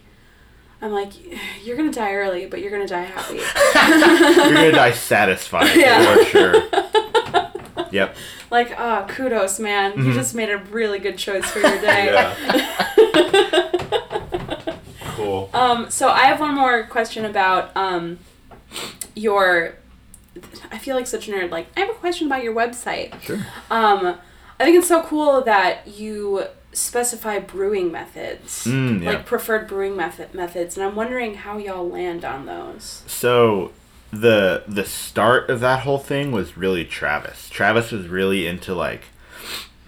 I'm 0.82 0.92
like 0.92 1.12
you're 1.64 1.78
to 1.92 2.00
die 2.00 2.14
early, 2.14 2.48
but 2.48 2.62
you're 2.62 2.72
to 2.88 2.88
die 2.88 3.02
happy. 3.04 3.36
You're 4.50 4.54
gonna 4.56 4.72
die 4.72 4.92
satisfied 4.94 5.76
Yeah. 5.76 6.16
for 6.16 6.24
sure. 6.26 6.54
Yep. 8.00 8.16
like, 8.50 8.74
oh, 8.78 9.06
kudos, 9.10 9.60
man. 9.60 9.92
Mm-hmm. 9.92 10.08
You 10.08 10.14
just 10.14 10.34
made 10.36 10.50
a 10.50 10.58
really 10.58 11.00
good 11.00 11.18
choice 11.18 11.46
for 11.50 11.60
your 11.60 11.82
day. 11.82 12.34
Cool. 15.16 15.50
Um, 15.54 15.90
so 15.92 16.08
I 16.10 16.22
have 16.22 16.40
one 16.40 16.56
more 16.56 16.84
question 16.84 17.26
about 17.26 17.76
um, 17.78 18.18
your. 19.14 19.76
I 20.72 20.78
feel 20.78 20.96
like 20.96 21.06
such 21.06 21.28
a 21.28 21.32
nerd. 21.32 21.52
Like, 21.52 21.68
I 21.76 21.82
have 21.82 21.90
a 21.90 21.94
question 21.94 22.28
about 22.28 22.44
your 22.44 22.56
website. 22.56 23.20
Sure. 23.22 23.38
Um, 23.70 24.18
I 24.60 24.64
think 24.64 24.78
it's 24.78 24.88
so 24.88 25.04
cool 25.04 25.42
that 25.42 25.88
you 25.88 26.46
specify 26.74 27.38
brewing 27.40 27.92
methods, 27.92 28.64
Mm, 28.66 29.04
yeah. 29.04 29.12
like 29.12 29.26
preferred 29.26 29.68
brewing 29.68 29.96
method 29.98 30.34
methods, 30.34 30.78
and 30.78 30.86
I'm 30.86 30.96
wondering 30.96 31.36
how 31.36 31.58
y'all 31.58 31.88
land 31.88 32.24
on 32.24 32.46
those. 32.46 33.04
So 33.08 33.72
the 34.12 34.64
the 34.68 34.86
start 34.86 35.50
of 35.50 35.62
that 35.62 35.82
whole 35.82 35.98
thing 35.98 36.32
was 36.32 36.58
really 36.58 36.86
Travis. 36.86 37.50
Travis 37.50 37.92
was 37.92 38.08
really 38.08 38.46
into 38.46 38.76
like 38.76 39.06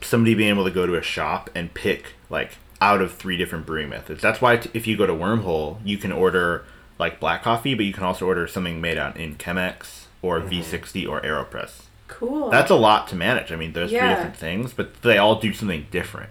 somebody 0.02 0.34
being 0.34 0.50
able 0.50 0.64
to 0.64 0.72
go 0.72 0.86
to 0.86 0.96
a 0.96 1.02
shop 1.02 1.50
and 1.54 1.74
pick 1.74 2.14
like 2.30 2.58
out 2.82 3.02
of 3.02 3.14
three 3.14 3.38
different 3.38 3.66
brewing 3.66 3.90
methods. 3.90 4.22
That's 4.22 4.42
why 4.42 4.58
t- 4.58 4.70
if 4.74 4.88
you 4.88 4.98
go 4.98 5.06
to 5.06 5.14
Wormhole, 5.14 5.80
you 5.84 5.98
can 5.98 6.12
order 6.12 6.66
like 7.00 7.20
black 7.20 7.44
coffee, 7.44 7.74
but 7.76 7.86
you 7.86 7.94
can 7.94 8.04
also 8.04 8.26
order 8.26 8.48
something 8.48 8.80
made 8.82 8.98
out 8.98 9.18
in 9.18 9.36
Chemex 9.36 10.06
or 10.22 10.40
mm-hmm. 10.40 10.50
V60 10.50 11.08
or 11.08 11.22
Aeropress. 11.22 11.84
Cool. 12.08 12.50
That's 12.50 12.70
a 12.70 12.76
lot 12.76 13.08
to 13.10 13.16
manage. 13.16 13.52
I 13.52 13.56
mean, 13.56 13.74
there's 13.74 13.90
three 13.90 14.00
different 14.00 14.36
things, 14.36 14.74
but 14.74 15.02
they 15.02 15.18
all 15.18 15.40
do 15.40 15.54
something 15.54 15.88
different, 15.92 16.30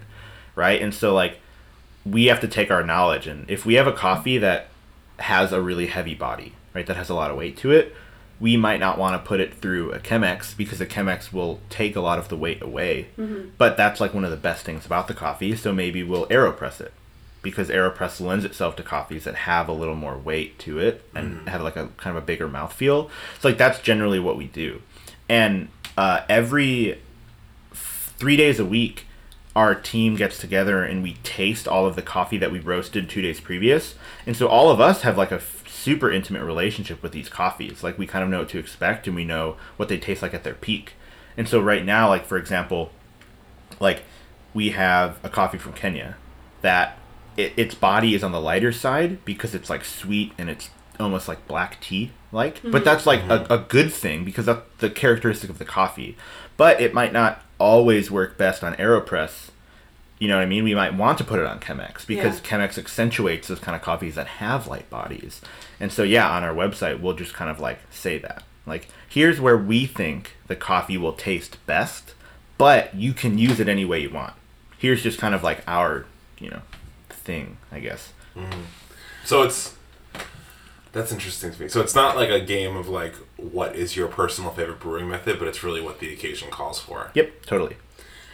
right? 0.55 0.81
And 0.81 0.93
so 0.93 1.13
like 1.13 1.39
we 2.05 2.25
have 2.25 2.39
to 2.41 2.47
take 2.47 2.71
our 2.71 2.83
knowledge 2.83 3.27
and 3.27 3.49
if 3.49 3.65
we 3.65 3.75
have 3.75 3.87
a 3.87 3.93
coffee 3.93 4.37
that 4.39 4.67
has 5.19 5.51
a 5.51 5.61
really 5.61 5.87
heavy 5.87 6.15
body, 6.15 6.53
right, 6.73 6.85
that 6.85 6.95
has 6.97 7.09
a 7.09 7.13
lot 7.15 7.31
of 7.31 7.37
weight 7.37 7.57
to 7.57 7.71
it, 7.71 7.95
we 8.39 8.57
might 8.57 8.79
not 8.79 8.97
want 8.97 9.13
to 9.21 9.27
put 9.27 9.39
it 9.39 9.53
through 9.53 9.91
a 9.91 9.99
Chemex 9.99 10.55
because 10.57 10.79
the 10.79 10.85
Chemex 10.85 11.31
will 11.31 11.59
take 11.69 11.95
a 11.95 12.01
lot 12.01 12.19
of 12.19 12.27
the 12.29 12.35
weight 12.35 12.61
away. 12.61 13.07
But 13.57 13.77
that's 13.77 14.01
like 14.01 14.13
one 14.13 14.25
of 14.25 14.31
the 14.31 14.37
best 14.37 14.65
things 14.65 14.85
about 14.85 15.07
the 15.07 15.13
coffee, 15.13 15.55
so 15.55 15.71
maybe 15.71 16.03
we'll 16.03 16.27
AeroPress 16.27 16.81
it 16.81 16.93
because 17.41 17.67
AeroPress 17.69 18.19
lends 18.21 18.45
itself 18.45 18.75
to 18.77 18.83
coffees 18.83 19.25
that 19.25 19.35
have 19.35 19.67
a 19.67 19.73
little 19.73 19.95
more 19.95 20.17
weight 20.17 20.57
to 20.59 20.79
it 20.79 21.03
and 21.13 21.47
have 21.49 21.61
like 21.61 21.75
a 21.75 21.89
kind 21.97 22.15
of 22.15 22.23
a 22.23 22.25
bigger 22.25 22.47
mouthfeel. 22.47 23.09
So 23.39 23.49
like 23.49 23.57
that's 23.57 23.79
generally 23.79 24.19
what 24.19 24.37
we 24.37 24.47
do. 24.47 24.81
And 25.27 25.67
uh, 25.97 26.21
every 26.29 26.99
three 27.73 28.37
days 28.37 28.59
a 28.59 28.65
week, 28.65 29.05
our 29.55 29.75
team 29.75 30.15
gets 30.15 30.39
together 30.39 30.83
and 30.83 31.03
we 31.03 31.13
taste 31.23 31.67
all 31.67 31.85
of 31.85 31.95
the 31.95 32.01
coffee 32.01 32.37
that 32.37 32.51
we 32.51 32.59
roasted 32.59 33.09
two 33.09 33.21
days 33.21 33.39
previous. 33.41 33.95
And 34.25 34.35
so 34.37 34.47
all 34.47 34.69
of 34.71 34.79
us 34.79 35.01
have 35.01 35.17
like 35.17 35.31
a 35.31 35.35
f- 35.35 35.52
super 35.83 36.09
intimate 36.09 36.43
relationship 36.43 37.03
with 37.03 37.11
these 37.11 37.27
coffees. 37.27 37.83
Like 37.83 37.97
we 37.97 38.07
kind 38.07 38.23
of 38.23 38.29
know 38.29 38.39
what 38.39 38.49
to 38.49 38.59
expect 38.59 39.05
and 39.05 39.15
we 39.15 39.25
know 39.25 39.57
what 39.75 39.89
they 39.89 39.97
taste 39.97 40.21
like 40.21 40.33
at 40.33 40.43
their 40.43 40.53
peak. 40.53 40.93
And 41.35 41.47
so 41.47 41.59
right 41.59 41.83
now, 41.83 42.07
like 42.07 42.25
for 42.25 42.37
example, 42.37 42.91
like 43.79 44.03
we 44.53 44.69
have 44.69 45.19
a 45.23 45.29
coffee 45.29 45.57
from 45.57 45.73
Kenya 45.73 46.15
that 46.61 46.97
it, 47.35 47.53
its 47.57 47.75
body 47.75 48.15
is 48.15 48.23
on 48.23 48.31
the 48.31 48.39
lighter 48.39 48.71
side 48.71 49.23
because 49.25 49.53
it's 49.53 49.69
like 49.69 49.83
sweet 49.83 50.31
and 50.37 50.49
it's 50.49 50.69
almost 50.99 51.27
like 51.27 51.47
black 51.47 51.81
tea 51.81 52.11
like 52.31 52.61
but 52.61 52.71
mm-hmm. 52.71 52.83
that's 52.83 53.07
like 53.07 53.23
a, 53.23 53.47
a 53.49 53.57
good 53.57 53.91
thing 53.91 54.23
because 54.23 54.45
that's 54.45 54.61
the 54.77 54.89
characteristic 54.89 55.49
of 55.49 55.57
the 55.57 55.65
coffee 55.65 56.15
but 56.55 56.79
it 56.79 56.93
might 56.93 57.11
not 57.11 57.41
always 57.57 58.11
work 58.11 58.37
best 58.37 58.63
on 58.63 58.75
aeropress 58.75 59.49
you 60.23 60.29
know 60.29 60.37
what 60.37 60.43
i 60.43 60.51
mean? 60.53 60.63
We 60.63 60.75
might 60.81 60.93
want 61.03 61.17
to 61.17 61.23
put 61.23 61.39
it 61.41 61.45
on 61.45 61.59
chemex 61.59 62.07
because 62.07 62.35
Yeah. 62.39 62.45
chemex 62.49 62.77
accentuates 62.77 63.47
those 63.49 63.59
kind 63.59 63.75
of 63.75 63.81
coffees 63.81 64.15
that 64.15 64.27
have 64.43 64.67
light 64.73 64.87
bodies. 64.89 65.41
And 65.81 65.91
so 65.91 66.01
yeah 66.15 66.27
on 66.35 66.43
our 66.47 66.53
website 66.63 66.99
we'll 67.01 67.17
just 67.23 67.33
kind 67.33 67.51
of 67.51 67.59
like 67.59 67.79
say 67.91 68.15
that. 68.19 68.43
Like 68.65 68.87
here's 69.17 69.39
where 69.45 69.57
we 69.57 69.85
think 69.85 70.21
the 70.47 70.55
coffee 70.55 70.97
will 71.03 71.13
taste 71.29 71.57
best 71.65 72.13
but 72.57 72.83
you 72.95 73.11
can 73.21 73.37
use 73.37 73.59
it 73.59 73.67
any 73.67 73.85
way 73.91 73.99
you 74.05 74.11
want. 74.21 74.33
Here's 74.77 75.01
just 75.03 75.19
kind 75.19 75.35
of 75.35 75.41
like 75.43 75.59
our 75.67 76.05
you 76.39 76.49
know 76.53 76.61
thing 77.09 77.57
i 77.71 77.79
guess. 77.79 78.11
So 79.25 79.43
it's 79.43 79.75
that's 80.91 81.11
interesting 81.11 81.51
to 81.51 81.61
me. 81.63 81.67
So 81.69 81.81
it's 81.81 81.95
not 81.95 82.15
like 82.15 82.29
a 82.29 82.39
game 82.39 82.75
of 82.77 82.87
like 82.87 83.15
what 83.37 83.75
is 83.75 83.95
your 83.95 84.07
personal 84.07 84.51
favorite 84.51 84.79
brewing 84.79 85.09
method, 85.09 85.39
but 85.39 85.47
it's 85.47 85.63
really 85.63 85.81
what 85.81 85.99
the 85.99 86.13
occasion 86.13 86.49
calls 86.51 86.79
for. 86.79 87.09
yep 87.13 87.43
totally. 87.45 87.77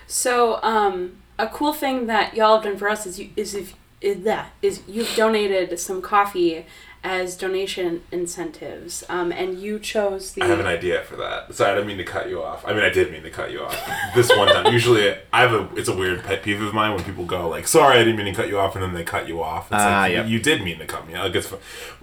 So, 0.08 0.60
um, 0.64 1.18
a 1.40 1.48
cool 1.48 1.74
thing 1.74 2.06
that 2.08 2.36
y'all 2.36 2.56
have 2.58 2.64
done 2.66 2.78
for 2.78 2.88
us 2.90 3.06
is 3.08 3.20
you 3.20 3.30
is 3.36 3.56
if 3.56 3.74
is 4.02 4.24
that 4.24 4.52
is 4.62 4.82
you've 4.88 5.14
donated 5.16 5.78
some 5.80 6.02
coffee 6.02 6.66
as 7.02 7.38
donation 7.38 8.04
incentives, 8.12 9.06
um, 9.08 9.32
and 9.32 9.58
you 9.58 9.80
chose 9.80 10.34
the. 10.34 10.42
I 10.42 10.48
have 10.48 10.60
an 10.60 10.66
idea 10.68 11.02
for 11.04 11.16
that. 11.16 11.54
Sorry, 11.56 11.72
I 11.72 11.76
didn't 11.76 11.88
mean 11.88 11.98
to 11.98 12.04
cut 12.04 12.28
you 12.28 12.44
off. 12.44 12.66
I 12.68 12.74
mean, 12.74 12.84
I 12.84 12.90
did 12.90 13.10
mean 13.10 13.24
to 13.24 13.30
cut 13.30 13.52
you 13.52 13.62
off 13.62 13.74
this 14.16 14.30
one 14.36 14.50
time. 14.50 14.74
Usually, 14.74 15.16
I 15.32 15.40
have 15.42 15.54
a. 15.54 15.70
It's 15.78 15.88
a 15.88 15.96
weird 15.96 16.24
pet 16.26 16.44
peeve 16.44 16.62
of 16.62 16.74
mine 16.74 16.94
when 16.94 17.04
people 17.06 17.24
go 17.24 17.48
like, 17.48 17.70
"Sorry, 17.70 17.96
I 17.96 18.04
didn't 18.04 18.18
mean 18.18 18.26
to 18.26 18.34
cut 18.34 18.50
you 18.50 18.60
off," 18.60 18.76
and 18.76 18.84
then 18.84 18.94
they 18.94 19.06
cut 19.06 19.30
you 19.30 19.42
off. 19.42 19.68
It's 19.72 19.82
Ah, 19.82 20.02
like 20.02 20.12
yep. 20.12 20.26
you, 20.28 20.34
you 20.34 20.40
did 20.42 20.62
mean 20.62 20.78
to 20.80 20.86
cut 20.86 21.08
me. 21.08 21.18
Like, 21.18 21.34
it's 21.36 21.54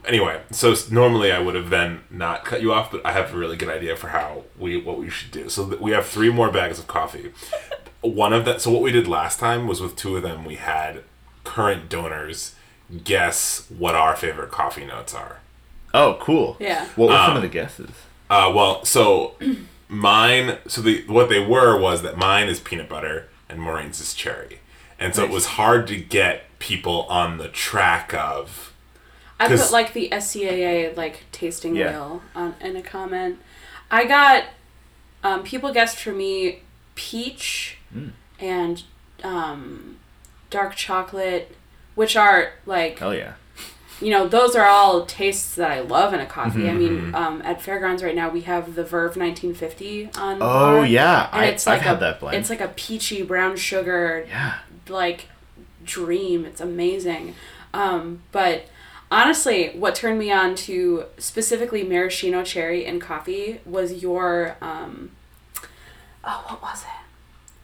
anyway. 0.07 0.41
So 0.51 0.75
normally 0.91 1.31
I 1.31 1.41
would 1.41 1.55
have 1.57 1.69
then 1.69 2.01
not 2.09 2.47
cut 2.47 2.63
you 2.63 2.73
off, 2.73 2.91
but 2.91 3.05
I 3.05 3.13
have 3.13 3.35
a 3.35 3.37
really 3.37 3.59
good 3.59 3.69
idea 3.69 3.97
for 3.97 4.09
how 4.09 4.45
we 4.59 4.79
what 4.81 4.99
we 4.99 5.11
should 5.11 5.31
do. 5.31 5.51
So 5.51 5.69
th- 5.69 5.79
we 5.81 5.91
have 5.91 6.07
three 6.07 6.31
more 6.33 6.51
bags 6.51 6.79
of 6.79 6.87
coffee. 6.87 7.33
One 8.15 8.33
of 8.33 8.45
that. 8.45 8.61
So 8.61 8.71
what 8.71 8.83
we 8.83 8.93
did 8.93 9.07
last 9.09 9.39
time 9.39 9.67
was 9.67 9.81
with 9.81 9.97
two 9.97 10.17
of 10.17 10.23
them. 10.23 10.45
We 10.45 10.57
had 10.57 11.03
current 11.45 11.89
donors 11.89 12.55
guess 13.05 13.67
what 13.69 13.95
our 13.95 14.15
favorite 14.17 14.51
coffee 14.51 14.85
notes 14.85 15.13
are. 15.15 15.39
oh 15.95 16.17
cool 16.21 16.57
Yeah. 16.61 16.87
what 16.97 17.09
were 17.09 17.17
some 17.17 17.31
Um, 17.33 17.37
of 17.37 17.43
the 17.43 17.49
guesses 17.49 17.91
Uh, 18.31 18.53
well, 18.55 18.85
so 18.85 19.35
mine, 19.89 20.59
so 20.67 20.81
the 20.81 21.05
what 21.07 21.29
they 21.29 21.41
were 21.45 21.79
was 21.79 22.03
that 22.03 22.17
mine 22.17 22.49
is 22.49 22.61
peanut 22.61 22.89
butter 22.89 23.29
and 23.49 23.61
Maureen's 23.61 24.01
is 24.01 24.15
cherry, 24.15 24.59
and 24.99 25.15
so 25.15 25.23
it 25.25 25.31
was 25.31 25.47
hard 25.47 25.87
to 25.89 25.97
get 25.97 26.45
people 26.59 27.03
on 27.09 27.39
the 27.39 27.49
track 27.49 28.13
of. 28.15 28.73
I 29.39 29.49
put 29.49 29.71
like 29.71 29.93
the 29.93 30.09
SCAA 30.11 30.97
like 30.97 31.25
tasting 31.33 31.77
Yeah. 31.77 31.91
wheel 31.91 32.23
on 32.35 32.55
in 32.61 32.75
a 32.77 32.83
comment. 32.83 33.39
I 33.91 34.05
got 34.05 34.45
um, 35.23 35.43
people 35.45 35.73
guessed 35.73 35.99
for 35.99 36.13
me 36.13 36.61
peach 36.97 37.79
Mm. 37.97 38.11
and 38.41 38.83
um, 39.25 39.97
dark 40.51 40.75
chocolate, 40.77 41.57
which 41.95 42.17
are 42.17 42.53
like 42.67 42.99
hell 42.99 43.15
yeah 43.15 43.35
you 44.01 44.11
know 44.11 44.29
those 44.29 44.55
are 44.55 44.67
all 44.67 45.07
tastes 45.07 45.55
that 45.55 45.71
I 45.71 45.81
love 45.81 46.13
in 46.13 46.21
a 46.21 46.27
coffee. 46.27 46.69
I 46.69 46.73
Mm-hmm. 46.73 46.79
mean, 47.07 47.15
um, 47.15 47.41
at 47.43 47.63
Fairgrounds 47.63 48.03
right 48.03 48.15
now 48.15 48.29
we 48.29 48.43
have 48.43 48.75
the 48.75 48.85
Verve 48.85 49.17
1950 49.17 50.11
on. 50.19 50.37
oh 50.37 50.39
bar, 50.41 50.87
yeah 50.87 51.31
and 51.33 51.41
I, 51.41 51.47
it's 51.47 51.67
i've 51.67 51.79
like 51.79 51.83
had 51.87 51.97
a 51.97 52.01
that 52.01 52.21
blend 52.21 52.37
it's 52.37 52.51
like 52.51 52.61
a 52.61 52.69
peachy 52.69 53.23
brown 53.23 53.57
sugar 53.57 54.27
yeah 54.29 54.59
like 54.89 55.29
dream. 55.85 56.45
It's 56.45 56.61
amazing. 56.61 57.35
Um, 57.73 58.23
but 58.33 58.67
honestly, 59.11 59.69
what 59.71 59.95
turned 59.95 60.19
me 60.19 60.31
on 60.33 60.55
to 60.57 61.05
specifically 61.19 61.83
maraschino 61.85 62.43
cherry 62.45 62.85
and 62.85 63.01
coffee 63.01 63.61
was 63.65 64.03
your 64.03 64.57
um, 64.61 65.11
oh, 66.25 66.45
what 66.49 66.61
was 66.63 66.83
it? 66.83 66.89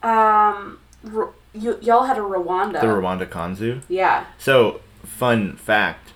Um, 0.03 0.79
Ru- 1.03 1.33
you 1.53 1.77
y'all 1.81 2.03
had 2.03 2.17
a 2.17 2.21
Rwanda. 2.21 2.81
the 2.81 2.87
rwanda 2.87 3.25
kanzu 3.27 3.81
yeah. 3.89 4.25
So, 4.37 4.81
fun 5.03 5.55
fact. 5.57 6.11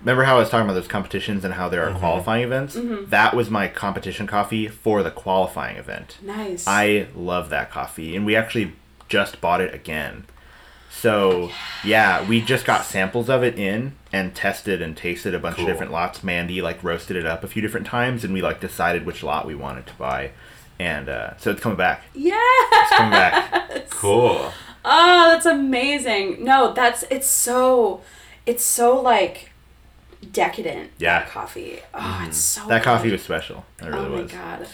Remember 0.00 0.24
how 0.24 0.36
I 0.36 0.40
was 0.40 0.50
talking 0.50 0.64
about 0.66 0.74
those 0.74 0.88
competitions 0.88 1.44
and 1.44 1.54
how 1.54 1.68
there 1.68 1.88
are 1.88 1.96
qualifying 1.96 2.42
events? 2.42 2.76
That 3.08 3.36
was 3.36 3.50
my 3.50 3.68
competition 3.68 4.26
coffee 4.26 4.66
for 4.66 5.00
the 5.04 5.12
qualifying 5.12 5.76
event. 5.76 6.18
Nice. 6.20 6.64
I 6.66 7.06
love 7.14 7.50
that 7.50 7.70
coffee, 7.70 8.16
and 8.16 8.26
we 8.26 8.34
actually 8.34 8.72
just 9.08 9.40
bought 9.40 9.60
it 9.60 9.72
again. 9.72 10.24
So, 10.90 11.50
yeah, 11.84 12.26
we 12.28 12.40
just 12.40 12.64
got 12.66 12.84
samples 12.84 13.30
of 13.30 13.44
it 13.44 13.56
in 13.58 13.94
and 14.12 14.34
tested 14.34 14.82
and 14.82 14.96
tasted 14.96 15.34
a 15.34 15.38
bunch 15.38 15.56
Cool. 15.56 15.66
of 15.66 15.70
different 15.72 15.92
lots. 15.92 16.24
Mandy 16.24 16.60
like 16.60 16.82
roasted 16.82 17.16
it 17.16 17.24
up 17.24 17.44
a 17.44 17.48
few 17.48 17.62
different 17.62 17.86
times, 17.86 18.24
and 18.24 18.34
we 18.34 18.42
like 18.42 18.60
decided 18.60 19.06
which 19.06 19.22
lot 19.22 19.46
we 19.46 19.54
wanted 19.54 19.86
to 19.86 19.94
buy. 19.94 20.32
And 20.78 21.08
uh, 21.08 21.36
so 21.38 21.50
it's 21.50 21.60
coming 21.60 21.78
back. 21.78 22.02
yeah. 22.14 22.34
It's 22.38 22.90
coming 22.96 23.10
back. 23.12 23.58
Cool. 23.90 24.50
Oh, 24.84 25.30
that's 25.30 25.46
amazing. 25.46 26.42
No, 26.42 26.72
that's 26.72 27.04
it's 27.04 27.26
so 27.28 28.00
it's 28.46 28.64
so 28.64 29.00
like 29.00 29.50
decadent. 30.32 30.90
Yeah. 30.98 31.24
coffee. 31.26 31.78
Oh, 31.94 32.24
it's 32.26 32.36
so 32.38 32.66
that 32.66 32.82
coffee 32.82 33.12
was 33.12 33.22
special. 33.22 33.64
It 33.80 33.86
really 33.86 34.06
oh 34.06 34.08
my 34.08 34.22
was. 34.22 34.32
god. 34.32 34.66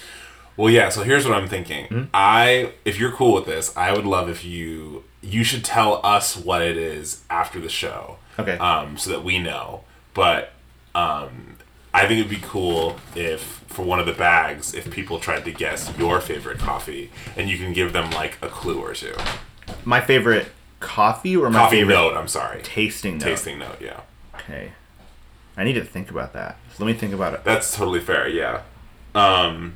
Well, 0.56 0.70
yeah. 0.70 0.88
So 0.88 1.02
here's 1.02 1.26
what 1.26 1.34
I'm 1.36 1.46
thinking. 1.48 1.86
Hmm? 1.88 2.02
I, 2.14 2.72
if 2.86 2.98
you're 2.98 3.12
cool 3.12 3.34
with 3.34 3.44
this, 3.46 3.76
I 3.76 3.92
would 3.92 4.06
love 4.06 4.28
if 4.30 4.44
you 4.44 5.04
you 5.20 5.44
should 5.44 5.64
tell 5.64 6.00
us 6.04 6.36
what 6.36 6.62
it 6.62 6.76
is 6.78 7.22
after 7.28 7.60
the 7.60 7.68
show. 7.68 8.16
Okay. 8.38 8.56
Um, 8.56 8.96
so 8.96 9.10
that 9.10 9.22
we 9.24 9.38
know. 9.38 9.82
But 10.14 10.52
um, 10.94 11.57
I 11.98 12.06
think 12.06 12.20
it'd 12.20 12.30
be 12.30 12.46
cool 12.46 12.96
if 13.16 13.40
for 13.66 13.84
one 13.84 13.98
of 13.98 14.06
the 14.06 14.12
bags, 14.12 14.72
if 14.72 14.90
people 14.90 15.18
tried 15.18 15.44
to 15.44 15.52
guess 15.52 15.92
your 15.98 16.20
favorite 16.20 16.58
coffee, 16.58 17.10
and 17.36 17.48
you 17.50 17.58
can 17.58 17.72
give 17.72 17.92
them 17.92 18.10
like 18.12 18.38
a 18.40 18.48
clue 18.48 18.80
or 18.80 18.94
two. 18.94 19.14
My 19.84 20.00
favorite 20.00 20.48
coffee 20.80 21.36
or 21.36 21.50
my 21.50 21.58
Coffee 21.58 21.78
favorite 21.78 21.94
note. 21.94 22.16
I'm 22.16 22.28
sorry. 22.28 22.62
tasting 22.62 23.18
note? 23.18 23.24
Tasting 23.24 23.58
note. 23.58 23.80
Yeah. 23.80 24.00
Okay. 24.36 24.72
I 25.56 25.64
need 25.64 25.72
to 25.72 25.84
think 25.84 26.10
about 26.10 26.32
that. 26.34 26.56
So 26.74 26.84
let 26.84 26.92
me 26.92 26.98
think 26.98 27.12
about 27.12 27.34
it. 27.34 27.42
That's 27.42 27.76
totally 27.76 28.00
fair. 28.00 28.28
Yeah. 28.28 28.62
Um, 29.14 29.74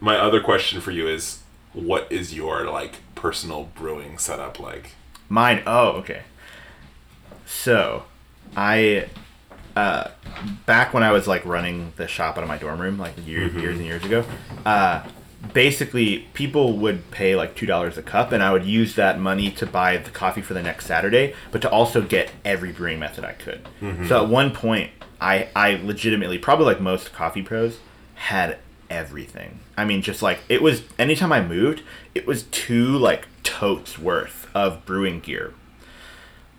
my 0.00 0.16
other 0.16 0.40
question 0.40 0.80
for 0.80 0.92
you 0.92 1.06
is, 1.06 1.42
what 1.74 2.10
is 2.10 2.34
your 2.34 2.70
like 2.70 2.96
personal 3.14 3.70
brewing 3.74 4.16
setup 4.16 4.58
like? 4.58 4.92
Mine. 5.28 5.62
Oh, 5.66 5.88
okay. 5.98 6.22
So, 7.44 8.04
I, 8.56 9.08
uh, 9.76 10.08
back 10.66 10.94
when 10.94 11.02
I 11.02 11.12
was 11.12 11.26
like 11.26 11.44
running 11.44 11.92
the 11.96 12.06
shop 12.06 12.36
out 12.36 12.42
of 12.42 12.48
my 12.48 12.58
dorm 12.58 12.80
room, 12.80 12.98
like 12.98 13.14
years, 13.26 13.54
years 13.54 13.76
and 13.76 13.86
years 13.86 14.04
ago, 14.04 14.24
uh, 14.64 15.04
basically 15.52 16.26
people 16.34 16.76
would 16.78 17.10
pay 17.10 17.36
like 17.36 17.54
two 17.54 17.66
dollars 17.66 17.98
a 17.98 18.02
cup, 18.02 18.32
and 18.32 18.42
I 18.42 18.52
would 18.52 18.64
use 18.64 18.94
that 18.94 19.18
money 19.18 19.50
to 19.52 19.66
buy 19.66 19.96
the 19.96 20.10
coffee 20.10 20.42
for 20.42 20.54
the 20.54 20.62
next 20.62 20.86
Saturday, 20.86 21.34
but 21.50 21.60
to 21.62 21.70
also 21.70 22.02
get 22.02 22.30
every 22.44 22.72
brewing 22.72 22.98
method 22.98 23.24
I 23.24 23.32
could. 23.32 23.66
So 24.08 24.22
at 24.22 24.28
one 24.28 24.52
point, 24.52 24.90
I 25.20 25.48
I 25.54 25.74
legitimately, 25.82 26.38
probably 26.38 26.66
like 26.66 26.80
most 26.80 27.12
coffee 27.12 27.42
pros, 27.42 27.78
had 28.14 28.58
everything. 28.90 29.58
I 29.76 29.84
mean, 29.84 30.02
just 30.02 30.22
like 30.22 30.40
it 30.48 30.62
was. 30.62 30.82
Anytime 30.98 31.32
I 31.32 31.42
moved, 31.42 31.82
it 32.14 32.26
was 32.26 32.44
two 32.44 32.96
like 32.96 33.26
totes 33.42 33.98
worth 33.98 34.48
of 34.54 34.84
brewing 34.86 35.20
gear. 35.20 35.52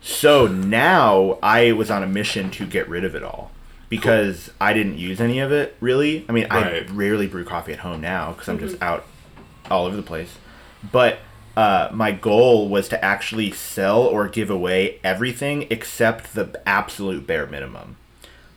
So 0.08 0.46
now 0.46 1.40
I 1.42 1.72
was 1.72 1.90
on 1.90 2.04
a 2.04 2.08
mission 2.08 2.52
to 2.52 2.68
get 2.68 2.88
rid 2.88 3.04
of 3.04 3.16
it 3.16 3.24
all 3.24 3.50
because 3.90 4.52
I 4.62 4.72
didn't 4.72 5.00
use 5.00 5.20
any 5.20 5.40
of 5.40 5.52
it 5.52 5.76
really. 5.80 6.26
I 6.30 6.32
mean, 6.32 6.46
Right. 6.52 6.88
I 6.88 6.94
rarely 6.94 7.26
brew 7.26 7.44
coffee 7.44 7.74
at 7.74 7.80
home 7.80 8.02
now 8.02 8.34
because 8.34 8.48
I'm 8.48 8.60
just 8.60 8.80
out 8.84 9.04
all 9.72 9.88
over 9.88 9.96
the 9.96 10.04
place. 10.04 10.38
But 10.92 11.18
uh, 11.58 11.90
my 11.92 12.12
goal 12.12 12.70
was 12.70 12.88
to 12.90 13.04
actually 13.04 13.50
sell 13.50 14.04
or 14.04 14.28
give 14.28 14.52
away 14.52 15.00
everything 15.04 15.66
except 15.72 16.36
the 16.36 16.62
absolute 16.68 17.26
bare 17.26 17.48
minimum. 17.48 17.98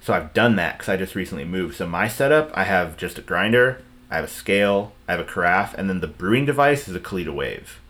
So 0.03 0.12
I've 0.12 0.34
done 0.34 0.57
that 0.57 0.76
because 0.76 0.90
I 0.90 0.99
just 0.99 1.14
recently 1.14 1.46
moved. 1.46 1.76
So 1.76 1.86
my 1.86 2.09
setup, 2.09 2.51
I 2.53 2.64
have 2.64 2.99
just 2.99 3.16
a 3.16 3.22
grinder, 3.22 3.80
I 4.11 4.16
have 4.16 4.24
a 4.24 4.28
scale, 4.28 4.92
I 5.09 5.12
have 5.12 5.20
a 5.20 5.24
carafe, 5.24 5.74
and 5.78 5.88
then 5.88 6.01
the 6.01 6.09
brewing 6.09 6.44
device 6.44 6.88
is 6.88 6.94
a 6.94 7.01
Kalita 7.01 7.32
Wave. 7.32 7.80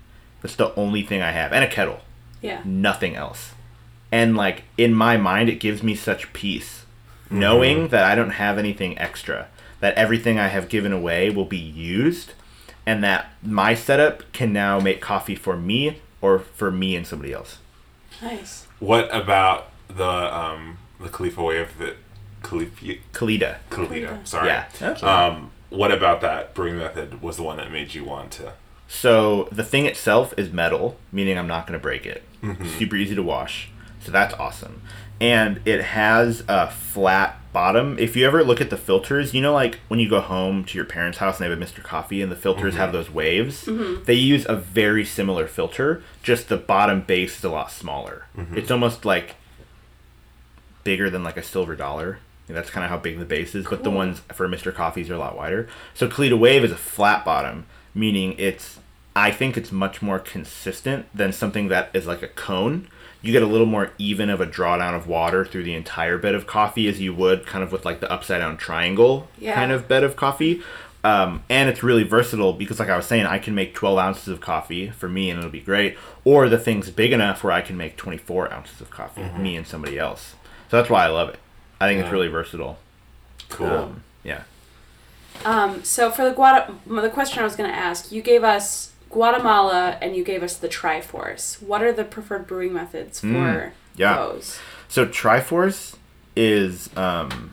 That's 0.43 0.55
the 0.55 0.73
only 0.77 1.03
thing 1.03 1.23
I 1.23 1.33
have, 1.33 1.53
and 1.53 1.65
a 1.65 1.69
kettle 1.69 2.03
Yeah. 2.41 2.61
nothing 2.65 3.17
else. 3.17 3.53
And 4.11 4.37
like 4.37 4.65
in 4.77 4.95
my 4.95 5.17
mind, 5.17 5.49
it 5.49 5.61
gives 5.61 5.83
me 5.83 5.95
such 5.95 6.33
peace 6.33 6.85
knowing 7.31 7.89
that 7.89 8.05
I 8.05 8.15
don't 8.15 8.31
have 8.31 8.59
anything 8.59 8.99
extra, 8.99 9.49
that 9.81 9.95
everything 9.95 10.39
I 10.39 10.49
have 10.49 10.69
given 10.69 10.93
away 10.93 11.31
will 11.31 11.45
be 11.45 11.59
used, 11.59 12.33
and 12.87 13.05
that 13.05 13.33
my 13.43 13.75
setup 13.75 14.31
can 14.33 14.53
now 14.53 14.81
make 14.81 15.01
coffee 15.01 15.35
for 15.35 15.57
me 15.57 16.01
or 16.21 16.39
for 16.39 16.71
me 16.71 16.97
and 16.97 17.07
somebody 17.07 17.33
else. 17.33 17.59
Nice. 18.23 18.67
What 18.79 19.15
about 19.15 19.71
the 19.89 20.05
um 20.05 20.79
the 21.01 21.09
Khalifa 21.09 21.43
wave 21.43 21.77
that 21.79 21.97
Khalifa 22.43 22.97
Kalita. 23.13 23.57
Kalita? 23.71 24.27
Sorry. 24.27 24.49
Yeah. 24.49 24.67
Um, 25.03 25.51
what 25.71 25.93
about 25.93 26.21
that 26.23 26.55
brewing 26.55 26.79
method 26.79 27.21
was 27.21 27.37
the 27.37 27.43
one 27.43 27.57
that 27.59 27.71
made 27.71 27.95
you 27.95 28.05
want 28.05 28.31
to? 28.33 28.53
So 28.89 29.49
the 29.53 29.65
thing 29.65 29.85
itself 29.85 30.35
is 30.37 30.51
metal, 30.51 30.97
meaning 31.13 31.39
I'm 31.39 31.47
not 31.47 31.67
going 31.67 31.79
to 31.79 31.83
break 31.83 32.07
it. 32.07 32.23
Mm-hmm. 32.43 32.67
Super 32.67 32.97
easy 32.97 33.15
to 33.15 33.23
wash. 33.23 33.71
So 34.01 34.11
that's 34.11 34.35
awesome. 34.35 34.83
And 35.21 35.61
it 35.67 35.83
has 35.83 36.43
a 36.49 36.71
flat 36.71 37.39
bottom. 37.53 37.99
If 37.99 38.17
you 38.17 38.25
ever 38.27 38.43
look 38.45 38.61
at 38.61 38.71
the 38.71 38.77
filters, 38.77 39.35
you 39.35 39.43
know, 39.43 39.53
like 39.53 39.81
when 39.89 40.01
you 40.01 40.09
go 40.09 40.21
home 40.21 40.65
to 40.65 40.79
your 40.79 40.85
parents' 40.85 41.19
house 41.19 41.39
and 41.39 41.45
they 41.45 41.51
have 41.51 41.61
a 41.61 41.65
Mr. 41.65 41.83
Coffee 41.83 42.23
and 42.23 42.31
the 42.31 42.37
filters 42.37 42.75
have 42.77 42.91
mm-hmm. 42.91 42.97
those 42.97 43.11
waves, 43.11 43.65
mm-hmm. 43.65 44.05
they 44.05 44.15
use 44.15 44.47
a 44.49 44.57
very 44.57 45.05
similar 45.05 45.47
filter, 45.47 46.03
just 46.23 46.49
the 46.49 46.57
bottom 46.57 47.03
base 47.03 47.39
is 47.39 47.45
a 47.45 47.51
lot 47.51 47.71
smaller. 47.71 48.27
It's 48.55 48.71
almost 48.71 49.05
like 49.05 49.35
bigger 50.85 51.11
than 51.11 51.25
like 51.25 51.37
a 51.37 51.43
silver 51.43 51.75
dollar. 51.75 52.21
That's 52.47 52.71
kind 52.71 52.85
of 52.85 52.91
how 52.91 52.97
big 52.97 53.19
the 53.19 53.27
base 53.27 53.55
is, 53.55 53.67
but 53.69 53.83
the 53.83 53.91
ones 53.91 54.21
for 54.33 54.49
Mr. 54.49 54.75
Coffees 54.75 55.11
are 55.11 55.15
a 55.15 55.19
lot 55.19 55.37
wider. 55.37 55.69
So 55.93 56.09
Kalita 56.09 56.39
Wave 56.39 56.65
is 56.65 56.73
a 56.73 56.77
flat 56.77 57.25
bottom, 57.25 57.67
meaning 57.95 58.35
it's 58.39 58.79
I 59.17 59.31
think 59.33 59.57
it's 59.57 59.73
much 59.73 60.01
more 60.01 60.19
consistent 60.19 61.07
than 61.15 61.33
something 61.33 61.69
that 61.69 61.91
is 61.93 62.07
like 62.07 62.23
a 62.23 62.29
cone. 62.29 62.89
You 63.21 63.33
get 63.33 63.43
a 63.43 63.47
little 63.47 63.67
more 63.67 63.91
even 63.99 64.31
of 64.31 64.41
a 64.41 64.47
drawdown 64.47 64.95
of 64.95 65.09
water 65.09 65.45
through 65.45 65.65
the 65.65 65.75
entire 65.75 66.19
bed 66.19 66.37
of 66.37 66.47
coffee 66.47 66.87
as 66.87 67.01
you 67.01 67.13
would 67.15 67.45
kind 67.47 67.65
of 67.65 67.73
with 67.73 67.85
like 67.85 67.99
the 67.99 68.11
upside 68.13 68.41
down 68.41 68.57
triangle 68.57 69.27
Yeah. 69.39 69.55
kind 69.57 69.73
of 69.73 69.89
bed 69.89 70.05
of 70.05 70.15
coffee. 70.15 70.63
Um, 71.05 71.43
and 71.49 71.69
it's 71.69 71.83
really 71.83 72.03
versatile 72.03 72.53
because, 72.53 72.79
like 72.81 72.89
I 72.89 72.97
was 72.97 73.07
saying, 73.07 73.25
I 73.27 73.39
can 73.39 73.55
make 73.55 73.73
12 73.75 73.99
ounces 73.99 74.29
of 74.29 74.41
coffee 74.41 74.91
for 74.91 75.09
me 75.09 75.31
and 75.31 75.39
it'll 75.39 75.51
be 75.51 75.61
great. 75.61 75.97
Or 76.25 76.49
the 76.49 76.59
thing's 76.59 76.91
big 76.91 77.13
enough 77.13 77.43
where 77.43 77.53
I 77.53 77.61
can 77.61 77.77
make 77.77 77.97
24 77.97 78.53
ounces 78.53 78.81
of 78.81 78.91
coffee, 78.91 79.23
me 79.39 79.57
and 79.57 79.67
somebody 79.67 79.99
else. 79.99 80.35
So 80.71 80.77
that's 80.77 80.91
why 80.91 81.05
I 81.05 81.09
love 81.09 81.29
it. 81.31 81.39
I 81.81 81.89
think 81.89 82.01
it's 82.03 82.11
really 82.13 82.29
versatile. 82.29 82.79
Cool. 83.49 83.67
Um, 83.69 84.03
yeah. 84.25 84.43
Um, 85.45 85.85
so 85.85 86.11
for 86.11 86.25
the 86.29 86.35
Guata, 86.35 86.75
the 86.87 87.11
question 87.11 87.41
I 87.41 87.45
was 87.45 87.57
going 87.57 87.71
to 87.71 87.77
ask, 87.77 88.11
you 88.13 88.23
gave 88.23 88.43
us 88.45 88.93
Guatemala 89.11 89.97
and 90.03 90.15
you 90.17 90.25
gave 90.25 90.43
us 90.43 90.57
the 90.57 90.69
Triforce. 90.69 91.63
What 91.63 91.83
are 91.83 91.93
the 91.93 92.05
preferred 92.05 92.47
brewing 92.47 92.73
methods 92.73 93.21
for 93.21 93.27
Mm, 93.27 93.71
yeah. 93.97 94.17
those? 94.17 94.59
So 94.89 95.07
Triforce 95.07 95.97
is 96.37 96.91
um, 96.97 97.51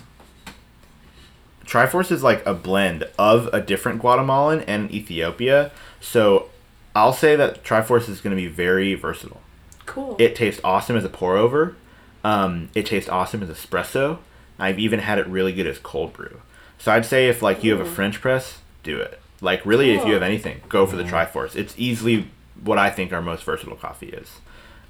Triforce 1.66 2.12
is 2.12 2.24
like 2.24 2.46
a 2.46 2.54
blend 2.54 3.08
of 3.18 3.48
a 3.54 3.62
different 3.62 4.00
Guatemalan 4.00 4.62
and 4.62 4.92
Ethiopia. 4.92 5.72
So 6.00 6.50
I'll 6.96 7.14
say 7.14 7.36
that 7.36 7.64
Triforce 7.64 8.08
is 8.10 8.22
going 8.22 8.36
to 8.36 8.42
be 8.42 8.48
very 8.48 8.94
versatile. 8.96 9.42
Cool. 9.86 10.16
It 10.20 10.36
tastes 10.36 10.62
awesome 10.64 10.96
as 10.96 11.04
a 11.04 11.10
pour 11.10 11.38
over. 11.38 11.76
Um, 12.24 12.70
it 12.74 12.86
tastes 12.86 13.10
awesome 13.10 13.44
as 13.44 13.50
espresso. 13.50 14.20
I've 14.58 14.80
even 14.80 15.00
had 15.00 15.20
it 15.20 15.28
really 15.28 15.54
good 15.54 15.68
as 15.68 15.78
cold 15.80 16.14
brew. 16.14 16.42
So 16.78 16.92
I'd 16.92 17.06
say 17.06 17.28
if 17.28 17.42
like 17.42 17.64
you 17.64 17.72
have 17.72 17.80
a 17.80 17.84
mm-hmm. 17.84 17.94
French 17.94 18.22
press, 18.22 18.60
do 18.84 19.00
it. 19.00 19.20
Like 19.42 19.66
really, 19.66 19.92
if 19.92 20.06
you 20.06 20.14
have 20.14 20.24
anything, 20.24 20.62
go 20.70 20.86
for 20.86 20.96
the 20.96 21.04
mm-hmm. 21.04 21.16
Triforce. 21.16 21.56
It's 21.56 21.74
easily 21.78 22.30
what 22.64 22.78
I 22.78 22.90
think 22.90 23.12
our 23.12 23.22
most 23.22 23.44
versatile 23.44 23.76
coffee 23.76 24.10
is. 24.10 24.40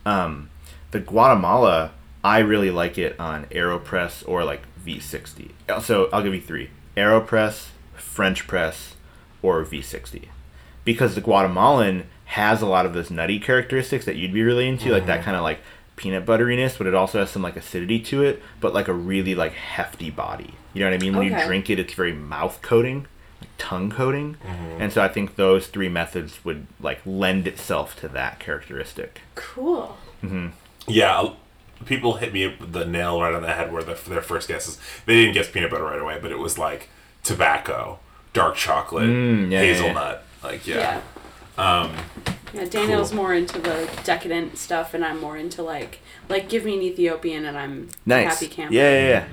Um, 0.05 0.49
the 0.91 0.99
Guatemala, 0.99 1.91
I 2.23 2.39
really 2.39 2.71
like 2.71 2.97
it 2.97 3.19
on 3.19 3.45
Aeropress 3.45 4.27
or 4.27 4.43
like 4.43 4.63
V60. 4.86 5.51
Uh, 5.67 5.79
so 5.79 6.09
I'll 6.13 6.23
give 6.23 6.33
you 6.33 6.41
three: 6.41 6.69
Aeropress, 6.95 7.69
French 7.95 8.47
press, 8.47 8.95
or 9.41 9.63
V60 9.63 10.27
because 10.86 11.15
the 11.15 11.21
Guatemalan 11.21 12.05
has 12.25 12.61
a 12.61 12.65
lot 12.65 12.86
of 12.86 12.93
those 12.93 13.11
nutty 13.11 13.39
characteristics 13.39 14.05
that 14.05 14.15
you'd 14.15 14.33
be 14.33 14.43
really 14.43 14.67
into, 14.67 14.91
like 14.91 15.05
that 15.07 15.17
mm-hmm. 15.17 15.25
kind 15.25 15.38
of 15.38 15.43
like 15.43 15.59
peanut 15.95 16.25
butteriness, 16.25 16.77
but 16.77 16.87
it 16.87 16.93
also 16.93 17.19
has 17.19 17.29
some 17.29 17.41
like 17.41 17.55
acidity 17.55 17.99
to 17.99 18.21
it, 18.23 18.41
but 18.59 18.73
like 18.73 18.87
a 18.87 18.93
really 18.93 19.35
like 19.35 19.53
hefty 19.53 20.09
body. 20.09 20.53
You 20.73 20.81
know 20.81 20.89
what 20.91 20.95
I 20.95 20.97
mean? 21.03 21.15
When 21.15 21.25
you 21.31 21.45
drink 21.45 21.69
it, 21.69 21.79
it's 21.79 21.93
very 21.93 22.11
mouth 22.13 22.59
coating, 22.61 23.07
like 23.39 23.49
tongue 23.57 23.89
coating, 23.89 24.35
and 24.79 24.91
so 24.91 25.01
I 25.01 25.07
think 25.07 25.35
those 25.37 25.67
three 25.67 25.87
methods 25.89 26.43
would 26.43 26.67
like 26.81 26.99
lend 27.05 27.47
itself 27.47 27.97
to 28.01 28.07
that 28.09 28.39
characteristic. 28.39 29.21
cool. 29.35 29.97
Yeah, 30.87 31.15
I'll- 31.15 31.37
people 31.85 32.13
hit 32.15 32.33
me 32.33 32.47
with 32.47 32.71
the 32.71 32.85
nail 32.85 33.21
right 33.21 33.33
on 33.33 33.41
the 33.41 33.51
head 33.53 33.71
where 33.71 33.83
the, 33.83 33.93
their 34.09 34.21
first 34.21 34.47
guesses. 34.47 34.79
They 35.05 35.15
didn't 35.15 35.33
guess 35.33 35.49
peanut 35.51 35.69
butter 35.71 35.83
right 35.83 35.99
away, 36.01 36.17
but 36.21 36.31
it 36.31 36.39
was 36.39 36.57
like 36.57 36.89
tobacco, 37.21 37.99
dark 38.33 38.55
chocolate, 38.55 39.07
Mm, 39.09 39.51
yeah, 39.51 39.61
yeah, 39.61 39.67
yeah. 39.67 39.73
hazelnut. 39.73 40.23
Like 40.43 40.65
Yeah. 40.67 41.01
yeah, 41.57 41.63
Um, 41.81 41.95
Yeah, 42.56 42.66
Daniel's 42.66 43.10
Cool. 43.10 43.18
more 43.18 43.34
into 43.34 43.60
the 43.60 43.89
decadent 44.03 44.58
stuff, 44.58 44.93
and 44.93 45.03
I'm 45.03 45.20
more 45.20 45.38
into 45.38 45.62
like, 45.62 45.99
like 46.30 46.47
give 46.49 46.64
me 46.66 46.76
an 46.76 46.82
Ethiopian, 46.82 47.45
and 47.45 47.58
I'm 47.58 47.89
Nice. 48.06 48.34
happy 48.34 48.47
camper. 48.47 48.74
Yeah, 48.74 48.91
yeah, 48.91 49.08
yeah. 49.10 49.26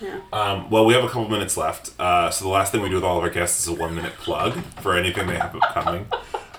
Yeah. 0.00 0.20
Um, 0.32 0.70
well, 0.70 0.84
we 0.86 0.94
have 0.94 1.02
a 1.02 1.08
couple 1.08 1.28
minutes 1.28 1.56
left. 1.56 1.90
Uh, 1.98 2.30
so 2.30 2.44
the 2.44 2.50
last 2.50 2.70
thing 2.70 2.82
we 2.82 2.88
do 2.88 2.94
with 2.96 3.04
all 3.04 3.18
of 3.18 3.24
our 3.24 3.30
guests 3.30 3.62
is 3.62 3.68
a 3.68 3.74
one 3.74 3.96
minute 3.96 4.12
plug 4.18 4.54
for 4.80 4.96
anything 4.96 5.26
they 5.26 5.34
have 5.36 5.56
upcoming. 5.56 6.06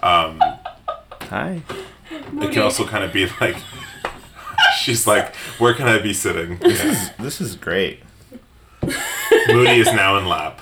Um, 0.04 0.42
Hi. 1.30 1.62
it 2.12 2.52
can 2.52 2.62
also 2.64 2.86
kind 2.86 3.04
of 3.06 3.14
be 3.14 3.28
like, 3.40 3.56
she's 4.80 5.08
like, 5.08 5.36
where 5.58 5.74
can 5.74 5.88
I 5.88 6.00
be 6.00 6.14
sitting? 6.14 6.58
This 6.58 6.84
Yeah. 6.84 7.10
This 7.20 7.40
is 7.40 7.56
great. 7.56 8.02
Moody 9.48 9.80
is 9.80 9.88
now 9.94 10.18
in 10.18 10.26
lap. 10.28 10.60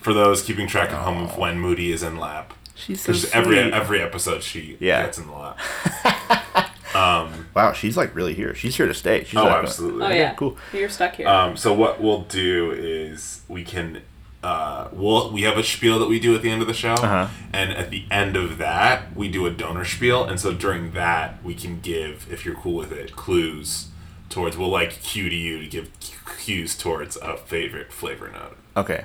For 0.00 0.12
those 0.14 0.42
keeping 0.42 0.66
track 0.66 0.90
at 0.90 1.02
home 1.04 1.22
of 1.22 1.36
when 1.38 1.60
Moody 1.60 1.92
is 1.92 2.02
in 2.02 2.16
lap, 2.18 2.54
She's 2.78 3.00
so 3.02 3.12
There's 3.12 3.30
every 3.32 3.58
every 3.58 4.00
episode 4.00 4.42
she 4.42 4.76
Yeah. 4.80 5.02
gets 5.04 5.18
in 5.18 5.26
the 5.26 5.32
lap. 5.32 5.58
Um, 6.94 7.46
Wow, 7.54 7.72
she's 7.74 7.96
like 7.98 8.14
really 8.14 8.32
here. 8.34 8.54
She's 8.54 8.74
here 8.76 8.86
to 8.86 8.94
stay. 8.94 9.22
She's 9.24 9.38
oh, 9.38 9.44
like, 9.44 9.62
absolutely. 9.64 10.06
Oh 10.06 10.08
yeah. 10.10 10.34
cool. 10.34 10.56
You're 10.72 10.88
stuck 10.88 11.16
here. 11.16 11.28
Um, 11.28 11.56
so 11.56 11.72
what 11.74 12.00
we'll 12.00 12.22
do 12.22 12.70
is 12.72 13.42
we 13.46 13.62
can 13.62 14.00
uh, 14.42 14.88
we'll 14.92 15.30
we 15.30 15.42
have 15.42 15.58
a 15.58 15.62
spiel 15.62 15.98
that 15.98 16.08
we 16.08 16.18
do 16.18 16.34
at 16.34 16.40
the 16.42 16.50
end 16.50 16.62
of 16.62 16.66
the 16.68 16.72
show, 16.74 16.94
Uh-huh. 16.94 17.28
and 17.52 17.72
at 17.72 17.90
the 17.90 18.04
end 18.10 18.36
of 18.36 18.56
that 18.58 19.14
we 19.14 19.28
do 19.28 19.44
a 19.46 19.50
donor 19.50 19.84
spiel, 19.84 20.24
and 20.24 20.40
so 20.40 20.54
during 20.54 20.92
that 20.92 21.42
we 21.44 21.54
can 21.54 21.80
give, 21.80 22.26
if 22.32 22.44
you're 22.46 22.54
cool 22.54 22.74
with 22.76 22.90
it, 22.92 23.14
clues 23.14 23.88
towards. 24.30 24.56
We'll 24.56 24.70
like 24.70 25.02
cue 25.02 25.28
to 25.28 25.36
you 25.36 25.60
to 25.60 25.66
give 25.66 25.90
cues 26.38 26.74
towards 26.76 27.16
a 27.18 27.36
favorite 27.36 27.92
flavor 27.92 28.30
note. 28.32 28.56
Okay. 28.76 29.04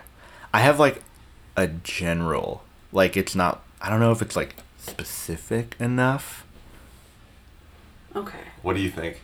I 0.54 0.60
have 0.60 0.80
like 0.80 1.04
a 1.58 1.68
general, 1.68 2.64
like 2.94 3.18
it's 3.18 3.36
not, 3.36 3.64
I 3.82 3.90
don't 3.90 4.00
know 4.00 4.12
if 4.12 4.22
it's 4.22 4.36
like 4.36 4.56
specific 4.78 5.76
enough. 5.80 6.46
okay. 8.16 8.40
What 8.62 8.76
do 8.76 8.82
you 8.82 8.90
think? 8.90 9.22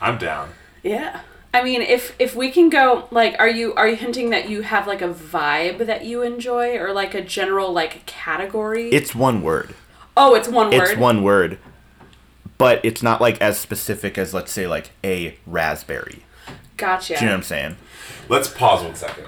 I'm 0.00 0.18
down. 0.18 0.50
Yeah. 0.82 1.22
I 1.52 1.62
mean, 1.62 1.82
if 1.82 2.14
if 2.18 2.34
we 2.34 2.50
can 2.50 2.68
go 2.68 3.06
like, 3.12 3.36
are 3.38 3.48
you 3.48 3.74
are 3.74 3.88
you 3.88 3.94
hinting 3.94 4.30
that 4.30 4.48
you 4.48 4.62
have 4.62 4.88
like 4.88 5.00
a 5.00 5.08
vibe 5.08 5.86
that 5.86 6.04
you 6.04 6.22
enjoy, 6.22 6.76
or 6.76 6.92
like 6.92 7.14
a 7.14 7.22
general 7.22 7.72
like 7.72 8.04
category? 8.06 8.90
It's 8.90 9.14
one 9.14 9.40
word. 9.40 9.74
oh, 10.16 10.34
it's 10.34 10.48
one 10.48 10.70
word. 10.70 10.88
It's 10.88 10.96
one 10.96 11.22
word. 11.22 11.58
But 12.58 12.84
it's 12.84 13.02
not 13.02 13.20
like 13.20 13.40
as 13.40 13.58
specific 13.58 14.18
as 14.18 14.34
let's 14.34 14.50
say 14.50 14.66
like 14.66 14.90
a 15.04 15.36
raspberry. 15.46 16.24
Gotcha. 16.76 17.14
Do 17.14 17.20
you 17.20 17.26
know 17.26 17.32
what 17.32 17.38
I'm 17.38 17.42
saying? 17.44 17.76
Let's 18.28 18.48
pause 18.48 18.82
one 18.82 18.96
second. 18.96 19.26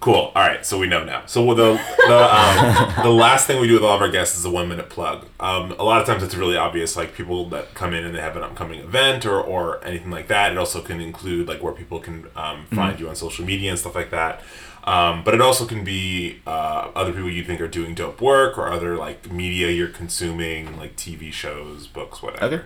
Cool. 0.00 0.32
All 0.34 0.42
right, 0.42 0.64
so 0.64 0.78
we 0.78 0.86
know 0.86 1.04
now. 1.04 1.24
So 1.26 1.44
the 1.54 1.78
the 2.06 2.34
um, 2.34 2.94
the 3.02 3.10
last 3.10 3.46
thing 3.46 3.60
we 3.60 3.68
do 3.68 3.74
with 3.74 3.84
all 3.84 3.96
of 3.96 4.00
our 4.00 4.10
guests 4.10 4.38
is 4.38 4.46
a 4.46 4.50
one 4.50 4.66
minute 4.66 4.88
plug. 4.88 5.26
Um, 5.38 5.72
a 5.72 5.84
lot 5.84 6.00
of 6.00 6.06
times 6.06 6.22
it's 6.22 6.34
really 6.34 6.56
obvious, 6.56 6.96
like 6.96 7.14
people 7.14 7.50
that 7.50 7.74
come 7.74 7.92
in 7.92 8.06
and 8.06 8.14
they 8.14 8.20
have 8.20 8.34
an 8.34 8.42
upcoming 8.42 8.80
event 8.80 9.26
or 9.26 9.38
or 9.38 9.84
anything 9.84 10.10
like 10.10 10.28
that. 10.28 10.52
It 10.52 10.58
also 10.58 10.80
can 10.80 11.02
include 11.02 11.48
like 11.48 11.62
where 11.62 11.74
people 11.74 12.00
can 12.00 12.28
um, 12.34 12.64
find 12.66 12.98
you 12.98 13.10
on 13.10 13.14
social 13.14 13.44
media 13.44 13.70
and 13.70 13.78
stuff 13.78 13.94
like 13.94 14.10
that. 14.10 14.40
Um, 14.84 15.22
but 15.22 15.34
it 15.34 15.42
also 15.42 15.66
can 15.66 15.84
be 15.84 16.40
uh, 16.46 16.90
other 16.94 17.12
people 17.12 17.30
you 17.30 17.44
think 17.44 17.60
are 17.60 17.68
doing 17.68 17.94
dope 17.94 18.22
work 18.22 18.56
or 18.56 18.68
other 18.68 18.96
like 18.96 19.30
media 19.30 19.70
you're 19.70 19.88
consuming, 19.88 20.78
like 20.78 20.96
TV 20.96 21.30
shows, 21.30 21.86
books, 21.86 22.22
whatever. 22.22 22.54
Okay. 22.54 22.64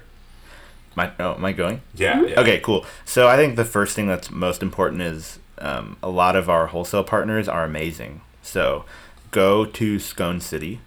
I, 0.97 1.11
oh, 1.19 1.35
am 1.35 1.45
I 1.45 1.51
going? 1.51 1.81
Yeah, 1.97 2.23
yeah. 2.23 2.41
Okay, 2.41 2.61
cool. 2.61 2.87
So 3.05 3.27
I 3.27 3.37
think 3.37 3.57
the 3.57 3.65
first 3.65 3.97
thing 3.97 4.07
that's 4.07 4.31
most 4.31 4.63
important 4.63 5.03
is 5.03 5.41
um, 5.59 5.97
a 6.03 6.09
lot 6.09 6.37
of 6.37 6.49
our 6.49 6.67
wholesale 6.69 7.05
partners 7.05 7.49
are 7.49 7.65
amazing. 7.65 8.21
So 8.43 8.85
go 9.31 9.65
to 9.65 9.99
Scone 9.99 10.41
City, 10.41 10.81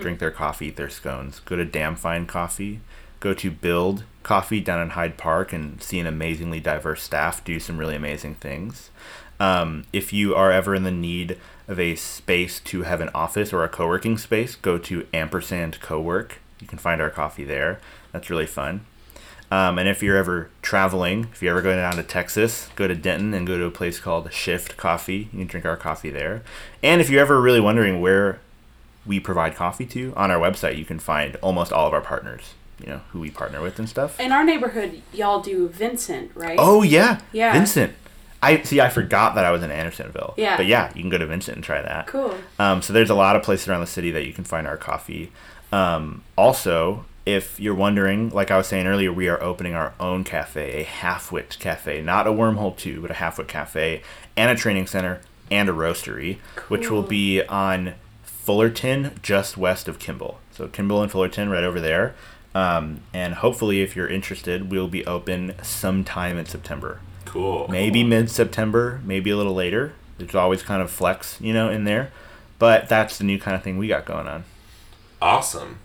drink 0.00 0.18
their 0.18 0.30
coffee, 0.30 0.66
eat 0.66 0.76
their 0.76 0.90
scones. 0.90 1.40
Go 1.40 1.56
to 1.56 1.64
Damn 1.64 1.96
Fine 1.96 2.26
Coffee. 2.26 2.80
Go 3.20 3.34
to 3.34 3.50
Build 3.50 4.04
Coffee 4.22 4.60
down 4.60 4.80
in 4.82 4.90
Hyde 4.90 5.16
Park 5.16 5.52
and 5.52 5.82
see 5.82 5.98
an 5.98 6.06
amazingly 6.06 6.60
diverse 6.60 7.02
staff 7.02 7.44
do 7.44 7.58
some 7.58 7.78
really 7.78 7.96
amazing 7.96 8.34
things. 8.36 8.90
Um, 9.40 9.84
if 9.92 10.12
you 10.12 10.34
are 10.34 10.52
ever 10.52 10.74
in 10.74 10.84
the 10.84 10.90
need 10.90 11.38
of 11.66 11.80
a 11.80 11.96
space 11.96 12.60
to 12.60 12.82
have 12.82 13.00
an 13.00 13.10
office 13.14 13.52
or 13.52 13.64
a 13.64 13.68
co 13.68 13.86
working 13.86 14.18
space, 14.18 14.56
go 14.56 14.78
to 14.78 15.06
Ampersand 15.12 15.80
Cowork. 15.80 16.32
You 16.60 16.66
can 16.66 16.78
find 16.78 17.00
our 17.00 17.10
coffee 17.10 17.44
there. 17.44 17.80
That's 18.12 18.30
really 18.30 18.46
fun. 18.46 18.86
Um, 19.50 19.78
and 19.78 19.88
if 19.88 20.02
you're 20.02 20.16
ever 20.16 20.50
traveling, 20.62 21.28
if 21.32 21.42
you're 21.42 21.52
ever 21.52 21.62
going 21.62 21.76
down 21.76 21.96
to 21.96 22.02
Texas, 22.02 22.68
go 22.74 22.88
to 22.88 22.94
Denton 22.94 23.34
and 23.34 23.46
go 23.46 23.56
to 23.56 23.64
a 23.66 23.70
place 23.70 24.00
called 24.00 24.32
Shift 24.32 24.76
Coffee. 24.76 25.28
You 25.32 25.38
can 25.40 25.46
drink 25.46 25.66
our 25.66 25.76
coffee 25.76 26.10
there. 26.10 26.42
And 26.82 27.00
if 27.00 27.08
you're 27.08 27.20
ever 27.20 27.40
really 27.40 27.60
wondering 27.60 28.00
where 28.00 28.40
we 29.06 29.20
provide 29.20 29.54
coffee 29.54 29.86
to, 29.86 30.12
on 30.16 30.30
our 30.30 30.38
website, 30.38 30.76
you 30.76 30.84
can 30.84 30.98
find 30.98 31.36
almost 31.36 31.72
all 31.72 31.86
of 31.86 31.92
our 31.92 32.00
partners, 32.00 32.54
you 32.80 32.86
know, 32.86 33.02
who 33.10 33.20
we 33.20 33.30
partner 33.30 33.60
with 33.60 33.78
and 33.78 33.88
stuff. 33.88 34.18
In 34.18 34.32
our 34.32 34.44
neighborhood, 34.44 35.02
y'all 35.12 35.40
do 35.40 35.68
Vincent, 35.68 36.32
right? 36.34 36.56
Oh, 36.58 36.82
yeah. 36.82 37.20
Yeah. 37.32 37.52
Vincent. 37.52 37.94
I 38.42 38.62
see. 38.62 38.80
I 38.80 38.90
forgot 38.90 39.36
that 39.36 39.44
I 39.44 39.50
was 39.50 39.62
in 39.62 39.70
Andersonville. 39.70 40.34
Yeah. 40.36 40.56
But 40.56 40.66
yeah, 40.66 40.92
you 40.94 41.00
can 41.00 41.08
go 41.08 41.16
to 41.16 41.26
Vincent 41.26 41.56
and 41.56 41.64
try 41.64 41.80
that. 41.80 42.06
Cool. 42.06 42.34
Um, 42.58 42.82
so 42.82 42.92
there's 42.92 43.08
a 43.08 43.14
lot 43.14 43.36
of 43.36 43.42
places 43.42 43.68
around 43.68 43.80
the 43.80 43.86
city 43.86 44.10
that 44.10 44.26
you 44.26 44.34
can 44.34 44.44
find 44.44 44.66
our 44.66 44.76
coffee. 44.76 45.32
Um, 45.72 46.24
also, 46.36 47.06
if 47.26 47.58
you're 47.58 47.74
wondering, 47.74 48.30
like 48.30 48.50
I 48.50 48.56
was 48.56 48.66
saying 48.66 48.86
earlier, 48.86 49.12
we 49.12 49.28
are 49.28 49.42
opening 49.42 49.74
our 49.74 49.94
own 49.98 50.24
cafe, 50.24 50.82
a 50.82 50.84
Halfwit 50.84 51.58
cafe, 51.58 52.02
not 52.02 52.26
a 52.26 52.30
wormhole 52.30 52.76
two, 52.76 53.00
but 53.00 53.10
a 53.10 53.14
Halfwit 53.14 53.48
cafe, 53.48 54.02
and 54.36 54.50
a 54.50 54.54
training 54.60 54.86
center 54.86 55.20
and 55.50 55.68
a 55.68 55.72
roastery, 55.72 56.38
which 56.68 56.90
will 56.90 57.02
be 57.02 57.42
on 57.46 57.94
Fullerton, 58.24 59.18
just 59.22 59.56
west 59.56 59.88
of 59.88 59.98
Kimball. 59.98 60.38
So 60.52 60.68
Kimball 60.68 61.02
and 61.02 61.10
Fullerton, 61.10 61.48
right 61.48 61.64
over 61.64 61.80
there. 61.80 62.14
Um, 62.54 63.00
and 63.12 63.34
hopefully, 63.34 63.82
if 63.82 63.96
you're 63.96 64.08
interested, 64.08 64.70
we'll 64.70 64.86
be 64.88 65.04
open 65.06 65.54
sometime 65.62 66.38
in 66.38 66.46
September 66.46 67.00
Cool. 67.24 67.66
maybe 67.68 68.04
mid 68.04 68.30
September, 68.30 69.00
maybe 69.04 69.30
a 69.30 69.36
little 69.36 69.54
later. 69.54 69.94
There's 70.18 70.34
always 70.36 70.62
kind 70.62 70.80
of 70.80 70.90
flex, 70.90 71.40
you 71.40 71.52
know, 71.52 71.68
in 71.68 71.84
there. 71.84 72.12
But 72.60 72.88
that's 72.88 73.18
the 73.18 73.24
new 73.24 73.38
kind 73.40 73.56
of 73.56 73.62
thing 73.64 73.76
we 73.78 73.88
got 73.88 74.04
going 74.04 74.28
on. 74.28 74.44
Awesome. 75.20 75.78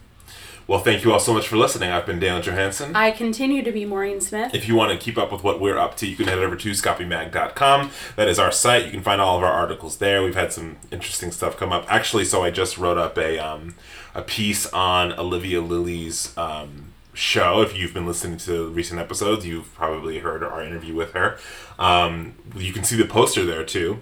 Well, 0.69 0.81
thank 0.81 1.03
you 1.03 1.11
all 1.11 1.19
so 1.19 1.33
much 1.33 1.47
for 1.47 1.57
listening. 1.57 1.89
I've 1.89 2.05
been 2.05 2.19
Daniel 2.19 2.43
Johansson. 2.43 2.95
I 2.95 3.09
continue 3.09 3.63
to 3.63 3.71
be 3.71 3.85
Maureen 3.85 4.21
Smith. 4.21 4.53
If 4.53 4.67
you 4.67 4.75
want 4.75 4.91
to 4.91 5.03
keep 5.03 5.17
up 5.17 5.31
with 5.31 5.43
what 5.43 5.59
we're 5.59 5.79
up 5.79 5.97
to, 5.97 6.05
you 6.05 6.15
can 6.15 6.27
head 6.27 6.37
over 6.37 6.55
to 6.55 6.69
scapimag.com. 6.69 7.89
That 8.15 8.27
is 8.27 8.37
our 8.37 8.51
site. 8.51 8.85
You 8.85 8.91
can 8.91 9.01
find 9.01 9.19
all 9.19 9.35
of 9.35 9.43
our 9.43 9.51
articles 9.51 9.97
there. 9.97 10.21
We've 10.21 10.35
had 10.35 10.53
some 10.53 10.77
interesting 10.91 11.31
stuff 11.31 11.57
come 11.57 11.71
up. 11.71 11.91
Actually, 11.91 12.25
so 12.25 12.43
I 12.43 12.51
just 12.51 12.77
wrote 12.77 12.99
up 12.99 13.17
a 13.17 13.39
um, 13.39 13.73
a 14.13 14.21
piece 14.21 14.67
on 14.67 15.11
Olivia 15.13 15.59
Lilly's 15.59 16.37
um, 16.37 16.93
show. 17.15 17.63
If 17.63 17.75
you've 17.75 17.95
been 17.95 18.05
listening 18.05 18.37
to 18.37 18.67
recent 18.67 18.99
episodes, 18.99 19.47
you've 19.47 19.73
probably 19.73 20.19
heard 20.19 20.43
our 20.43 20.63
interview 20.63 20.93
with 20.93 21.13
her. 21.13 21.39
Um, 21.79 22.35
you 22.55 22.73
can 22.73 22.83
see 22.83 22.95
the 22.95 23.05
poster 23.05 23.43
there 23.43 23.65
too. 23.65 24.01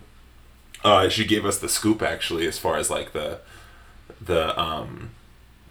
Uh, 0.84 1.08
she 1.08 1.24
gave 1.24 1.46
us 1.46 1.60
the 1.60 1.70
scoop 1.70 2.02
actually, 2.02 2.46
as 2.46 2.60
far 2.60 2.76
as 2.76 2.90
like 2.90 3.14
the 3.14 3.40
the 4.20 4.60
um, 4.60 5.12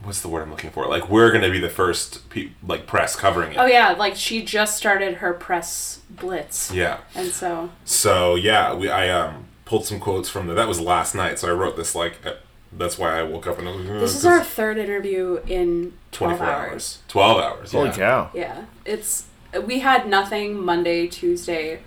what's 0.06 0.20
the 0.20 0.28
word 0.28 0.42
I'm 0.42 0.50
looking 0.50 0.70
for? 0.70 0.86
Like 0.86 1.08
we're 1.10 1.32
gonna 1.32 1.50
be 1.50 1.58
the 1.60 1.68
first 1.68 2.28
pe- 2.30 2.50
like 2.66 2.86
press 2.86 3.16
covering 3.16 3.52
it. 3.52 3.58
Oh 3.58 3.66
yeah, 3.66 3.90
like 3.92 4.16
she 4.16 4.42
just 4.44 4.76
started 4.76 5.16
her 5.16 5.32
press 5.34 6.00
blitz. 6.08 6.70
Yeah. 6.72 6.98
And 7.14 7.28
so 7.28 7.70
So 7.84 8.36
yeah, 8.36 8.72
we 8.72 8.88
I 8.88 9.08
um 9.08 9.46
pulled 9.64 9.84
some 9.84 9.98
quotes 9.98 10.28
from 10.28 10.46
the 10.46 10.54
that 10.54 10.68
was 10.68 10.80
last 10.80 11.14
night. 11.14 11.38
So 11.38 11.48
I 11.48 11.52
wrote 11.52 11.76
this 11.76 11.94
like 11.94 12.24
uh, 12.24 12.34
that's 12.72 12.98
why 12.98 13.18
I 13.18 13.22
woke 13.22 13.46
up 13.46 13.58
and 13.58 13.68
I 13.68 13.72
was 13.74 13.84
like, 13.86 13.96
"Uh, 13.96 14.00
this 14.00 14.16
is 14.16 14.26
our 14.26 14.42
third 14.42 14.78
interview 14.78 15.40
in 15.46 15.92
12 16.12 16.38
24 16.38 16.46
hours. 16.46 16.70
hours. 16.70 16.98
12 17.08 17.40
hours. 17.40 17.72
Holy 17.72 17.88
yeah. 17.88 17.96
cow. 17.96 18.30
Yeah. 18.32 18.64
It's 18.84 19.26
we 19.64 19.80
had 19.80 20.08
nothing 20.08 20.62
Monday, 20.62 21.06
Tuesday, 21.06 21.80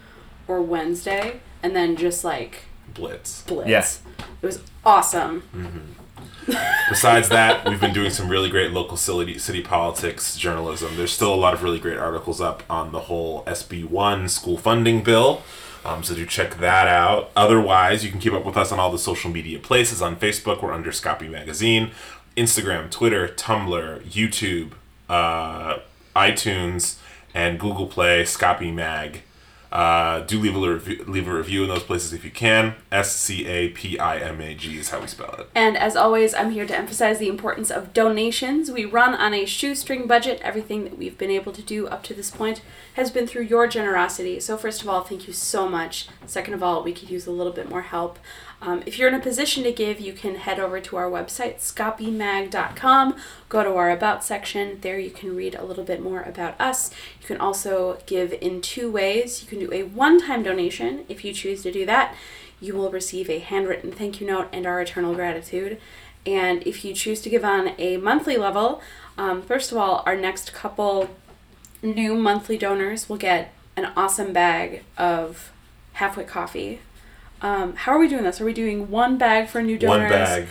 or 0.48 0.62
Wednesday, 0.62 1.40
and 1.64 1.76
then 1.76 1.96
just 1.96 2.24
like 2.24 2.66
Blitz. 2.94 3.44
blitz. 3.44 3.70
Yeah. 3.70 3.86
It 4.42 4.46
was 4.46 4.62
awesome. 4.86 5.96
Besides 6.90 7.30
that, 7.30 7.68
we've 7.68 7.80
been 7.80 7.94
doing 7.94 8.10
some 8.10 8.30
really 8.30 8.50
great 8.50 8.72
local 8.72 8.98
city, 8.98 9.38
city 9.38 9.62
politics 9.62 10.38
journalism. 10.38 10.98
There's 10.98 11.12
still 11.12 11.34
a 11.34 11.36
lot 11.36 11.54
of 11.54 11.64
really 11.64 11.80
great 11.80 11.98
articles 11.98 12.42
up 12.42 12.64
on 12.70 12.92
the 12.92 13.02
whole 13.02 13.44
SB1 13.46 14.30
school 14.30 14.58
funding 14.58 15.04
bill. 15.04 15.44
Um, 15.86 16.04
so 16.04 16.14
do 16.16 16.26
check 16.26 16.58
that 16.58 16.88
out. 16.88 17.32
Otherwise, 17.36 18.04
you 18.04 18.12
can 18.12 18.20
keep 18.20 18.34
up 18.34 18.46
with 18.46 18.58
us 18.58 18.72
on 18.72 18.80
all 18.80 18.92
the 18.92 19.00
social 19.00 19.32
media 19.32 19.60
places. 19.60 20.02
On 20.02 20.16
Facebook, 20.16 20.62
we're 20.62 20.74
under 20.74 20.92
Scapi 20.92 21.30
Magazine. 21.30 21.92
Instagram, 22.36 22.90
Twitter, 22.90 23.28
Tumblr, 23.28 24.02
YouTube, 24.04 24.72
uh, 25.10 25.80
iTunes, 26.16 26.98
and 27.34 27.60
Google 27.60 27.88
Play, 27.88 28.24
Scapi 28.24 28.74
Mag. 28.74 29.22
Uh, 29.72 30.22
do 30.22 30.40
leave 30.40 30.56
a 30.56 30.74
review, 30.74 31.04
leave 31.08 31.28
a 31.28 31.34
review 31.34 31.64
in 31.64 31.70
those 31.70 31.84
places 31.84 32.12
if 32.12 32.26
you 32.26 32.32
can. 32.32 32.76
S 32.92 33.16
C 33.16 33.46
A 33.46 33.70
P 33.70 34.00
I 34.00 34.18
M 34.18 34.42
A 34.42 34.56
G 34.56 34.78
is 34.80 34.90
how 34.90 35.00
we 35.00 35.08
spell 35.08 35.36
it. 35.38 35.50
And 35.54 35.78
as 35.78 35.96
always, 35.96 36.34
I'm 36.34 36.52
here 36.52 36.66
to 36.66 36.76
emphasize 36.76 37.20
the 37.20 37.28
importance 37.28 37.70
of 37.70 37.94
donations. 37.94 38.72
We 38.72 38.86
run 38.86 39.14
on 39.14 39.34
a 39.34 39.46
shoestring 39.46 40.08
budget. 40.08 40.42
Everything 40.42 40.86
that 40.86 40.98
we've 40.98 41.18
been 41.18 41.30
able 41.30 41.52
to 41.52 41.62
do 41.62 41.88
up 41.88 42.04
to 42.04 42.14
this 42.14 42.32
point 42.32 42.62
has 42.94 43.12
been 43.12 43.28
through 43.28 43.44
your 43.44 43.68
generosity. 43.68 44.40
So, 44.40 44.58
first 44.58 44.82
of 44.82 44.90
all, 44.90 45.04
thank 45.04 45.28
you 45.28 45.34
so 45.34 45.70
much. 45.70 46.08
Second 46.26 46.56
of 46.56 46.64
all, 46.64 46.84
we 46.84 46.94
could 46.94 47.10
use 47.10 47.28
a 47.28 47.32
little 47.32 47.54
bit 47.54 47.70
more 47.70 47.84
help. 47.84 48.18
Um, 48.62 48.84
if 48.86 49.00
you're 49.00 49.08
in 49.08 49.14
a 49.14 49.20
position 49.20 49.64
to 49.64 49.72
give, 49.72 50.00
you 50.00 50.12
can 50.12 50.36
head 50.36 50.60
over 50.60 50.82
to 50.82 50.98
our 50.98 51.10
website, 51.10 51.60
scapimag.com. 51.60 53.16
Go 53.48 53.64
to 53.64 53.76
our 53.76 53.90
About 53.90 54.24
section. 54.24 54.80
There 54.82 55.00
you 55.00 55.12
can 55.12 55.36
read 55.36 55.56
a 55.56 55.64
little 55.64 55.84
bit 55.84 56.02
more 56.02 56.22
about 56.22 56.60
us. 56.60 56.92
You 57.22 57.28
can 57.28 57.38
also 57.38 58.00
give 58.06 58.34
in 58.34 58.62
two 58.62 58.92
ways. 58.92 59.42
You 59.42 59.48
can 59.48 59.60
do 59.60 59.72
a 59.72 59.84
one 59.84 60.20
time 60.20 60.44
donation 60.44 61.06
if 61.08 61.24
you 61.24 61.34
choose 61.34 61.64
to 61.64 61.72
do 61.72 61.86
that. 61.86 62.16
You 62.60 62.76
will 62.76 62.92
receive 62.92 63.30
a 63.30 63.40
handwritten 63.40 63.92
thank 63.92 64.20
you 64.20 64.28
note 64.28 64.50
and 64.52 64.66
our 64.66 64.82
eternal 64.82 65.16
gratitude. 65.16 65.80
And 66.26 66.62
if 66.68 66.84
you 66.84 66.94
choose 66.94 67.22
to 67.22 67.30
give 67.30 67.46
on 67.46 67.72
a 67.78 67.98
monthly 67.98 68.36
level, 68.36 68.82
um, 69.18 69.42
first 69.42 69.72
of 69.72 69.78
all, 69.78 70.04
our 70.06 70.18
next 70.18 70.54
couple 70.54 71.10
new 71.82 72.16
monthly 72.16 72.58
donors 72.58 73.08
will 73.08 73.18
get 73.18 73.54
an 73.78 73.86
awesome 73.96 74.34
bag 74.34 74.84
of 74.98 75.52
Halfwit 75.96 76.28
coffee. 76.28 76.82
Um, 77.42 77.76
how 77.76 77.94
are 77.94 78.00
we 78.00 78.08
doing 78.08 78.24
this? 78.24 78.42
Are 78.42 78.46
we 78.46 78.54
doing 78.54 78.90
one 78.90 79.18
bag 79.18 79.48
for 79.48 79.62
new 79.62 79.78
donors? 79.78 80.02
One 80.02 80.20
bag, 80.20 80.48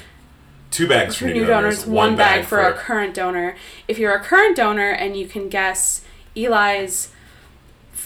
two 0.71 0.89
bags 0.89 1.17
for 1.17 1.27
new 1.27 1.45
donors, 1.45 1.87
one, 1.87 2.17
bag, 2.17 2.45
for 2.45 2.61
a 2.61 2.73
current 2.73 3.15
donor. 3.15 3.57
If 3.87 3.99
you're 3.99 4.15
a 4.15 4.21
current 4.23 4.57
donor 4.57 4.91
and 4.91 5.17
you 5.17 5.27
can 5.27 5.49
guess 5.49 6.03
Eli's 6.37 7.11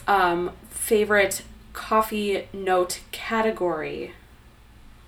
um, 0.09 0.51
favorite 0.71 1.43
coffee 1.73 2.49
note 2.53 3.01
category, 3.13 4.15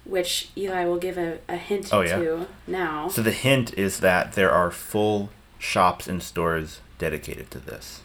which 0.05 0.51
Eli 0.57 0.85
will 0.85 0.99
give 0.99 1.19
a, 1.19 1.39
a 1.49 1.57
hint 1.57 1.93
Oh, 1.93 2.03
yeah. 2.03 2.17
to 2.17 2.47
now. 2.67 3.09
So 3.09 3.23
the 3.23 3.33
hint 3.33 3.77
is 3.77 4.01
that 4.01 4.35
there 4.35 4.51
are 4.53 4.71
full 4.71 5.31
shops 5.59 6.07
and 6.07 6.23
stores 6.23 6.81
dedicated 6.99 7.51
to 7.51 7.59
this. 7.59 8.03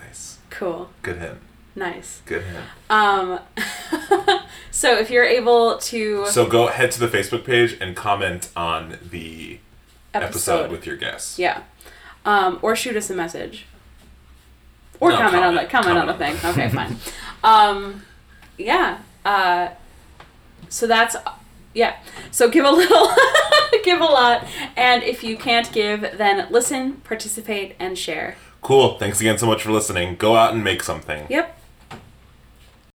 Nice, 0.00 0.38
Cool. 0.50 0.90
good 1.02 1.18
hint. 1.18 1.38
Nice. 1.76 2.20
Good 2.26 2.42
hint. 2.42 2.64
Um, 2.90 3.38
so 4.70 4.96
if 4.96 5.10
you're 5.10 5.24
able 5.24 5.78
to 5.78 6.26
So 6.26 6.46
go 6.46 6.66
head 6.68 6.90
to 6.92 7.00
the 7.00 7.08
Facebook 7.08 7.44
page 7.44 7.76
and 7.80 7.94
comment 7.96 8.50
on 8.56 8.98
the 9.10 9.58
episode, 10.14 10.26
episode, 10.26 10.70
with 10.70 10.86
your 10.86 10.96
guess. 10.96 11.38
yeah, 11.38 11.62
um, 12.24 12.58
or 12.62 12.74
shoot 12.76 12.96
us 12.96 13.10
a 13.10 13.14
message, 13.14 13.66
or 15.00 15.10
No, 15.10 15.16
comment, 15.18 15.44
on 15.44 15.54
the 15.54 15.64
comment. 15.66 15.70
comment, 15.70 15.98
on 15.98 16.06
the 16.06 16.12
Comment 16.12 16.40
thing. 16.42 16.50
Okay, 16.50 16.68
fine. 16.74 16.96
Um, 17.44 18.02
yeah. 18.58 18.98
Uh, 19.24 19.68
so 20.68 20.86
that's 20.86 21.16
yeah. 21.74 21.96
So 22.30 22.48
give 22.50 22.64
a 22.64 22.70
little, 22.70 23.08
give 23.84 24.00
a 24.00 24.04
lot, 24.04 24.46
and 24.76 25.02
if 25.02 25.22
you 25.24 25.36
can't 25.36 25.70
give, 25.72 26.00
then 26.16 26.46
listen, 26.50 26.94
participate, 27.02 27.76
and 27.78 27.96
share. 27.98 28.36
Cool. 28.62 28.98
Thanks 28.98 29.20
again 29.20 29.38
so 29.38 29.46
much 29.46 29.62
for 29.62 29.70
listening. 29.72 30.16
Go 30.16 30.36
out 30.36 30.52
and 30.52 30.62
make 30.62 30.82
something. 30.82 31.26
Yep. 31.30 31.59